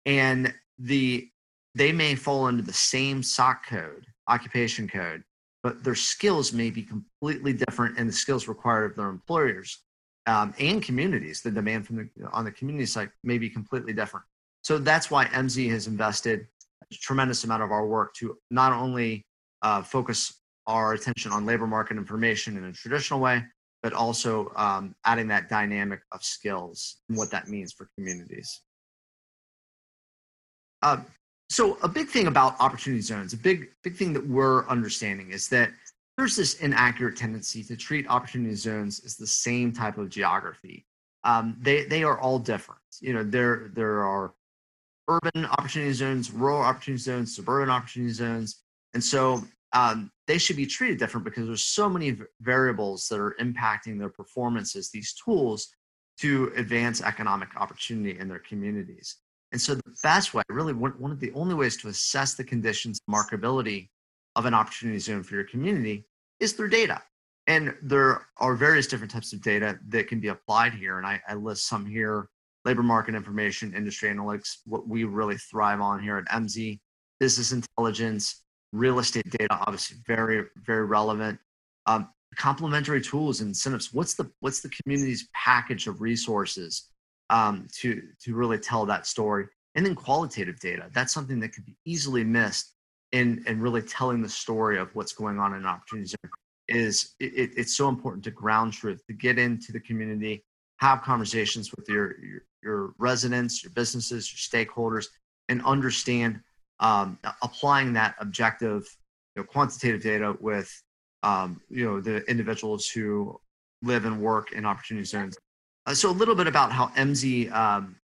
and 0.05 0.53
the 0.77 1.27
they 1.73 1.91
may 1.91 2.15
fall 2.15 2.45
under 2.45 2.61
the 2.61 2.73
same 2.73 3.23
SOC 3.23 3.65
code, 3.65 4.05
occupation 4.27 4.87
code, 4.87 5.23
but 5.63 5.83
their 5.83 5.95
skills 5.95 6.53
may 6.53 6.69
be 6.69 6.83
completely 6.83 7.53
different, 7.53 7.97
and 7.97 8.07
the 8.07 8.13
skills 8.13 8.47
required 8.47 8.91
of 8.91 8.97
their 8.97 9.09
employers 9.09 9.83
um, 10.27 10.53
and 10.59 10.83
communities, 10.83 11.41
the 11.41 11.49
demand 11.49 11.87
from 11.87 11.95
the 11.95 12.09
on 12.31 12.45
the 12.45 12.51
community 12.51 12.85
side 12.85 13.09
may 13.23 13.37
be 13.37 13.49
completely 13.49 13.93
different. 13.93 14.25
So 14.61 14.77
that's 14.77 15.09
why 15.09 15.25
Emsi 15.27 15.69
has 15.71 15.87
invested 15.87 16.47
a 16.91 16.95
tremendous 16.95 17.43
amount 17.45 17.63
of 17.63 17.71
our 17.71 17.87
work 17.87 18.13
to 18.15 18.37
not 18.51 18.73
only 18.73 19.25
uh, 19.61 19.81
focus 19.81 20.41
our 20.67 20.93
attention 20.93 21.31
on 21.31 21.45
labor 21.45 21.65
market 21.65 21.97
information 21.97 22.57
in 22.57 22.65
a 22.65 22.73
traditional 22.73 23.21
way, 23.21 23.43
but 23.81 23.93
also 23.93 24.51
um, 24.57 24.93
adding 25.05 25.27
that 25.29 25.47
dynamic 25.47 26.01
of 26.11 26.21
skills 26.21 26.97
and 27.07 27.17
what 27.17 27.31
that 27.31 27.47
means 27.47 27.71
for 27.71 27.89
communities. 27.97 28.61
Uh, 30.81 30.97
so 31.49 31.77
a 31.81 31.87
big 31.87 32.09
thing 32.09 32.27
about 32.27 32.59
opportunity 32.59 33.01
zones, 33.01 33.31
a 33.31 33.37
big 33.37 33.69
big 33.83 33.95
thing 33.95 34.11
that 34.13 34.27
we're 34.27 34.67
understanding 34.67 35.31
is 35.31 35.47
that 35.47 35.71
there's 36.17 36.35
this 36.35 36.55
inaccurate 36.55 37.15
tendency 37.15 37.63
to 37.63 37.77
treat 37.77 38.07
opportunity 38.09 38.55
zones 38.55 39.01
as 39.05 39.15
the 39.15 39.27
same 39.27 39.71
type 39.71 39.97
of 39.97 40.09
geography. 40.09 40.85
Um, 41.23 41.55
they 41.59 41.85
they 41.85 42.03
are 42.03 42.19
all 42.19 42.39
different. 42.39 42.81
You 42.99 43.13
know, 43.13 43.23
there 43.23 43.69
there 43.73 44.03
are 44.03 44.33
urban 45.07 45.45
opportunity 45.45 45.93
zones, 45.93 46.31
rural 46.31 46.61
opportunity 46.61 47.01
zones, 47.01 47.35
suburban 47.35 47.69
opportunity 47.69 48.13
zones, 48.13 48.63
and 48.93 49.03
so 49.03 49.43
um, 49.73 50.11
they 50.25 50.37
should 50.37 50.55
be 50.55 50.65
treated 50.65 50.97
different 50.97 51.25
because 51.25 51.45
there's 51.45 51.63
so 51.63 51.89
many 51.89 52.17
variables 52.41 53.07
that 53.09 53.19
are 53.19 53.35
impacting 53.39 53.99
their 53.99 54.09
performance 54.09 54.75
as 54.75 54.89
these 54.89 55.13
tools 55.13 55.69
to 56.19 56.51
advance 56.55 57.01
economic 57.01 57.49
opportunity 57.57 58.19
in 58.19 58.27
their 58.27 58.39
communities. 58.39 59.17
And 59.51 59.61
so 59.61 59.75
the 59.75 59.95
best 60.03 60.33
way, 60.33 60.43
really 60.49 60.73
one, 60.73 60.91
one 60.97 61.11
of 61.11 61.19
the 61.19 61.31
only 61.33 61.53
ways 61.53 61.77
to 61.77 61.89
assess 61.89 62.33
the 62.33 62.43
conditions 62.43 62.99
markability 63.09 63.89
of 64.35 64.45
an 64.45 64.53
opportunity 64.53 64.99
zone 64.99 65.23
for 65.23 65.35
your 65.35 65.43
community 65.43 66.06
is 66.39 66.53
through 66.53 66.69
data. 66.69 67.01
And 67.47 67.73
there 67.81 68.27
are 68.37 68.55
various 68.55 68.87
different 68.87 69.11
types 69.11 69.31
of 69.31 69.41
data 69.41 69.79
that 69.87 70.07
can 70.07 70.19
be 70.19 70.27
applied 70.27 70.73
here. 70.73 70.97
And 70.97 71.07
I, 71.07 71.21
I 71.27 71.35
list 71.35 71.67
some 71.67 71.85
here 71.85 72.27
labor 72.65 72.83
market 72.83 73.15
information, 73.15 73.73
industry 73.73 74.09
analytics, 74.09 74.57
what 74.65 74.87
we 74.87 75.05
really 75.05 75.37
thrive 75.37 75.79
on 75.79 76.03
here 76.03 76.17
at 76.17 76.25
Emsi, 76.25 76.79
business 77.17 77.53
intelligence, 77.53 78.43
real 78.73 78.99
estate 78.99 79.29
data, 79.29 79.53
obviously 79.61 79.97
very, 80.05 80.43
very 80.65 80.85
relevant. 80.85 81.39
Um, 81.85 82.09
complementary 82.35 83.01
tools 83.01 83.39
and 83.39 83.49
incentives. 83.49 83.93
What's 83.93 84.15
the 84.15 84.29
what's 84.41 84.59
the 84.59 84.69
community's 84.69 85.29
package 85.33 85.87
of 85.87 86.01
resources 86.01 86.89
um, 87.29 87.67
to 87.79 88.01
to 88.23 88.35
really 88.35 88.59
tell 88.59 88.85
that 88.85 89.07
story? 89.07 89.45
And 89.75 89.85
then 89.85 89.95
qualitative 89.95 90.59
data. 90.59 90.89
That's 90.93 91.13
something 91.13 91.39
that 91.39 91.53
could 91.53 91.65
be 91.65 91.77
easily 91.85 92.23
missed 92.23 92.73
in 93.11 93.43
in 93.47 93.59
really 93.59 93.81
telling 93.81 94.21
the 94.21 94.29
story 94.29 94.77
of 94.77 94.93
what's 94.95 95.13
going 95.13 95.39
on 95.39 95.53
in 95.53 95.65
opportunity 95.65 96.07
zone. 96.07 96.31
Is 96.67 97.15
it, 97.19 97.51
it's 97.55 97.77
so 97.77 97.87
important 97.87 98.23
to 98.25 98.31
ground 98.31 98.73
truth 98.73 99.01
to 99.07 99.13
get 99.13 99.39
into 99.39 99.71
the 99.71 99.79
community, 99.79 100.43
have 100.77 101.01
conversations 101.01 101.71
with 101.75 101.87
your, 101.87 102.19
your 102.23 102.41
your 102.63 102.93
residents, 102.97 103.63
your 103.63 103.71
businesses, 103.71 104.29
your 104.31 104.65
stakeholders, 104.65 105.05
and 105.47 105.63
understand 105.63 106.41
um, 106.79 107.17
applying 107.41 107.93
that 107.93 108.15
objective, 108.19 108.83
you 109.35 109.41
know, 109.41 109.43
quantitative 109.45 110.01
data 110.01 110.35
with 110.39 110.69
um, 111.23 111.61
you 111.69 111.85
know 111.85 112.01
the 112.01 112.17
individuals 112.29 112.87
who 112.87 113.39
live 113.81 114.05
and 114.05 114.19
work 114.19 114.51
in 114.51 114.65
opportunity 114.65 115.05
zones. 115.05 115.37
Uh, 115.85 115.93
so 115.93 116.09
a 116.09 116.11
little 116.11 116.35
bit 116.35 116.47
about 116.47 116.71
how 116.71 116.87
Emsi 116.89 117.51
um, 117.53 117.95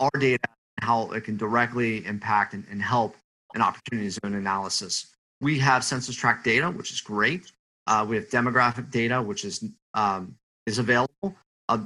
our 0.00 0.10
data 0.18 0.48
how 0.80 1.10
it 1.12 1.22
can 1.22 1.36
directly 1.36 2.04
impact 2.06 2.54
and, 2.54 2.64
and 2.70 2.82
help 2.82 3.14
an 3.54 3.62
opportunity 3.62 4.08
zone 4.08 4.34
analysis. 4.34 5.14
We 5.40 5.58
have 5.58 5.84
census 5.84 6.14
tract 6.14 6.44
data, 6.44 6.70
which 6.70 6.92
is 6.92 7.00
great. 7.00 7.50
Uh, 7.86 8.06
we 8.08 8.16
have 8.16 8.28
demographic 8.28 8.90
data, 8.90 9.20
which 9.20 9.44
is 9.44 9.64
um, 9.94 10.36
is 10.66 10.78
available. 10.78 11.34
Uh, 11.68 11.78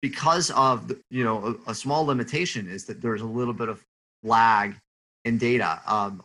because 0.00 0.50
of 0.52 0.88
the, 0.88 0.98
you 1.10 1.24
know 1.24 1.58
a, 1.66 1.70
a, 1.70 1.74
small 1.74 2.04
limitation 2.04 2.68
is 2.68 2.86
that 2.86 3.02
there's 3.02 3.20
a 3.20 3.26
little 3.26 3.52
bit 3.52 3.68
of 3.68 3.84
lag 4.22 4.74
in 5.24 5.38
data. 5.38 5.80
Um, 5.86 6.22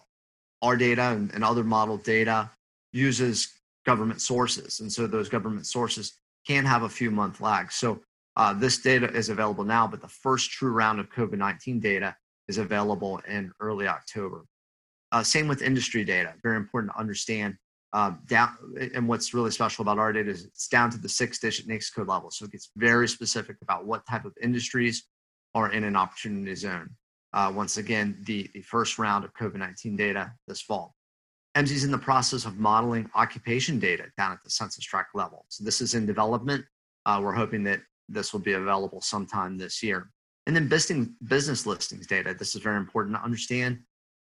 our 0.61 0.77
data 0.77 1.09
and, 1.09 1.33
and 1.33 1.43
other 1.43 1.63
model 1.63 1.97
data 1.97 2.49
uses 2.93 3.53
government 3.85 4.21
sources, 4.21 4.79
and 4.79 4.91
so 4.91 5.07
those 5.07 5.29
government 5.29 5.65
sources 5.65 6.13
can 6.47 6.65
have 6.65 6.83
a 6.83 6.89
few 6.89 7.11
month 7.11 7.41
lag. 7.41 7.71
So 7.71 7.99
uh, 8.35 8.53
this 8.53 8.79
data 8.79 9.11
is 9.11 9.29
available 9.29 9.63
now, 9.63 9.87
but 9.87 10.01
the 10.01 10.07
first 10.07 10.51
true 10.51 10.71
round 10.71 10.99
of 10.99 11.09
COVID 11.09 11.37
19 11.37 11.79
data 11.79 12.15
is 12.47 12.57
available 12.57 13.21
in 13.27 13.51
early 13.59 13.87
October. 13.87 14.45
Uh, 15.15 15.23
same 15.23 15.47
with 15.47 15.61
industry 15.61 16.03
data. 16.03 16.33
Very 16.43 16.57
important 16.57 16.91
to 16.93 16.99
understand. 16.99 17.55
Uh, 17.93 18.11
down, 18.27 18.49
and 18.93 19.07
what's 19.07 19.33
really 19.33 19.49
special 19.49 19.81
about 19.81 19.97
our 19.97 20.11
data 20.11 20.29
is 20.29 20.43
it's 20.43 20.67
down 20.67 20.89
to 20.89 20.97
the 20.97 21.07
six 21.07 21.39
digit 21.39 21.65
NAICS 21.65 21.95
code 21.95 22.09
level. 22.09 22.29
So 22.29 22.43
it 22.43 22.51
gets 22.51 22.71
very 22.75 23.07
specific 23.07 23.55
about 23.61 23.85
what 23.85 24.05
type 24.05 24.25
of 24.25 24.33
industries 24.43 25.07
are 25.53 25.71
in 25.71 25.85
an 25.85 25.95
opportunity 25.95 26.53
zone 26.55 26.89
uh, 27.31 27.51
once 27.53 27.77
again, 27.77 28.17
the, 28.25 28.49
the 28.53 28.61
first 28.61 28.99
round 28.99 29.23
of 29.23 29.33
COVID 29.33 29.55
19 29.55 29.95
data 29.95 30.33
this 30.49 30.61
fall. 30.61 30.95
Emsi 31.55 31.71
is 31.71 31.85
in 31.85 31.91
the 31.91 31.97
process 31.97 32.45
of 32.45 32.57
modeling 32.57 33.09
occupation 33.15 33.79
data 33.79 34.05
down 34.17 34.33
at 34.33 34.43
the 34.43 34.49
census 34.49 34.83
tract 34.83 35.15
level. 35.15 35.45
So 35.47 35.63
this 35.63 35.79
is 35.79 35.93
in 35.95 36.05
development. 36.05 36.65
Uh, 37.05 37.21
we're 37.23 37.33
hoping 37.33 37.63
that 37.63 37.79
this 38.09 38.33
will 38.33 38.41
be 38.41 38.53
available 38.53 38.99
sometime 38.99 39.57
this 39.57 39.81
year. 39.81 40.11
And 40.47 40.55
then 40.55 40.67
business, 40.67 41.07
business 41.27 41.65
listings 41.65 42.07
data. 42.07 42.35
This 42.37 42.55
is 42.55 42.61
very 42.61 42.77
important 42.77 43.15
to 43.15 43.23
understand 43.23 43.79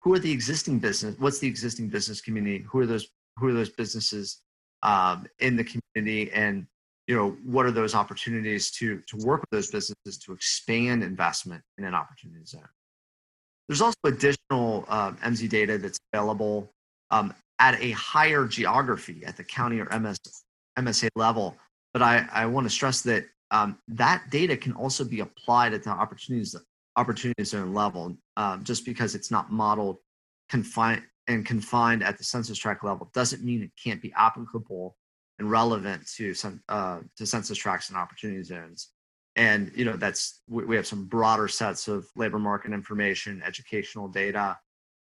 who 0.06 0.14
are 0.14 0.20
the 0.20 0.30
existing 0.30 0.78
business, 0.78 1.16
what's 1.18 1.40
the 1.40 1.48
existing 1.48 1.88
business 1.88 2.20
community, 2.20 2.64
who 2.70 2.78
are 2.78 2.86
those, 2.86 3.08
who 3.38 3.48
are 3.48 3.52
those 3.52 3.70
businesses 3.70 4.40
um, 4.84 5.26
in 5.40 5.56
the 5.56 5.64
community, 5.64 6.30
and 6.30 6.64
you 7.08 7.16
know 7.16 7.36
what 7.44 7.66
are 7.66 7.72
those 7.72 7.92
opportunities 7.92 8.70
to 8.70 9.02
to 9.08 9.16
work 9.26 9.40
with 9.40 9.50
those 9.50 9.68
businesses 9.72 10.16
to 10.18 10.32
expand 10.32 11.02
investment 11.02 11.60
in 11.76 11.84
an 11.84 11.92
opportunity 11.92 12.44
zone. 12.44 12.68
There's 13.68 13.80
also 13.80 13.96
additional 14.04 14.84
um, 14.86 15.16
Emsi 15.24 15.48
data 15.48 15.76
that's 15.76 15.98
available 16.12 16.70
um, 17.10 17.34
at 17.58 17.74
a 17.82 17.90
higher 17.90 18.46
geography 18.46 19.24
at 19.26 19.36
the 19.36 19.42
county 19.42 19.80
or 19.80 19.86
MS, 19.98 20.18
MSA 20.78 21.08
level. 21.16 21.56
But 21.92 22.02
I, 22.02 22.28
I 22.32 22.46
want 22.46 22.64
to 22.64 22.70
stress 22.70 23.00
that 23.02 23.24
um, 23.50 23.76
that 23.88 24.30
data 24.30 24.56
can 24.56 24.72
also 24.72 25.02
be 25.02 25.18
applied 25.18 25.74
at 25.74 25.82
the 25.82 25.90
opportunities 25.90 26.54
opportunity 26.96 27.44
zone 27.44 27.74
level. 27.74 28.16
Um, 28.36 28.64
just 28.64 28.84
because 28.84 29.14
it's 29.14 29.30
not 29.30 29.50
modeled 29.52 29.98
confined 30.48 31.02
and 31.26 31.44
confined 31.44 32.02
at 32.02 32.18
the 32.18 32.24
census 32.24 32.58
tract 32.58 32.84
level 32.84 33.10
doesn't 33.12 33.42
mean 33.42 33.62
it 33.62 33.70
can't 33.82 34.00
be 34.00 34.12
applicable 34.16 34.96
and 35.38 35.50
relevant 35.50 36.06
to 36.16 36.34
some 36.34 36.62
uh, 36.68 37.00
to 37.16 37.26
census 37.26 37.58
tracts 37.58 37.88
and 37.88 37.98
opportunity 37.98 38.42
zones. 38.42 38.90
and 39.36 39.70
you 39.74 39.84
know 39.84 39.96
that's 39.96 40.42
we, 40.48 40.64
we 40.64 40.76
have 40.76 40.86
some 40.86 41.04
broader 41.04 41.48
sets 41.48 41.88
of 41.88 42.06
labor 42.16 42.38
market 42.38 42.72
information, 42.72 43.42
educational 43.44 44.08
data, 44.08 44.58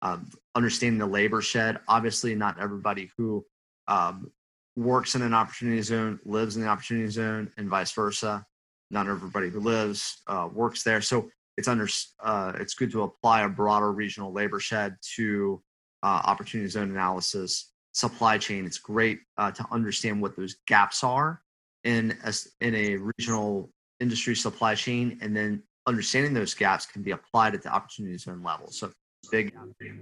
um, 0.02 0.30
understanding 0.56 1.00
the 1.00 1.06
labor 1.06 1.42
shed. 1.42 1.80
Obviously, 1.88 2.36
not 2.36 2.60
everybody 2.60 3.12
who 3.18 3.46
um, 3.88 4.32
works 4.76 5.16
in 5.16 5.22
an 5.22 5.34
opportunity 5.34 5.82
zone 5.82 6.20
lives 6.26 6.56
in 6.56 6.64
the 6.64 6.68
opportunity 6.68 7.10
zone, 7.10 7.52
and 7.58 7.70
vice 7.70 7.92
versa. 7.92 8.46
Not 8.92 9.08
everybody 9.08 9.50
who 9.50 9.60
lives 9.60 10.22
uh, 10.28 10.48
works 10.52 10.84
there. 10.84 11.02
So 11.02 11.30
it's 11.58 11.68
under 11.68 11.88
uh, 12.24 12.54
it's 12.60 12.74
good 12.74 12.92
to 12.92 13.04
apply 13.04 13.44
a 13.44 13.50
broader 13.50 13.92
regional 13.92 14.32
labor 14.32 14.60
shed 14.60 14.96
to 15.16 15.62
uh, 16.04 16.22
opportunity 16.26 16.70
zone 16.70 16.92
analysis, 16.92 17.72
supply 17.94 18.38
chain. 18.38 18.66
It's 18.66 18.78
great 18.78 19.20
uh, 19.38 19.52
to 19.52 19.66
understand 19.72 20.22
what 20.22 20.36
those 20.36 20.58
gaps 20.68 21.04
are 21.04 21.42
in 21.84 22.18
a, 22.24 22.34
in 22.62 22.76
a 22.76 22.98
regional 22.98 23.70
industry 24.00 24.36
supply 24.36 24.76
chain, 24.76 25.18
and 25.22 25.36
then 25.36 25.64
understanding 25.88 26.34
those 26.34 26.54
gaps 26.54 26.86
can 26.86 27.02
be 27.02 27.12
applied 27.12 27.56
at 27.56 27.64
the 27.64 27.70
opportunity 27.70 28.18
zone 28.18 28.44
level. 28.44 28.68
So 28.72 28.92
big 29.32 29.54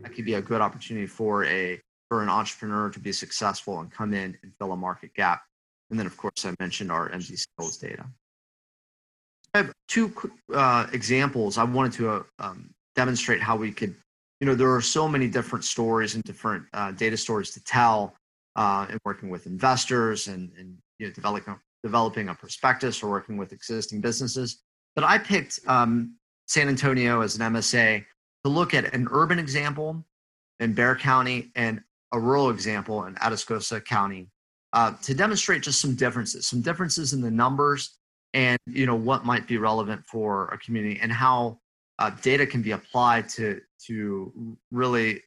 that 0.01 0.13
could 0.13 0.25
be 0.25 0.33
a 0.33 0.41
good 0.41 0.61
opportunity 0.61 1.07
for 1.07 1.45
a 1.45 1.79
for 2.09 2.21
an 2.21 2.29
entrepreneur 2.29 2.89
to 2.89 2.99
be 2.99 3.11
successful 3.11 3.79
and 3.79 3.91
come 3.91 4.13
in 4.13 4.37
and 4.43 4.51
fill 4.59 4.71
a 4.71 4.77
market 4.77 5.13
gap. 5.13 5.41
And 5.89 5.99
then, 5.99 6.05
of 6.05 6.17
course, 6.17 6.45
I 6.45 6.53
mentioned 6.59 6.91
our 6.91 7.09
Emsi 7.09 7.37
skills 7.37 7.77
data. 7.77 8.05
Have 9.53 9.71
two 9.87 10.11
uh, 10.53 10.87
examples. 10.93 11.57
I 11.59 11.63
wanted 11.63 11.93
to 11.93 12.09
uh, 12.09 12.23
um, 12.39 12.73
demonstrate 12.95 13.41
how 13.41 13.55
we 13.55 13.71
could, 13.71 13.95
you 14.39 14.47
know, 14.47 14.55
there 14.55 14.73
are 14.73 14.81
so 14.81 15.07
many 15.07 15.27
different 15.27 15.63
stories 15.63 16.15
and 16.15 16.23
different 16.23 16.65
uh, 16.73 16.91
data 16.91 17.15
stories 17.15 17.51
to 17.51 17.63
tell 17.63 18.15
uh, 18.55 18.87
in 18.89 18.97
working 19.05 19.29
with 19.29 19.45
investors 19.45 20.27
and, 20.27 20.51
and 20.57 20.77
you 20.97 21.07
know, 21.07 21.13
developing, 21.13 21.55
developing 21.83 22.29
a 22.29 22.35
prospectus 22.35 23.03
or 23.03 23.11
working 23.11 23.37
with 23.37 23.53
existing 23.53 24.01
businesses. 24.01 24.63
But 24.95 25.03
I 25.03 25.19
picked 25.19 25.59
um, 25.67 26.15
San 26.47 26.67
Antonio 26.67 27.21
as 27.21 27.35
an 27.35 27.53
MSA 27.53 28.03
to 28.43 28.49
look 28.49 28.73
at 28.73 28.93
an 28.93 29.07
urban 29.11 29.37
example 29.37 30.03
in 30.59 30.73
Bexar 30.73 30.95
County 30.95 31.51
and 31.55 31.81
a 32.11 32.19
rural 32.19 32.49
example 32.49 33.05
in 33.05 33.15
Atascosa 33.15 33.83
County 33.83 34.29
uh, 34.73 34.93
to 35.03 35.13
demonstrate 35.13 35.61
just 35.61 35.79
some 35.79 35.95
differences, 35.95 36.47
some 36.47 36.61
differences 36.61 37.13
in 37.13 37.21
the 37.21 37.31
numbers 37.31 37.99
and 38.33 38.57
you 38.65 38.85
know 38.85 38.95
what 38.95 39.25
might 39.25 39.47
be 39.47 39.57
relevant 39.57 40.05
for 40.05 40.47
a 40.47 40.57
community 40.57 40.99
and 41.01 41.11
how 41.11 41.59
uh, 41.99 42.09
data 42.21 42.45
can 42.45 42.61
be 42.61 42.71
applied 42.71 43.29
to 43.29 43.61
to 43.85 44.57
really 44.71 45.21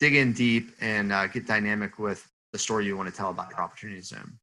dig 0.00 0.14
in 0.14 0.32
deep 0.32 0.70
and 0.80 1.12
uh, 1.12 1.26
get 1.26 1.46
dynamic 1.46 1.98
with 1.98 2.28
the 2.52 2.58
story 2.58 2.84
you 2.84 2.96
want 2.96 3.08
to 3.08 3.14
tell 3.14 3.30
about 3.30 3.50
your 3.50 3.60
opportunity 3.60 4.00
zone. 4.00 4.38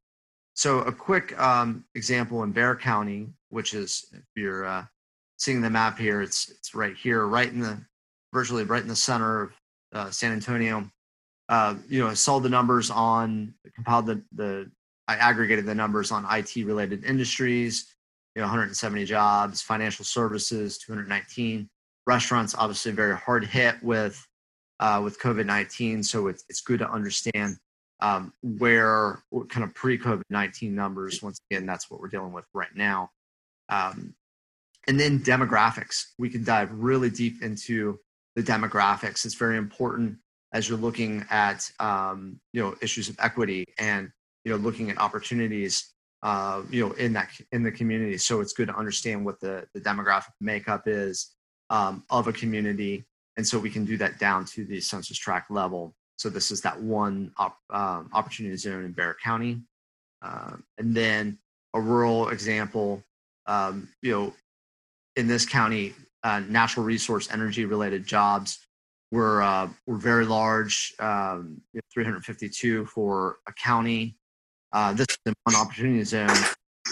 So 0.54 0.80
a 0.80 0.92
quick 0.92 1.38
um, 1.40 1.84
example 1.94 2.42
in 2.44 2.52
Bexar 2.52 2.76
County, 2.76 3.28
which 3.48 3.74
is 3.74 4.06
if 4.12 4.22
you're 4.36 4.64
uh, 4.64 4.84
seeing 5.38 5.60
the 5.60 5.70
map 5.70 5.98
here, 5.98 6.22
it's 6.22 6.48
it's 6.48 6.74
right 6.74 6.96
here, 6.96 7.26
right 7.26 7.48
in 7.48 7.60
the 7.60 7.78
virtually 8.32 8.64
right 8.64 8.82
in 8.82 8.88
the 8.88 8.96
center 8.96 9.42
of 9.42 9.52
uh, 9.92 10.10
San 10.10 10.32
Antonio. 10.32 10.88
Uh, 11.48 11.74
you 11.88 12.00
know, 12.00 12.08
I 12.08 12.14
saw 12.14 12.38
the 12.38 12.48
numbers 12.48 12.90
on 12.90 13.54
compiled 13.74 14.06
the 14.06 14.22
the 14.32 14.70
I 15.08 15.16
aggregated 15.16 15.66
the 15.66 15.74
numbers 15.74 16.10
on 16.10 16.26
IT 16.30 16.56
related 16.64 17.04
industries, 17.04 17.94
you 18.34 18.40
know, 18.40 18.46
170 18.46 19.04
jobs, 19.04 19.62
financial 19.62 20.04
services, 20.04 20.78
219, 20.78 21.68
restaurants, 22.06 22.54
obviously 22.56 22.92
very 22.92 23.16
hard 23.16 23.44
hit 23.44 23.82
with 23.82 24.26
uh, 24.80 25.00
with 25.02 25.20
COVID 25.20 25.46
19. 25.46 26.02
So 26.02 26.28
it's 26.28 26.44
it's 26.48 26.60
good 26.60 26.78
to 26.80 26.90
understand 26.90 27.56
um, 28.00 28.32
where 28.42 29.22
kind 29.48 29.64
of 29.64 29.74
pre 29.74 29.98
COVID 29.98 30.22
19 30.30 30.74
numbers. 30.74 31.22
Once 31.22 31.38
again, 31.50 31.66
that's 31.66 31.90
what 31.90 32.00
we're 32.00 32.08
dealing 32.08 32.32
with 32.32 32.46
right 32.54 32.74
now. 32.74 33.10
Um, 33.68 34.14
and 34.86 35.00
then 35.00 35.20
demographics. 35.20 36.06
We 36.18 36.28
can 36.28 36.44
dive 36.44 36.70
really 36.72 37.10
deep 37.10 37.42
into 37.42 37.98
the 38.36 38.42
demographics. 38.42 39.24
It's 39.24 39.34
very 39.34 39.56
important 39.56 40.18
as 40.52 40.68
you're 40.68 40.78
looking 40.78 41.24
at 41.30 41.70
um, 41.80 42.40
you 42.52 42.62
know 42.62 42.74
issues 42.80 43.08
of 43.08 43.16
equity 43.18 43.64
and 43.78 44.10
you 44.44 44.52
know 44.52 44.58
looking 44.58 44.90
at 44.90 44.98
opportunities 44.98 45.94
uh, 46.24 46.62
you 46.70 46.84
know 46.84 46.92
in 46.94 47.12
that 47.12 47.30
in 47.52 47.62
the 47.62 47.70
community. 47.70 48.16
So 48.18 48.40
it's 48.40 48.52
good 48.52 48.68
to 48.68 48.76
understand 48.76 49.24
what 49.24 49.40
the, 49.40 49.66
the 49.74 49.80
demographic 49.80 50.32
makeup 50.40 50.84
is 50.86 51.34
um, 51.70 52.02
of 52.10 52.26
a 52.28 52.32
community. 52.32 53.04
And 53.36 53.46
so 53.46 53.58
we 53.58 53.70
can 53.70 53.84
do 53.84 53.96
that 53.98 54.18
down 54.18 54.44
to 54.46 54.64
the 54.64 54.80
census 54.80 55.18
tract 55.18 55.50
level. 55.50 55.94
So 56.16 56.28
this 56.30 56.50
is 56.50 56.60
that 56.62 56.80
one 56.80 57.32
op, 57.36 57.58
um, 57.70 58.08
opportunity 58.12 58.56
zone 58.56 58.84
in 58.84 58.92
Bexar 58.92 59.16
County. 59.22 59.60
Uh, 60.22 60.56
and 60.78 60.94
then 60.94 61.38
a 61.74 61.80
rural 61.80 62.30
example 62.30 63.02
um, 63.46 63.88
you 64.00 64.10
know 64.10 64.32
in 65.16 65.26
this 65.26 65.44
county 65.44 65.92
uh, 66.22 66.40
natural 66.48 66.86
resource 66.86 67.28
energy 67.30 67.66
related 67.66 68.06
jobs 68.06 68.66
were 69.12 69.42
uh, 69.42 69.68
were 69.86 69.98
very 69.98 70.24
large. 70.24 70.94
Um, 70.98 71.60
352 71.92 72.86
for 72.86 73.36
a 73.46 73.52
county 73.52 74.16
uh, 74.74 74.92
this 74.92 75.06
is 75.24 75.34
one 75.44 75.56
opportunity 75.56 76.04
zone 76.04 76.28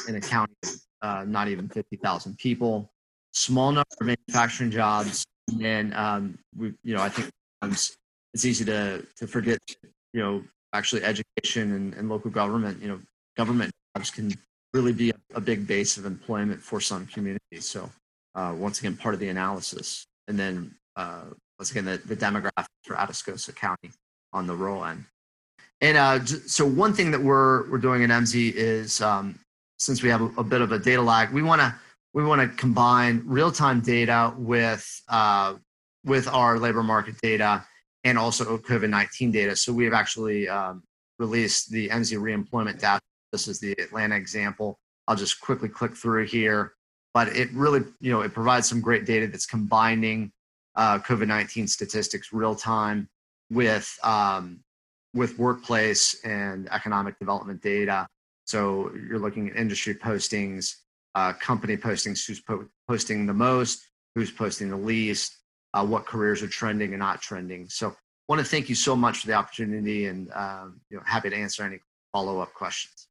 in 0.09 0.17
a 0.17 0.21
county 0.21 0.55
uh, 1.03 1.25
not 1.27 1.49
even 1.49 1.69
50,000 1.69 2.39
people. 2.39 2.91
Small 3.33 3.73
number 3.73 3.87
of 4.01 4.07
manufacturing 4.07 4.71
jobs, 4.71 5.25
and 5.61 5.93
um, 5.95 6.39
we, 6.57 6.73
you 6.85 6.95
know, 6.95 7.03
I 7.03 7.09
think 7.09 7.31
it's 7.63 8.45
easy 8.45 8.65
to 8.67 9.05
to 9.17 9.27
forget, 9.27 9.59
you 10.13 10.21
know, 10.21 10.43
actually 10.73 11.03
education 11.03 11.73
and, 11.73 11.95
and 11.95 12.09
local 12.09 12.31
government, 12.31 12.81
you 12.81 12.89
know, 12.89 13.01
government 13.37 13.73
jobs 13.97 14.11
can 14.11 14.33
really 14.75 14.93
be 14.93 15.11
a, 15.11 15.15
a 15.35 15.41
big 15.41 15.67
base 15.67 15.97
of 15.97 16.05
employment 16.05 16.61
for 16.61 16.81
some 16.81 17.07
communities. 17.07 17.67
So, 17.67 17.91
uh, 18.35 18.55
once 18.57 18.81
again, 18.81 18.97
part 18.97 19.15
of 19.15 19.21
the 19.21 19.31
analysis, 19.31 20.07
and 20.29 20.39
then 20.39 20.75
uh, 20.97 21.25
once 21.59 21.71
again, 21.71 21.87
the, 21.87 21.97
the 22.05 22.17
demographics 22.17 22.67
for 22.85 22.97
Atascosa 22.97 23.55
County 23.57 23.91
on 24.35 24.47
the 24.47 24.55
rural 24.55 24.85
end. 24.85 25.07
And 25.83 25.97
uh, 25.97 26.25
so 26.25 26.65
one 26.65 26.95
thing 26.95 27.11
that 27.11 27.21
we're 27.21 27.69
we're 27.69 27.79
doing 27.79 28.05
at 28.05 28.11
Emsi 28.11 28.53
is 28.55 29.03
um, 29.03 29.39
since 29.79 30.01
we 30.01 30.09
have 30.09 30.23
a, 30.23 30.27
a, 30.39 30.45
bit 30.45 30.61
of 30.61 30.71
a 30.71 30.79
data 30.79 31.03
lag, 31.03 31.33
we 31.33 31.43
want 31.43 31.61
to 31.61 31.75
we 32.15 32.23
want 32.23 32.41
to 32.41 32.57
combine 32.57 33.21
real 33.27 33.51
time 33.51 33.81
data 33.81 34.33
with 34.39 34.89
uh, 35.09 35.55
with 36.05 36.29
our 36.29 36.57
labor 36.61 36.85
market 36.85 37.17
data 37.21 37.65
and 38.05 38.17
also 38.17 38.57
COVID 38.59 38.91
nineteen 38.91 39.33
data. 39.33 39.57
So 39.57 39.73
we 39.73 39.85
have 39.85 39.93
actually 39.93 40.49
um, 40.49 40.85
released 41.19 41.73
the 41.73 41.89
Emsi 41.89 42.17
reemployment 42.17 42.79
data. 42.79 43.01
This 43.33 43.49
is 43.49 43.59
the 43.59 43.73
Atlanta 43.73 44.15
example. 44.15 44.79
I'll 45.09 45.17
just 45.17 45.41
quickly 45.41 45.69
click 45.69 45.97
through 45.97 46.27
here, 46.27 46.75
but 47.13 47.27
it 47.37 47.51
really 47.53 47.81
you 48.01 48.13
know 48.13 48.21
it 48.21 48.33
provides 48.33 48.69
some 48.69 48.81
great 48.81 49.05
data 49.05 49.27
that's 49.27 49.47
combining 49.47 50.31
uh, 50.77 51.01
COVID 51.01 51.27
nineteen 51.27 51.67
statistics 51.67 52.33
real 52.33 52.55
time 52.55 53.09
with 53.51 53.99
um, 54.05 54.61
with 55.15 55.39
workplace 55.39 56.21
and 56.25 56.69
economic 56.71 57.19
development 57.19 57.63
data. 57.63 58.07
So 58.45 58.91
you're 58.95 59.19
looking 59.19 59.51
at 59.51 59.57
industry 59.57 59.95
postings, 59.95 60.75
uh, 61.15 61.33
company 61.35 61.77
postings, 61.77 62.27
who's 62.27 62.41
po- 62.41 62.69
posting 62.89 63.27
the 63.27 63.35
most, 63.35 63.87
who's 64.15 64.31
posting 64.31 64.71
the 64.71 64.77
least, 64.77 65.37
uh, 65.75 65.85
what 65.85 66.07
careers 66.07 66.43
are 66.43 66.49
trending 66.49 66.91
and 66.91 67.01
not 67.01 67.21
trending. 67.21 67.69
So 67.69 67.89
I 67.89 67.95
want 68.29 68.41
to 68.41 68.45
thank 68.45 68.69
you 68.69 68.75
so 68.75 68.97
much 68.97 69.19
for 69.19 69.27
the 69.27 69.35
opportunity 69.35 70.07
and 70.07 70.31
um, 70.33 70.81
you 70.91 70.97
know, 70.97 71.03
happy 71.07 71.31
to 71.31 71.37
answer 71.37 71.63
any 71.65 71.79
follow-up 72.13 72.53
questions. 72.55 73.09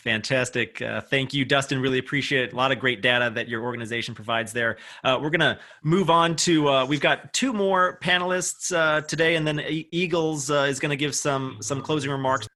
Fantastic. 0.00 0.80
Uh, 0.80 1.02
thank 1.02 1.34
you, 1.34 1.44
Dustin. 1.44 1.78
Really 1.78 1.98
appreciate 1.98 2.44
it. 2.44 2.52
A 2.54 2.56
lot 2.56 2.72
of 2.72 2.78
great 2.78 3.02
data 3.02 3.30
that 3.34 3.48
your 3.48 3.62
organization 3.62 4.14
provides 4.14 4.50
there. 4.50 4.78
Uh, 5.04 5.18
we're 5.20 5.28
going 5.28 5.40
to 5.40 5.58
move 5.82 6.08
on 6.08 6.36
to, 6.36 6.68
uh, 6.70 6.86
we've 6.86 7.02
got 7.02 7.34
two 7.34 7.52
more 7.52 7.98
panelists 8.02 8.74
uh, 8.74 9.02
today, 9.02 9.36
and 9.36 9.46
then 9.46 9.58
Egils 9.58 10.50
uh, 10.50 10.66
is 10.66 10.80
going 10.80 10.88
to 10.88 10.96
give 10.96 11.14
some, 11.14 11.58
some 11.60 11.82
closing 11.82 12.10
remarks. 12.10 12.48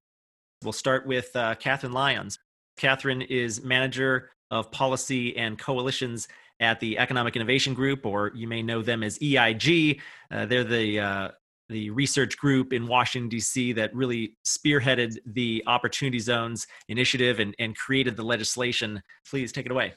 We'll 0.63 0.73
start 0.73 1.07
with 1.07 1.37
uh, 1.37 1.57
Catherine 1.57 1.93
Lyons. 1.93 2.39
Catherine 2.79 3.21
is 3.21 3.63
manager 3.63 4.31
of 4.51 4.71
policy 4.71 5.37
and 5.37 5.59
coalitions 5.59 6.29
at 6.61 6.81
the 6.81 6.97
Economic 6.99 7.37
Innovation 7.37 7.75
Group, 7.75 8.07
or 8.07 8.33
you 8.35 8.49
may 8.49 8.63
know 8.63 8.81
them 8.81 9.03
as 9.03 9.19
EIG. 9.21 10.01
they're 10.31 10.65
the 10.65 11.35
the 11.69 11.91
research 11.91 12.37
group 12.37 12.73
in 12.73 12.87
Washington, 12.87 13.29
D.C., 13.29 13.73
that 13.75 13.95
really 13.95 14.37
spearheaded 14.45 15.17
the 15.27 15.63
Opportunity 15.67 16.19
Zones 16.19 16.67
initiative 16.89 17.41
and, 17.41 17.55
and 17.59 17.77
created 17.77 18.17
the 18.17 18.23
legislation. 18.23 19.03
Please 19.29 19.53
take 19.53 19.67
it 19.67 19.73
away. 19.73 19.95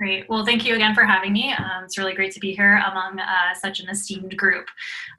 Great. 0.00 0.26
Well, 0.30 0.46
thank 0.46 0.64
you 0.64 0.74
again 0.74 0.94
for 0.94 1.04
having 1.04 1.34
me. 1.34 1.52
Um, 1.52 1.84
it's 1.84 1.98
really 1.98 2.14
great 2.14 2.32
to 2.32 2.40
be 2.40 2.54
here 2.54 2.82
among 2.90 3.18
uh, 3.20 3.52
such 3.54 3.80
an 3.80 3.90
esteemed 3.90 4.34
group. 4.34 4.66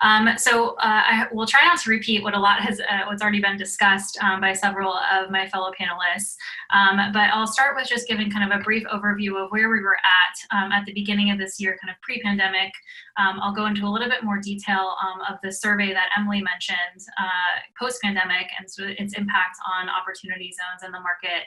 Um, 0.02 0.30
so 0.38 0.70
uh, 0.78 1.04
I 1.06 1.28
will 1.32 1.46
try 1.46 1.60
not 1.64 1.80
to 1.82 1.92
repeat 1.92 2.24
what 2.24 2.34
a 2.34 2.40
lot 2.40 2.62
has 2.62 2.80
uh, 2.80 3.06
what's 3.06 3.22
already 3.22 3.40
been 3.40 3.58
discussed 3.58 4.18
um, 4.24 4.42
by 4.42 4.54
several 4.54 4.92
of 4.92 5.30
my 5.30 5.48
fellow 5.50 5.72
panelists, 5.80 6.36
um, 6.72 7.14
but 7.14 7.30
I'll 7.32 7.46
start 7.46 7.76
with 7.76 7.88
just 7.88 8.08
giving 8.08 8.32
kind 8.32 8.52
of 8.52 8.60
a 8.60 8.64
brief 8.64 8.84
overview 8.88 9.38
of 9.38 9.52
where 9.52 9.70
we 9.70 9.84
were 9.84 9.98
at 9.98 10.58
um, 10.58 10.72
at 10.72 10.84
the 10.88 10.94
beginning 10.94 11.30
of 11.30 11.38
this 11.38 11.60
year, 11.60 11.78
kind 11.80 11.94
of 11.94 12.02
pre-pandemic. 12.02 12.72
Um, 13.20 13.40
I'll 13.40 13.54
go 13.54 13.68
into 13.68 13.86
a 13.86 13.92
little 13.92 14.10
bit 14.10 14.24
more 14.24 14.40
detail 14.40 14.96
of 15.30 15.38
the 15.44 15.52
survey 15.52 15.94
that 15.94 16.10
Emily 16.18 16.42
mentioned 16.42 17.06
uh, 17.20 17.62
post-pandemic 17.80 18.48
and 18.58 18.68
so 18.68 18.86
its 18.88 19.14
impact 19.14 19.58
on 19.72 19.90
opportunity 19.90 20.52
zones 20.52 20.82
and 20.82 20.92
the 20.92 21.02
market 21.02 21.46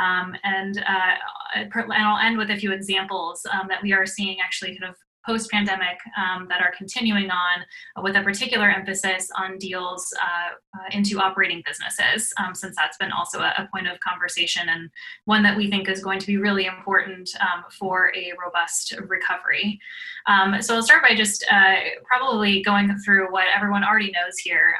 Um, 0.00 0.34
and, 0.44 0.78
uh, 0.78 1.14
and 1.54 1.92
I'll 1.92 2.18
end 2.18 2.38
with 2.38 2.50
a 2.50 2.56
few 2.56 2.72
examples 2.72 3.44
um, 3.52 3.68
that 3.68 3.82
we 3.82 3.92
are 3.92 4.06
seeing 4.06 4.38
actually 4.40 4.78
kind 4.78 4.90
of 4.90 4.96
post 5.24 5.50
pandemic 5.50 5.98
um, 6.16 6.46
that 6.48 6.60
are 6.60 6.72
continuing 6.76 7.30
on 7.30 7.64
with 8.02 8.16
a 8.16 8.22
particular 8.22 8.68
emphasis 8.68 9.30
on 9.38 9.58
deals 9.58 10.12
uh, 10.20 10.78
uh, 10.78 10.88
into 10.90 11.20
operating 11.20 11.62
businesses, 11.66 12.32
um, 12.38 12.54
since 12.54 12.76
that's 12.76 12.96
been 12.96 13.12
also 13.12 13.40
a, 13.40 13.52
a, 13.58 13.68
point 13.72 13.86
of 13.86 13.98
conversation 14.00 14.68
and 14.68 14.90
one 15.24 15.42
that 15.42 15.56
we 15.56 15.70
think 15.70 15.88
is 15.88 16.02
going 16.02 16.18
to 16.18 16.26
be 16.26 16.36
really 16.36 16.66
important 16.66 17.30
um, 17.40 17.64
for 17.78 18.12
a 18.16 18.32
robust 18.42 18.94
recovery. 19.06 19.78
Um, 20.26 20.60
so 20.60 20.74
I'll 20.74 20.82
start 20.82 21.02
by 21.02 21.14
just 21.14 21.44
uh, 21.50 21.76
probably 22.04 22.62
going 22.62 22.96
through 22.98 23.32
what 23.32 23.46
everyone 23.54 23.84
already 23.84 24.10
knows 24.10 24.38
here. 24.38 24.76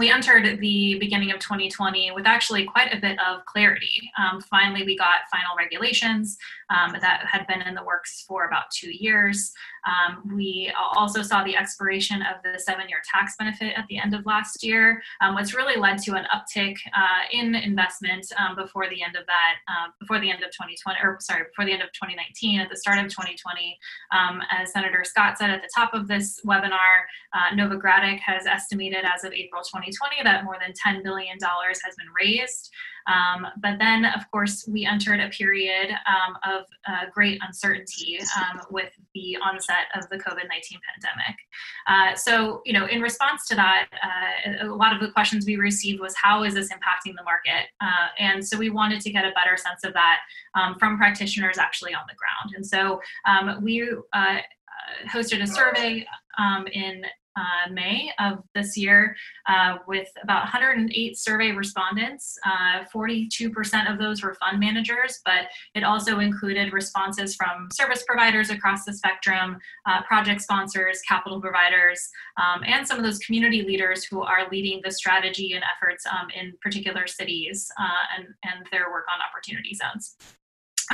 We 0.00 0.10
entered 0.10 0.58
the 0.60 0.98
beginning 0.98 1.30
of 1.30 1.40
2020 1.40 2.12
with 2.12 2.26
actually 2.26 2.64
quite 2.64 2.90
a 2.90 2.98
bit 2.98 3.18
of 3.20 3.44
clarity. 3.44 4.10
Um, 4.18 4.40
finally, 4.40 4.82
we 4.82 4.96
got 4.96 5.28
final 5.30 5.54
regulations 5.58 6.38
um, 6.70 6.96
that 7.00 7.24
had 7.30 7.46
been 7.46 7.62
in 7.62 7.74
the 7.74 7.84
works 7.84 8.24
for 8.26 8.46
about 8.46 8.64
two 8.70 8.90
years. 8.90 9.52
Um, 9.86 10.36
we 10.36 10.72
also 10.94 11.22
saw 11.22 11.44
the 11.44 11.56
expiration 11.56 12.22
of 12.22 12.42
the 12.42 12.58
seven 12.58 12.88
year 12.88 13.02
tax 13.12 13.34
benefit 13.38 13.74
at 13.76 13.86
the 13.88 13.98
end 13.98 14.14
of 14.14 14.26
last 14.26 14.64
year, 14.64 15.02
um, 15.20 15.34
which 15.34 15.54
really 15.54 15.80
led 15.80 15.98
to 16.02 16.14
an 16.14 16.26
uptick 16.34 16.76
uh, 16.94 17.22
in 17.32 17.54
investment 17.54 18.26
um, 18.38 18.56
before 18.56 18.88
the 18.88 19.02
end 19.02 19.16
of 19.16 19.26
that, 19.26 19.54
uh, 19.68 19.88
before 19.98 20.20
the 20.20 20.30
end 20.30 20.42
of 20.42 20.50
2020, 20.50 20.98
or 21.02 21.18
sorry, 21.20 21.44
before 21.44 21.64
the 21.64 21.72
end 21.72 21.82
of 21.82 21.92
2019, 21.92 22.60
at 22.60 22.70
the 22.70 22.76
start 22.76 22.98
of 22.98 23.06
2020. 23.06 23.78
Um, 24.12 24.42
as 24.50 24.72
Senator 24.72 25.02
Scott 25.04 25.38
said 25.38 25.50
at 25.50 25.62
the 25.62 25.70
top 25.74 25.94
of 25.94 26.08
this 26.08 26.40
webinar, 26.46 27.04
uh, 27.32 27.54
Novogradac 27.54 28.18
has 28.20 28.46
estimated 28.46 29.04
as 29.04 29.24
of 29.24 29.32
April 29.32 29.62
2020 29.62 30.22
that 30.24 30.44
more 30.44 30.56
than 30.60 30.72
$10 30.72 31.02
billion 31.02 31.38
has 31.40 31.96
been 31.96 32.10
raised. 32.18 32.70
Um, 33.06 33.46
but 33.60 33.78
then, 33.78 34.04
of 34.04 34.30
course, 34.30 34.66
we 34.68 34.86
entered 34.86 35.20
a 35.20 35.28
period 35.28 35.90
um, 35.90 36.36
of 36.44 36.66
uh, 36.86 37.06
great 37.12 37.40
uncertainty 37.46 38.18
um, 38.36 38.60
with 38.70 38.92
the 39.14 39.36
onset 39.44 39.86
of 39.94 40.08
the 40.10 40.16
COVID 40.16 40.48
19 40.48 40.78
pandemic. 40.94 41.36
Uh, 41.86 42.14
so, 42.14 42.62
you 42.64 42.72
know, 42.72 42.86
in 42.86 43.00
response 43.00 43.46
to 43.48 43.54
that, 43.56 43.88
uh, 44.02 44.66
a 44.66 44.74
lot 44.74 44.94
of 44.94 45.00
the 45.00 45.10
questions 45.12 45.46
we 45.46 45.56
received 45.56 46.00
was 46.00 46.14
how 46.16 46.44
is 46.44 46.54
this 46.54 46.68
impacting 46.68 47.14
the 47.16 47.24
market? 47.24 47.68
Uh, 47.80 48.08
and 48.18 48.46
so 48.46 48.56
we 48.56 48.70
wanted 48.70 49.00
to 49.00 49.10
get 49.10 49.24
a 49.24 49.32
better 49.32 49.56
sense 49.56 49.84
of 49.84 49.92
that 49.94 50.18
um, 50.54 50.76
from 50.78 50.96
practitioners 50.96 51.58
actually 51.58 51.94
on 51.94 52.02
the 52.08 52.14
ground. 52.14 52.54
And 52.56 52.66
so 52.66 53.00
um, 53.26 53.62
we 53.62 53.88
uh, 54.12 54.38
hosted 55.08 55.42
a 55.42 55.46
survey 55.46 56.06
um, 56.38 56.66
in 56.72 57.04
uh, 57.36 57.70
May 57.72 58.10
of 58.18 58.42
this 58.54 58.76
year 58.76 59.16
uh, 59.48 59.78
with 59.86 60.08
about 60.22 60.42
108 60.42 61.16
survey 61.16 61.52
respondents. 61.52 62.38
42% 62.94 63.50
uh, 63.88 63.92
of 63.92 63.98
those 63.98 64.22
were 64.22 64.34
fund 64.34 64.58
managers, 64.60 65.20
but 65.24 65.46
it 65.74 65.84
also 65.84 66.18
included 66.18 66.72
responses 66.72 67.34
from 67.36 67.68
service 67.72 68.04
providers 68.06 68.50
across 68.50 68.84
the 68.84 68.92
spectrum, 68.92 69.58
uh, 69.86 70.02
project 70.02 70.40
sponsors, 70.40 71.00
capital 71.06 71.40
providers, 71.40 72.08
um, 72.36 72.62
and 72.66 72.86
some 72.86 72.98
of 72.98 73.04
those 73.04 73.18
community 73.18 73.62
leaders 73.62 74.04
who 74.04 74.22
are 74.22 74.48
leading 74.50 74.80
the 74.84 74.90
strategy 74.90 75.52
and 75.52 75.64
efforts 75.64 76.04
um, 76.06 76.28
in 76.38 76.52
particular 76.60 77.06
cities 77.06 77.70
uh, 77.78 78.18
and, 78.18 78.26
and 78.44 78.66
their 78.70 78.90
work 78.90 79.06
on 79.12 79.20
opportunity 79.20 79.74
zones. 79.74 80.16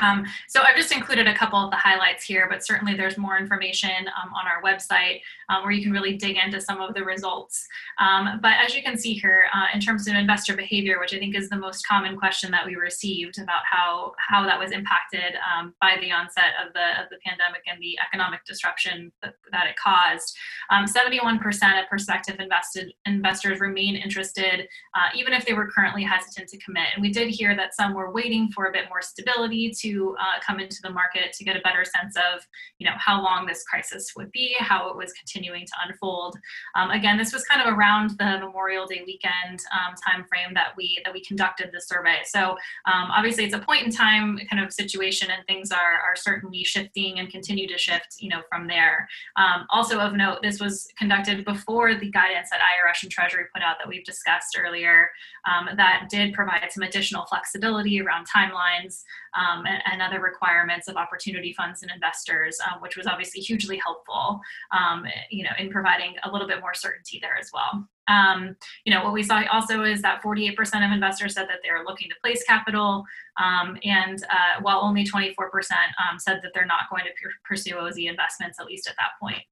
Um, 0.02 0.24
so 0.48 0.62
I've 0.62 0.76
just 0.76 0.92
included 0.92 1.26
a 1.26 1.34
couple 1.34 1.58
of 1.58 1.70
the 1.70 1.76
highlights 1.76 2.24
here, 2.24 2.46
but 2.50 2.64
certainly 2.64 2.94
there's 2.94 3.16
more 3.16 3.38
information 3.38 4.08
um, 4.22 4.32
on 4.34 4.46
our 4.46 4.62
website 4.62 5.20
um, 5.48 5.62
where 5.62 5.72
you 5.72 5.82
can 5.82 5.92
really 5.92 6.16
dig 6.16 6.36
into 6.36 6.60
some 6.60 6.80
of 6.80 6.94
the 6.94 7.04
results. 7.04 7.66
Um, 7.98 8.40
but 8.42 8.54
as 8.64 8.74
you 8.74 8.82
can 8.82 8.98
see 8.98 9.14
here, 9.14 9.46
uh, 9.54 9.66
in 9.74 9.80
terms 9.80 10.06
of 10.08 10.14
investor 10.14 10.56
behavior, 10.56 10.98
which 10.98 11.14
I 11.14 11.18
think 11.18 11.36
is 11.36 11.48
the 11.48 11.56
most 11.56 11.86
common 11.86 12.16
question 12.16 12.50
that 12.50 12.66
we 12.66 12.76
received 12.76 13.38
about 13.38 13.62
how, 13.70 14.12
how 14.18 14.44
that 14.44 14.58
was 14.58 14.72
impacted 14.72 15.36
um, 15.50 15.74
by 15.80 15.96
the 16.00 16.12
onset 16.12 16.54
of 16.64 16.72
the, 16.72 17.02
of 17.02 17.08
the 17.10 17.16
pandemic 17.24 17.62
and 17.66 17.80
the 17.80 17.96
economic 18.06 18.44
disruption 18.44 19.12
that, 19.22 19.34
that 19.52 19.66
it 19.66 19.76
caused, 19.76 20.36
71% 20.70 21.62
um, 21.62 21.78
of 21.78 21.88
prospective 21.88 22.40
invested 22.40 22.92
investors 23.06 23.60
remain 23.60 23.96
interested, 23.96 24.68
uh, 24.94 25.08
even 25.14 25.32
if 25.32 25.44
they 25.46 25.52
were 25.52 25.70
currently 25.70 26.02
hesitant 26.02 26.48
to 26.48 26.58
commit. 26.58 26.86
And 26.94 27.02
we 27.02 27.12
did 27.12 27.28
hear 27.28 27.56
that 27.56 27.74
some 27.74 27.94
were 27.94 28.12
waiting 28.12 28.50
for 28.50 28.66
a 28.66 28.72
bit 28.72 28.88
more 28.88 29.02
stability 29.02 29.70
to 29.80 29.85
to 29.86 30.16
uh, 30.18 30.40
come 30.44 30.60
into 30.60 30.78
the 30.82 30.90
market 30.90 31.32
to 31.32 31.44
get 31.44 31.56
a 31.56 31.60
better 31.60 31.84
sense 31.84 32.16
of, 32.16 32.46
you 32.78 32.86
know, 32.86 32.94
how 32.96 33.22
long 33.22 33.46
this 33.46 33.62
crisis 33.64 34.12
would 34.16 34.30
be, 34.32 34.54
how 34.58 34.88
it 34.90 34.96
was 34.96 35.12
continuing 35.12 35.64
to 35.66 35.72
unfold. 35.86 36.36
Um, 36.74 36.90
again, 36.90 37.16
this 37.16 37.32
was 37.32 37.44
kind 37.44 37.66
of 37.66 37.76
around 37.76 38.10
the 38.18 38.38
Memorial 38.40 38.86
Day 38.86 39.02
weekend 39.06 39.60
um, 39.72 39.94
timeframe 39.94 40.54
that 40.54 40.68
we 40.76 41.00
that 41.04 41.12
we 41.12 41.24
conducted 41.24 41.70
the 41.72 41.80
survey. 41.80 42.18
So 42.24 42.50
um, 42.86 43.10
obviously, 43.10 43.44
it's 43.44 43.54
a 43.54 43.58
point 43.58 43.84
in 43.84 43.90
time 43.90 44.38
kind 44.50 44.64
of 44.64 44.72
situation, 44.72 45.30
and 45.30 45.46
things 45.46 45.70
are 45.70 45.98
are 46.04 46.16
certainly 46.16 46.64
shifting 46.64 47.18
and 47.18 47.30
continue 47.30 47.66
to 47.68 47.78
shift, 47.78 48.16
you 48.18 48.28
know, 48.28 48.42
from 48.48 48.66
there. 48.66 49.08
Um, 49.36 49.66
also 49.70 49.98
of 49.98 50.14
note, 50.14 50.38
this 50.42 50.60
was 50.60 50.88
conducted 50.98 51.44
before 51.44 51.94
the 51.94 52.10
guidance 52.10 52.50
that 52.50 52.60
IRS 52.60 53.02
and 53.02 53.10
Treasury 53.10 53.44
put 53.54 53.62
out 53.62 53.76
that 53.78 53.88
we've 53.88 54.04
discussed 54.04 54.56
earlier. 54.58 55.10
Um, 55.46 55.76
that 55.76 56.08
did 56.10 56.34
provide 56.34 56.66
some 56.70 56.82
additional 56.82 57.26
flexibility 57.26 58.00
around 58.00 58.26
timelines 58.28 59.02
um, 59.36 59.64
and, 59.84 60.02
other 60.06 60.20
requirements 60.20 60.88
of 60.88 60.96
opportunity 60.96 61.52
funds 61.52 61.82
and 61.82 61.90
investors, 61.90 62.58
um, 62.70 62.80
which 62.80 62.96
was 62.96 63.06
obviously 63.06 63.40
hugely 63.40 63.76
helpful, 63.78 64.40
um, 64.70 65.04
you 65.30 65.42
know, 65.42 65.50
in 65.58 65.68
providing 65.70 66.14
a 66.22 66.30
little 66.30 66.46
bit 66.46 66.60
more 66.60 66.74
certainty 66.74 67.18
there 67.20 67.36
as 67.36 67.50
well. 67.52 67.88
Um, 68.08 68.56
you 68.84 68.94
know, 68.94 69.02
what 69.02 69.12
we 69.12 69.22
saw 69.22 69.42
also 69.50 69.82
is 69.82 70.00
that 70.02 70.22
48% 70.22 70.54
of 70.86 70.92
investors 70.92 71.34
said 71.34 71.48
that 71.48 71.58
they're 71.64 71.84
looking 71.84 72.08
to 72.08 72.14
place 72.22 72.44
capital, 72.44 73.04
um, 73.42 73.76
and 73.82 74.22
uh, 74.24 74.60
while 74.62 74.80
only 74.80 75.04
24% 75.04 75.32
um, 75.32 76.18
said 76.18 76.40
that 76.42 76.52
they're 76.54 76.66
not 76.66 76.88
going 76.90 77.04
to 77.04 77.10
pursue 77.44 77.76
OZ 77.76 77.98
investments, 77.98 78.60
at 78.60 78.66
least 78.66 78.88
at 78.88 78.94
that 78.96 79.10
point. 79.20 79.42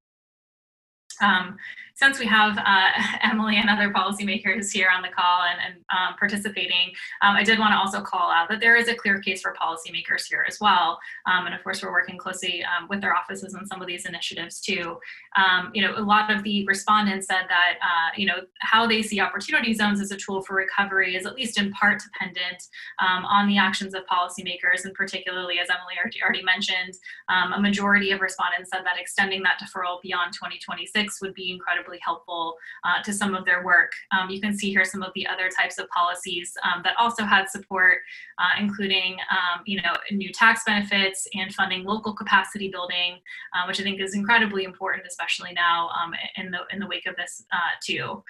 Since 1.96 2.18
we 2.18 2.26
have 2.26 2.58
uh, 2.58 2.88
Emily 3.22 3.56
and 3.56 3.70
other 3.70 3.90
policymakers 3.90 4.72
here 4.72 4.88
on 4.94 5.00
the 5.00 5.08
call 5.08 5.42
and, 5.42 5.60
and 5.64 5.84
um, 5.96 6.16
participating, 6.18 6.90
um, 7.22 7.36
I 7.36 7.44
did 7.44 7.58
want 7.58 7.72
to 7.72 7.76
also 7.76 8.00
call 8.00 8.32
out 8.32 8.48
that 8.48 8.58
there 8.58 8.76
is 8.76 8.88
a 8.88 8.96
clear 8.96 9.20
case 9.20 9.42
for 9.42 9.54
policymakers 9.54 10.24
here 10.28 10.44
as 10.48 10.58
well. 10.60 10.98
Um, 11.26 11.46
and 11.46 11.54
of 11.54 11.62
course, 11.62 11.82
we're 11.82 11.92
working 11.92 12.18
closely 12.18 12.64
um, 12.64 12.88
with 12.88 13.00
their 13.00 13.14
offices 13.14 13.54
on 13.54 13.64
some 13.66 13.80
of 13.80 13.86
these 13.86 14.06
initiatives 14.06 14.60
too. 14.60 14.98
Um, 15.36 15.70
you 15.72 15.82
know, 15.82 15.94
a 15.96 16.02
lot 16.02 16.32
of 16.32 16.42
the 16.42 16.66
respondents 16.66 17.28
said 17.28 17.44
that, 17.48 17.74
uh, 17.80 18.10
you 18.16 18.26
know, 18.26 18.38
how 18.58 18.88
they 18.88 19.00
see 19.00 19.20
opportunity 19.20 19.72
zones 19.72 20.00
as 20.00 20.10
a 20.10 20.16
tool 20.16 20.42
for 20.42 20.54
recovery 20.54 21.14
is 21.14 21.26
at 21.26 21.36
least 21.36 21.58
in 21.58 21.70
part 21.72 22.02
dependent 22.02 22.62
on 22.98 23.46
the 23.48 23.56
actions 23.56 23.94
of 23.94 24.02
policymakers, 24.06 24.84
and 24.84 24.94
particularly, 24.94 25.58
as 25.58 25.68
Emily 25.68 25.94
already 26.22 26.42
mentioned, 26.42 26.94
a 27.28 27.60
majority 27.60 28.10
of 28.10 28.20
respondents 28.20 28.70
said 28.70 28.82
that 28.84 28.98
extending 28.98 29.42
that 29.42 29.60
deferral 29.62 30.00
beyond 30.02 30.32
2026 30.32 31.20
would 31.20 31.34
be 31.34 31.52
incredibly 31.52 31.83
incredibly 31.84 32.00
helpful 32.02 32.56
uh, 32.84 33.02
to 33.02 33.12
some 33.12 33.34
of 33.34 33.44
their 33.44 33.64
work. 33.64 33.92
Um, 34.12 34.30
you 34.30 34.40
can 34.40 34.56
see 34.56 34.70
here 34.70 34.84
some 34.84 35.02
of 35.02 35.12
the 35.14 35.26
other 35.26 35.48
types 35.48 35.78
of 35.78 35.88
policies 35.88 36.56
um, 36.64 36.82
that 36.84 36.94
also 36.98 37.24
had 37.24 37.48
support, 37.48 37.98
uh, 38.38 38.60
including 38.60 39.16
um, 39.30 39.62
you 39.66 39.80
know 39.82 39.92
new 40.10 40.32
tax 40.32 40.62
benefits 40.66 41.26
and 41.34 41.54
funding 41.54 41.84
local 41.84 42.14
capacity 42.14 42.68
building, 42.68 43.18
uh, 43.54 43.64
which 43.66 43.80
I 43.80 43.82
think 43.82 44.00
is 44.00 44.14
incredibly 44.14 44.64
important, 44.64 45.06
especially 45.06 45.52
now 45.52 45.88
um, 45.90 46.14
in 46.36 46.50
the 46.50 46.60
in 46.72 46.78
the 46.78 46.86
wake 46.86 47.06
of 47.06 47.16
this 47.16 47.44
uh, 47.52 47.74
too. 47.84 48.22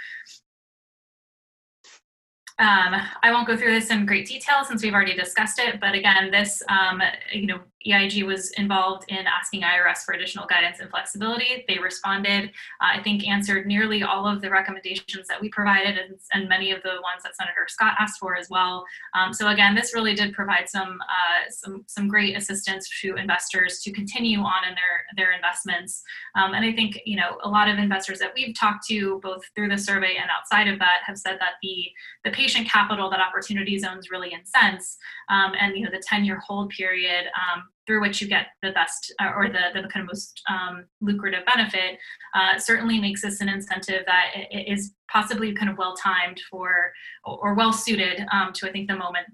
Um, 2.60 2.94
I 3.24 3.32
won't 3.32 3.48
go 3.48 3.56
through 3.56 3.72
this 3.72 3.90
in 3.90 4.06
great 4.06 4.28
detail 4.28 4.64
since 4.64 4.80
we've 4.80 4.94
already 4.94 5.16
discussed 5.16 5.58
it, 5.58 5.80
but 5.80 5.92
again, 5.92 6.30
this, 6.30 6.62
um, 6.68 7.02
you 7.32 7.46
know, 7.46 7.58
EIG 7.86 8.24
was 8.24 8.50
involved 8.52 9.04
in 9.08 9.26
asking 9.26 9.62
IRS 9.62 9.98
for 9.98 10.14
additional 10.14 10.46
guidance 10.46 10.80
and 10.80 10.90
flexibility. 10.90 11.64
They 11.68 11.78
responded, 11.78 12.50
uh, 12.80 12.98
I 12.98 13.02
think 13.02 13.26
answered 13.26 13.66
nearly 13.66 14.02
all 14.02 14.26
of 14.26 14.40
the 14.40 14.50
recommendations 14.50 15.28
that 15.28 15.40
we 15.40 15.50
provided 15.50 15.98
and, 15.98 16.18
and, 16.32 16.48
many 16.48 16.72
of 16.72 16.82
the 16.82 17.00
ones 17.02 17.22
that 17.24 17.34
Senator 17.36 17.66
Scott 17.68 17.94
asked 17.98 18.20
for 18.20 18.36
as 18.36 18.48
well. 18.50 18.84
Um, 19.14 19.32
so 19.32 19.48
again, 19.48 19.74
this 19.74 19.94
really 19.94 20.14
did 20.14 20.32
provide 20.34 20.68
some, 20.68 20.98
uh, 21.00 21.50
some, 21.50 21.84
some 21.86 22.06
great 22.06 22.36
assistance 22.36 22.88
to 23.00 23.16
investors 23.16 23.80
to 23.80 23.92
continue 23.92 24.40
on 24.40 24.68
in 24.68 24.74
their, 24.74 25.04
their 25.16 25.32
investments. 25.32 26.02
Um, 26.36 26.54
and 26.54 26.64
I 26.64 26.72
think, 26.72 27.00
you 27.06 27.16
know, 27.16 27.38
a 27.42 27.48
lot 27.48 27.68
of 27.68 27.78
investors 27.78 28.18
that 28.20 28.32
we've 28.34 28.54
talked 28.58 28.86
to 28.88 29.20
both 29.22 29.42
through 29.54 29.68
the 29.68 29.78
survey 29.78 30.16
and 30.20 30.30
outside 30.30 30.68
of 30.68 30.78
that 30.78 30.98
have 31.06 31.18
said 31.18 31.38
that 31.40 31.54
the, 31.62 31.86
the 32.24 32.30
patient 32.30 32.68
capital 32.70 33.10
that 33.10 33.20
opportunity 33.20 33.78
zones 33.78 34.10
really 34.10 34.32
incense 34.32 34.96
um, 35.28 35.52
and, 35.58 35.76
you 35.76 35.84
know, 35.84 35.90
the 35.90 36.02
10 36.06 36.24
year 36.24 36.40
hold 36.46 36.70
period 36.70 37.26
um, 37.34 37.64
through 37.86 38.00
which 38.00 38.20
you 38.20 38.28
get 38.28 38.46
the 38.62 38.72
best 38.72 39.12
uh, 39.20 39.30
or 39.36 39.48
the, 39.48 39.80
the 39.80 39.88
kind 39.88 40.02
of 40.02 40.06
most 40.06 40.40
um, 40.48 40.84
lucrative 41.00 41.44
benefit 41.46 41.98
uh, 42.34 42.58
certainly 42.58 42.98
makes 42.98 43.22
this 43.22 43.40
an 43.40 43.48
incentive 43.48 44.04
that 44.06 44.46
is 44.50 44.92
possibly 45.10 45.52
kind 45.52 45.70
of 45.70 45.78
well 45.78 45.94
timed 45.94 46.40
for 46.50 46.92
or 47.24 47.54
well 47.54 47.72
suited 47.72 48.24
um, 48.32 48.52
to 48.52 48.68
I 48.68 48.72
think 48.72 48.88
the 48.88 48.96
moment 48.96 49.26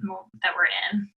that 0.43 0.53
we're 0.57 0.69
in. 0.93 1.09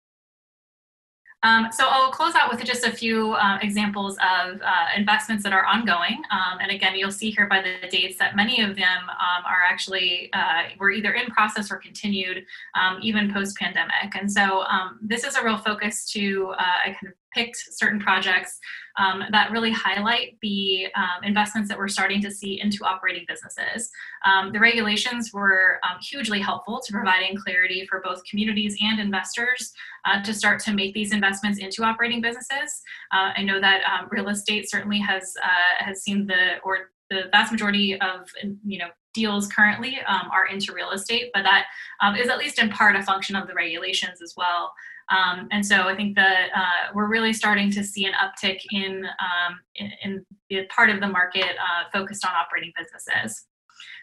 Um, 1.44 1.68
so 1.72 1.86
I'll 1.88 2.12
close 2.12 2.34
out 2.36 2.50
with 2.50 2.64
just 2.64 2.86
a 2.86 2.92
few 2.92 3.32
uh, 3.32 3.58
examples 3.62 4.16
of 4.18 4.60
uh, 4.62 4.86
investments 4.96 5.42
that 5.42 5.52
are 5.52 5.64
ongoing. 5.64 6.22
Um, 6.30 6.58
and 6.60 6.70
again, 6.70 6.94
you'll 6.94 7.10
see 7.10 7.30
here 7.30 7.48
by 7.48 7.60
the 7.60 7.88
dates 7.88 8.16
that 8.18 8.36
many 8.36 8.60
of 8.60 8.76
them 8.76 9.02
um, 9.08 9.44
are 9.44 9.62
actually 9.68 10.30
uh, 10.32 10.62
were 10.78 10.92
either 10.92 11.12
in 11.14 11.26
process 11.26 11.72
or 11.72 11.78
continued 11.78 12.44
um, 12.80 12.98
even 13.02 13.32
post 13.32 13.56
pandemic. 13.56 14.14
And 14.14 14.30
so 14.30 14.62
um, 14.62 15.00
this 15.02 15.24
is 15.24 15.34
a 15.34 15.44
real 15.44 15.58
focus 15.58 16.08
to 16.12 16.54
uh, 16.58 16.62
I 16.84 16.96
kind 17.00 17.08
of 17.08 17.14
picked 17.34 17.56
certain 17.70 18.00
projects 18.00 18.58
um, 18.98 19.22
that 19.30 19.50
really 19.50 19.72
highlight 19.72 20.36
the 20.42 20.86
um, 20.94 21.24
investments 21.24 21.68
that 21.68 21.78
we're 21.78 21.88
starting 21.88 22.20
to 22.22 22.30
see 22.30 22.60
into 22.60 22.84
operating 22.84 23.24
businesses. 23.26 23.90
Um, 24.24 24.52
the 24.52 24.60
regulations 24.60 25.32
were 25.32 25.80
um, 25.82 25.98
hugely 26.00 26.40
helpful 26.40 26.80
to 26.84 26.92
providing 26.92 27.36
clarity 27.36 27.86
for 27.88 28.00
both 28.04 28.22
communities 28.24 28.76
and 28.82 29.00
investors 29.00 29.72
uh, 30.04 30.22
to 30.22 30.34
start 30.34 30.60
to 30.64 30.72
make 30.72 30.94
these 30.94 31.12
investments 31.12 31.58
into 31.58 31.84
operating 31.84 32.20
businesses. 32.20 32.82
Uh, 33.12 33.32
I 33.36 33.42
know 33.42 33.60
that 33.60 33.82
um, 33.84 34.08
real 34.10 34.28
estate 34.28 34.68
certainly 34.68 34.98
has 34.98 35.34
uh, 35.42 35.84
has 35.84 36.02
seen 36.02 36.26
the 36.26 36.58
or 36.64 36.90
the 37.10 37.24
vast 37.30 37.52
majority 37.52 38.00
of 38.00 38.28
you 38.64 38.78
know 38.78 38.88
deals 39.14 39.46
currently 39.48 39.98
um, 40.06 40.30
are 40.32 40.46
into 40.46 40.72
real 40.72 40.90
estate, 40.90 41.30
but 41.34 41.42
that 41.42 41.66
um, 42.00 42.16
is 42.16 42.28
at 42.28 42.38
least 42.38 42.58
in 42.58 42.70
part 42.70 42.96
a 42.96 43.02
function 43.02 43.36
of 43.36 43.46
the 43.46 43.54
regulations 43.54 44.22
as 44.22 44.34
well. 44.36 44.72
Um, 45.10 45.48
and 45.50 45.64
so 45.64 45.88
I 45.88 45.96
think 45.96 46.16
that 46.16 46.48
uh, 46.54 46.92
we're 46.94 47.08
really 47.08 47.32
starting 47.32 47.70
to 47.72 47.84
see 47.84 48.06
an 48.06 48.12
uptick 48.14 48.60
in, 48.70 49.04
um, 49.04 49.60
in, 49.76 49.90
in, 50.04 50.26
the 50.48 50.66
part 50.66 50.90
of 50.90 51.00
the 51.00 51.08
market 51.08 51.56
uh, 51.56 51.88
focused 51.92 52.26
on 52.26 52.32
operating 52.34 52.72
businesses. 52.78 53.46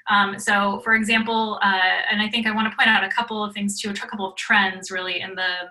Um, 0.09 0.39
so, 0.39 0.81
for 0.83 0.95
example, 0.95 1.59
uh, 1.61 2.01
and 2.11 2.21
I 2.21 2.27
think 2.27 2.47
I 2.47 2.51
want 2.51 2.69
to 2.71 2.75
point 2.75 2.89
out 2.89 3.03
a 3.03 3.09
couple 3.09 3.43
of 3.43 3.53
things 3.53 3.79
too, 3.79 3.91
a 3.91 3.93
couple 3.93 4.27
of 4.27 4.35
trends 4.35 4.89
really 4.89 5.21
in 5.21 5.35
the 5.35 5.69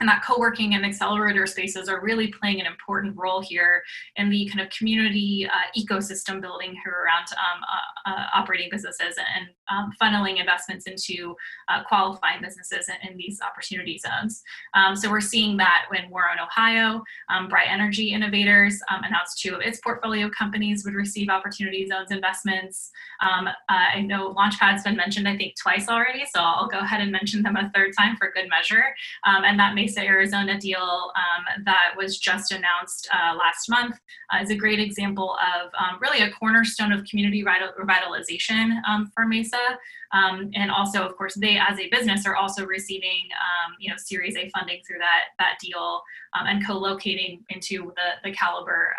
and 0.00 0.08
that 0.08 0.22
co-working 0.24 0.74
and 0.74 0.84
accelerator 0.84 1.46
spaces 1.46 1.88
are 1.88 2.00
really 2.00 2.28
playing 2.28 2.60
an 2.60 2.66
important 2.66 3.16
role 3.16 3.40
here 3.40 3.82
in 4.16 4.30
the 4.30 4.48
kind 4.48 4.60
of 4.60 4.70
community 4.70 5.48
uh, 5.48 5.80
ecosystem 5.80 6.40
building 6.40 6.76
here 6.84 6.94
around 7.04 7.26
um, 7.32 7.62
uh, 7.62 8.10
uh, 8.10 8.26
operating 8.34 8.68
businesses 8.70 9.16
and 9.36 9.48
um, 9.70 9.92
funneling 10.00 10.40
investments 10.40 10.86
into 10.86 11.34
uh, 11.68 11.82
qualifying 11.84 12.40
businesses 12.40 12.88
in, 12.88 13.10
in, 13.10 13.18
these 13.18 13.40
opportunity 13.40 13.98
zones. 13.98 14.42
Um, 14.74 14.94
so 14.94 15.10
we're 15.10 15.20
seeing 15.20 15.56
that 15.56 15.86
when 15.88 16.08
Warren, 16.08 16.38
Ohio, 16.40 17.02
um, 17.28 17.48
Brite 17.48 17.68
Energy 17.68 18.12
Innovators 18.12 18.80
um, 18.90 19.02
announced 19.02 19.40
two 19.40 19.54
of 19.54 19.60
its 19.60 19.80
portfolio 19.80 20.30
companies 20.30 20.84
would 20.84 20.94
receive 20.94 21.28
opportunity 21.28 21.86
zones 21.86 22.12
investments. 22.12 22.90
Um, 23.20 23.48
uh, 23.48 23.52
I 23.68 24.02
know 24.02 24.34
Launchpad's 24.34 24.84
been 24.84 24.96
mentioned, 24.96 25.26
I 25.26 25.36
think, 25.36 25.54
twice 25.60 25.88
already, 25.88 26.24
so 26.32 26.40
I'll 26.40 26.68
go 26.68 26.78
ahead 26.78 27.00
and 27.00 27.10
mention 27.10 27.42
them 27.42 27.56
a 27.56 27.70
third 27.74 27.90
time 27.98 28.16
for 28.16 28.30
good 28.32 28.48
measure. 28.48 28.84
and 29.24 29.58
that 29.58 29.74
may 29.74 29.87
Mesa, 29.88 30.06
Arizona 30.06 30.58
deal 30.58 30.78
um, 31.16 31.64
that 31.64 31.94
was 31.96 32.18
just 32.18 32.52
announced 32.52 33.08
uh, 33.12 33.34
last 33.34 33.68
month 33.70 33.96
uh, 34.32 34.42
is 34.42 34.50
a 34.50 34.54
great 34.54 34.80
example 34.80 35.36
of 35.56 35.70
um, 35.78 35.98
really 36.00 36.22
a 36.22 36.30
cornerstone 36.32 36.92
of 36.92 37.04
community 37.04 37.42
revitalization 37.42 38.80
um, 38.86 39.10
for 39.14 39.26
Mesa. 39.26 39.78
Um, 40.12 40.50
and 40.54 40.70
also, 40.70 41.06
of 41.06 41.16
course, 41.16 41.34
they 41.34 41.58
as 41.58 41.78
a 41.78 41.88
business 41.90 42.26
are 42.26 42.36
also 42.36 42.66
receiving, 42.66 43.28
um, 43.32 43.74
you 43.78 43.90
know, 43.90 43.96
Series 43.98 44.36
A 44.36 44.50
funding 44.50 44.80
through 44.86 44.98
that 44.98 45.24
that 45.38 45.58
deal 45.60 46.02
um, 46.38 46.46
and 46.46 46.66
co-locating 46.66 47.44
into 47.50 47.92
the 47.96 48.28
the 48.28 48.34
Caliber 48.34 48.94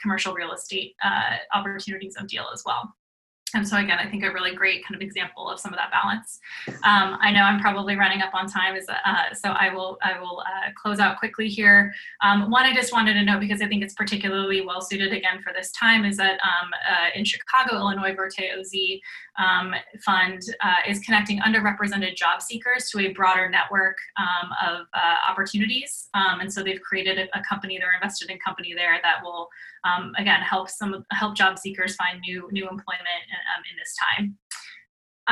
commercial 0.00 0.34
real 0.34 0.52
estate 0.52 0.96
uh, 1.04 1.36
opportunities 1.54 2.16
of 2.16 2.26
deal 2.26 2.46
as 2.52 2.62
well. 2.66 2.92
And 3.54 3.66
so 3.66 3.76
again, 3.76 3.98
I 3.98 4.08
think 4.08 4.24
a 4.24 4.32
really 4.32 4.54
great 4.54 4.84
kind 4.84 4.94
of 4.94 5.02
example 5.02 5.48
of 5.48 5.60
some 5.60 5.72
of 5.72 5.78
that 5.78 5.90
balance. 5.90 6.40
Um, 6.68 7.18
I 7.20 7.30
know 7.32 7.42
I'm 7.42 7.60
probably 7.60 7.96
running 7.96 8.22
up 8.22 8.34
on 8.34 8.46
time, 8.46 8.76
is 8.76 8.88
uh, 8.88 9.34
so 9.34 9.50
I 9.50 9.72
will 9.72 9.98
I 10.02 10.18
will 10.18 10.40
uh, 10.40 10.70
close 10.74 10.98
out 10.98 11.18
quickly 11.18 11.48
here. 11.48 11.92
Um, 12.22 12.50
one 12.50 12.64
I 12.64 12.74
just 12.74 12.92
wanted 12.92 13.14
to 13.14 13.24
note 13.24 13.40
because 13.40 13.60
I 13.62 13.66
think 13.66 13.82
it's 13.82 13.94
particularly 13.94 14.64
well 14.64 14.80
suited 14.80 15.12
again 15.12 15.42
for 15.42 15.52
this 15.52 15.70
time 15.72 16.04
is 16.04 16.16
that 16.16 16.38
um, 16.40 16.70
uh, 16.90 17.08
in 17.14 17.24
Chicago, 17.24 17.76
Illinois, 17.76 18.14
Verte 18.14 18.42
OZ 18.58 18.72
um, 19.38 19.74
Fund 20.04 20.42
uh, 20.62 20.88
is 20.88 20.98
connecting 21.00 21.40
underrepresented 21.40 22.16
job 22.16 22.42
seekers 22.42 22.90
to 22.90 23.00
a 23.00 23.12
broader 23.12 23.48
network 23.48 23.96
um, 24.18 24.50
of 24.66 24.86
uh, 24.94 25.16
opportunities. 25.28 26.08
Um, 26.14 26.40
and 26.40 26.52
so 26.52 26.62
they've 26.62 26.80
created 26.80 27.18
a, 27.18 27.38
a 27.38 27.42
company, 27.42 27.78
they're 27.78 27.94
invested 27.94 28.30
in 28.30 28.38
company 28.38 28.74
there 28.74 28.98
that 29.02 29.22
will 29.22 29.48
um, 29.84 30.12
again 30.18 30.40
help 30.40 30.68
some 30.68 31.04
help 31.10 31.36
job 31.36 31.58
seekers 31.58 31.96
find 31.96 32.20
new 32.20 32.48
new 32.52 32.64
employment 32.64 33.24
um, 33.56 33.62
in 33.70 33.76
this 33.78 33.94
time. 34.16 34.38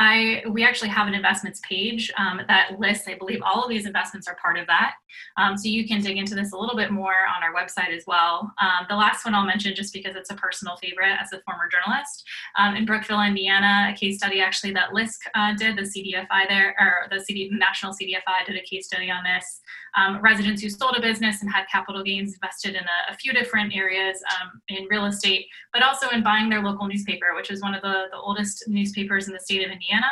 I 0.01 0.41
we 0.49 0.63
actually 0.63 0.89
have 0.89 1.07
an 1.07 1.13
investments 1.13 1.61
page 1.63 2.11
um, 2.17 2.41
that 2.47 2.79
lists, 2.79 3.07
I 3.07 3.13
believe, 3.13 3.39
all 3.45 3.63
of 3.63 3.69
these 3.69 3.85
investments 3.85 4.27
are 4.27 4.35
part 4.41 4.57
of 4.57 4.65
that. 4.65 4.95
Um, 5.37 5.55
so 5.55 5.69
you 5.69 5.87
can 5.87 6.01
dig 6.01 6.17
into 6.17 6.33
this 6.33 6.53
a 6.53 6.57
little 6.57 6.75
bit 6.75 6.89
more 6.89 7.13
on 7.13 7.43
our 7.43 7.53
website 7.53 7.95
as 7.95 8.03
well. 8.07 8.51
Um, 8.59 8.87
the 8.89 8.95
last 8.95 9.25
one 9.25 9.35
I'll 9.35 9.45
mention, 9.45 9.75
just 9.75 9.93
because 9.93 10.15
it's 10.15 10.31
a 10.31 10.35
personal 10.35 10.75
favorite 10.77 11.17
as 11.21 11.33
a 11.33 11.41
former 11.41 11.69
journalist, 11.69 12.23
um, 12.57 12.75
in 12.75 12.83
Brookville, 12.83 13.21
Indiana, 13.21 13.91
a 13.93 13.95
case 13.95 14.17
study 14.17 14.41
actually 14.41 14.73
that 14.73 14.91
LISC 14.91 15.19
uh, 15.35 15.53
did, 15.53 15.77
the 15.77 15.83
CDFI 15.83 16.47
there, 16.49 16.75
or 16.79 17.07
the 17.15 17.23
CD, 17.23 17.51
National 17.51 17.93
CDFI 17.93 18.47
did 18.47 18.55
a 18.55 18.63
case 18.63 18.87
study 18.87 19.11
on 19.11 19.23
this. 19.23 19.61
Um, 19.97 20.21
residents 20.21 20.61
who 20.61 20.69
sold 20.69 20.95
a 20.97 21.01
business 21.01 21.41
and 21.41 21.51
had 21.51 21.65
capital 21.71 22.01
gains 22.03 22.33
invested 22.33 22.75
in 22.75 22.83
a, 22.83 23.13
a 23.13 23.17
few 23.17 23.33
different 23.33 23.75
areas 23.75 24.23
um, 24.39 24.61
in 24.69 24.85
real 24.89 25.05
estate, 25.05 25.47
but 25.73 25.83
also 25.83 26.07
in 26.09 26.23
buying 26.23 26.49
their 26.49 26.61
local 26.61 26.87
newspaper, 26.87 27.35
which 27.35 27.51
is 27.51 27.61
one 27.61 27.75
of 27.75 27.81
the, 27.81 28.05
the 28.11 28.17
oldest 28.17 28.63
newspapers 28.67 29.27
in 29.27 29.33
the 29.33 29.39
state 29.39 29.65
of 29.65 29.71
Indiana. 29.71 30.07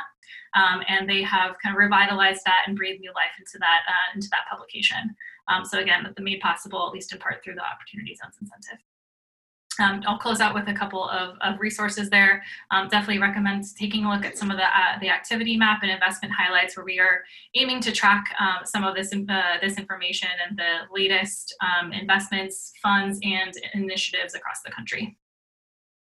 Um, 0.56 0.82
and 0.88 1.08
they 1.08 1.22
have 1.24 1.56
kind 1.64 1.76
of 1.76 1.80
revitalized 1.80 2.42
that 2.46 2.64
and 2.66 2.76
breathed 2.76 3.02
new 3.02 3.14
life 3.14 3.32
into 3.38 3.58
that 3.60 3.82
uh, 3.88 4.16
into 4.16 4.28
that 4.32 4.50
publication. 4.50 5.16
Um, 5.48 5.64
so 5.64 5.80
again, 5.80 6.04
that 6.04 6.22
made 6.22 6.40
possible 6.40 6.86
at 6.88 6.94
least 6.94 7.14
in 7.14 7.20
part 7.20 7.44
through 7.44 7.56
the 7.56 7.64
Opportunity 7.64 8.16
Zones 8.16 8.36
incentive. 8.42 8.84
Um, 9.80 10.02
I'll 10.08 10.18
close 10.18 10.40
out 10.40 10.54
with 10.54 10.68
a 10.68 10.74
couple 10.74 11.08
of, 11.10 11.38
of 11.42 11.60
resources 11.60 12.10
there. 12.10 12.44
Um, 12.72 12.88
definitely 12.88 13.20
recommend 13.20 13.66
taking 13.76 14.06
a 14.06 14.12
look 14.12 14.26
at 14.26 14.38
some 14.38 14.50
of 14.52 14.58
the, 14.58 14.66
uh, 14.66 15.00
the 15.00 15.10
activity 15.10 15.58
map 15.58 15.80
and 15.84 15.92
investment 15.92 16.34
highlights 16.34 16.76
where 16.76 16.86
we 16.86 17.00
are 17.00 17.24
aiming 17.56 17.82
to 17.82 17.92
track 17.92 18.34
um, 18.40 18.66
some 18.66 18.84
of 18.84 18.96
this, 18.96 19.14
uh, 19.14 19.58
this 19.62 19.78
information 19.78 20.30
and 20.48 20.58
the 20.58 20.94
latest 20.94 21.56
um, 21.62 21.92
investments, 21.92 22.72
funds, 22.82 23.20
and 23.24 23.54
initiatives 23.74 24.34
across 24.34 24.62
the 24.66 24.72
country. 24.72 25.19